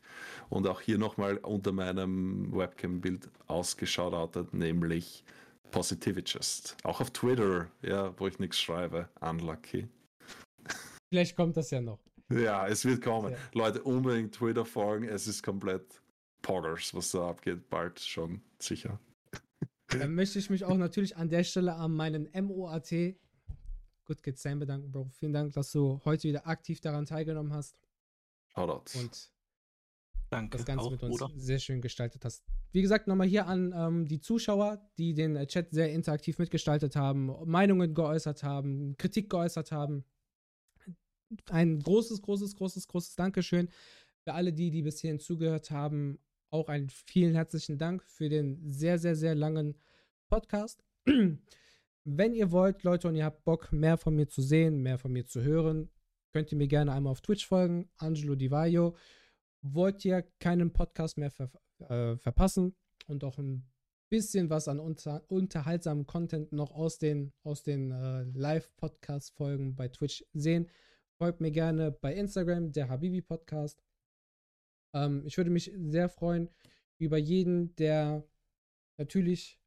Und 0.49 0.67
auch 0.67 0.81
hier 0.81 0.97
nochmal 0.97 1.37
unter 1.37 1.71
meinem 1.71 2.51
Webcam-Bild 2.53 3.29
ausgeschaut, 3.47 4.53
nämlich 4.53 5.23
Positivist. 5.71 6.75
Auch 6.83 6.99
auf 6.99 7.11
Twitter, 7.11 7.71
ja, 7.81 8.13
wo 8.19 8.27
ich 8.27 8.39
nichts 8.39 8.59
schreibe. 8.59 9.07
Unlucky. 9.21 9.87
Vielleicht 11.09 11.37
kommt 11.37 11.55
das 11.55 11.71
ja 11.71 11.79
noch. 11.79 11.99
Ja, 12.29 12.67
es 12.67 12.83
wird 12.83 13.01
kommen. 13.01 13.31
Ja. 13.31 13.37
Leute, 13.53 13.81
unbedingt 13.83 14.35
Twitter 14.35 14.65
folgen. 14.65 15.07
Es 15.07 15.27
ist 15.27 15.43
komplett 15.43 16.01
Poggers, 16.41 16.93
was 16.93 17.11
da 17.11 17.29
abgeht. 17.29 17.69
Bald 17.69 17.99
schon, 18.01 18.41
sicher. 18.59 18.99
Dann 19.87 20.13
möchte 20.13 20.39
ich 20.39 20.49
mich 20.49 20.65
auch 20.65 20.77
natürlich 20.77 21.15
an 21.15 21.29
der 21.29 21.43
Stelle 21.45 21.73
an 21.75 21.93
meinen 21.93 22.29
MOAT 22.33 22.91
Good 24.09 24.23
Kid 24.23 24.39
Sam 24.39 24.57
bedanken, 24.57 24.91
Bro. 24.91 25.11
Vielen 25.19 25.33
Dank, 25.33 25.53
dass 25.53 25.71
du 25.71 26.01
heute 26.03 26.27
wieder 26.27 26.47
aktiv 26.47 26.81
daran 26.81 27.05
teilgenommen 27.05 27.53
hast. 27.53 27.79
Shoutouts. 28.47 28.95
Und 28.95 29.31
Danke, 30.31 30.57
das 30.57 30.65
Ganze 30.65 30.85
auch, 30.85 30.91
mit 30.91 31.03
uns 31.03 31.19
Bruder. 31.19 31.31
sehr 31.35 31.59
schön 31.59 31.79
gestaltet 31.79 32.25
hast. 32.25 32.43
Wie 32.71 32.81
gesagt, 32.81 33.05
nochmal 33.05 33.27
hier 33.27 33.45
an 33.45 33.71
ähm, 33.75 34.07
die 34.07 34.19
Zuschauer, 34.19 34.81
die 34.97 35.13
den 35.13 35.35
Chat 35.45 35.69
sehr 35.69 35.91
interaktiv 35.93 36.39
mitgestaltet 36.39 36.95
haben, 36.95 37.31
Meinungen 37.45 37.93
geäußert 37.93 38.41
haben, 38.41 38.97
Kritik 38.97 39.29
geäußert 39.29 39.71
haben. 39.71 40.03
Ein 41.51 41.79
großes, 41.79 42.23
großes, 42.23 42.55
großes, 42.55 42.87
großes 42.87 43.15
Dankeschön 43.15 43.69
für 44.23 44.33
alle 44.33 44.51
die, 44.51 44.71
die 44.71 44.81
bis 44.81 45.01
hierhin 45.01 45.19
zugehört 45.19 45.69
haben. 45.69 46.17
Auch 46.49 46.67
einen 46.67 46.89
vielen 46.89 47.35
herzlichen 47.35 47.77
Dank 47.77 48.03
für 48.03 48.27
den 48.27 48.71
sehr, 48.71 48.97
sehr, 48.97 49.15
sehr 49.15 49.35
langen 49.35 49.75
Podcast. 50.29 50.83
Wenn 52.05 52.33
ihr 52.33 52.51
wollt, 52.51 52.83
Leute, 52.83 53.07
und 53.07 53.15
ihr 53.15 53.25
habt 53.25 53.43
Bock, 53.43 53.71
mehr 53.71 53.97
von 53.97 54.15
mir 54.15 54.27
zu 54.27 54.41
sehen, 54.41 54.81
mehr 54.81 54.97
von 54.97 55.11
mir 55.11 55.25
zu 55.25 55.41
hören, 55.41 55.89
könnt 56.33 56.51
ihr 56.51 56.57
mir 56.57 56.67
gerne 56.67 56.91
einmal 56.91 57.11
auf 57.11 57.21
Twitch 57.21 57.47
folgen, 57.47 57.89
Angelo 57.97 58.35
Di 58.35 58.51
Vaio 58.51 58.95
wollt 59.61 60.05
ihr 60.05 60.21
keinen 60.39 60.71
Podcast 60.71 61.17
mehr 61.17 61.31
ver 61.31 61.49
äh, 61.79 62.17
verpassen 62.17 62.75
und 63.07 63.23
auch 63.23 63.37
ein 63.37 63.69
bisschen 64.09 64.49
was 64.49 64.67
an 64.67 64.79
unter 64.79 65.23
unterhaltsamen 65.29 66.05
Content 66.05 66.51
noch 66.51 66.71
aus 66.71 66.97
den, 66.97 67.31
aus 67.43 67.63
den 67.63 67.91
äh, 67.91 68.23
Live-Podcast-Folgen 68.23 69.75
bei 69.75 69.87
Twitch 69.87 70.25
sehen, 70.33 70.69
folgt 71.17 71.41
mir 71.41 71.51
gerne 71.51 71.91
bei 71.91 72.13
Instagram, 72.15 72.71
der 72.71 72.89
Habibi 72.89 73.21
Podcast. 73.21 73.83
Ähm, 74.93 75.23
ich 75.25 75.37
würde 75.37 75.51
mich 75.51 75.71
sehr 75.77 76.09
freuen 76.09 76.49
über 76.97 77.17
jeden, 77.17 77.75
der 77.75 78.27
natürlich 78.97 79.61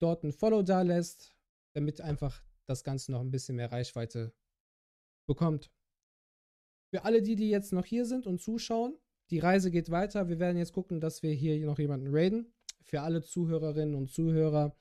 dort 0.00 0.24
ein 0.24 0.32
Follow 0.32 0.62
da 0.62 0.82
lässt, 0.82 1.35
damit 1.76 2.00
einfach 2.00 2.42
das 2.66 2.82
Ganze 2.82 3.12
noch 3.12 3.20
ein 3.20 3.30
bisschen 3.30 3.56
mehr 3.56 3.70
Reichweite 3.70 4.34
bekommt. 5.28 5.70
Für 6.90 7.04
alle 7.04 7.20
die, 7.20 7.36
die 7.36 7.50
jetzt 7.50 7.72
noch 7.72 7.84
hier 7.84 8.06
sind 8.06 8.26
und 8.26 8.40
zuschauen, 8.40 8.98
die 9.30 9.40
Reise 9.40 9.70
geht 9.70 9.90
weiter. 9.90 10.28
Wir 10.28 10.38
werden 10.38 10.56
jetzt 10.56 10.72
gucken, 10.72 11.00
dass 11.00 11.22
wir 11.22 11.32
hier 11.32 11.64
noch 11.66 11.78
jemanden 11.78 12.08
raiden. 12.08 12.54
Für 12.82 13.02
alle 13.02 13.22
Zuhörerinnen 13.22 13.94
und 13.94 14.10
Zuhörer 14.10 14.76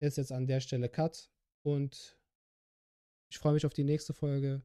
ist 0.00 0.18
jetzt 0.18 0.30
an 0.30 0.46
der 0.46 0.60
Stelle 0.60 0.88
Cut. 0.88 1.28
Und 1.62 2.20
ich 3.30 3.38
freue 3.38 3.54
mich 3.54 3.66
auf 3.66 3.74
die 3.74 3.84
nächste 3.84 4.14
Folge 4.14 4.62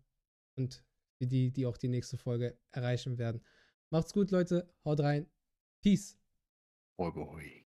und 0.56 0.86
die, 1.20 1.52
die 1.52 1.66
auch 1.66 1.78
die 1.78 1.88
nächste 1.88 2.18
Folge 2.18 2.60
erreichen 2.72 3.18
werden. 3.18 3.44
Macht's 3.90 4.14
gut, 4.14 4.30
Leute. 4.30 4.72
Haut 4.86 5.00
rein. 5.00 5.30
Peace. 5.82 6.20
Boy, 6.98 7.12
boy. 7.12 7.63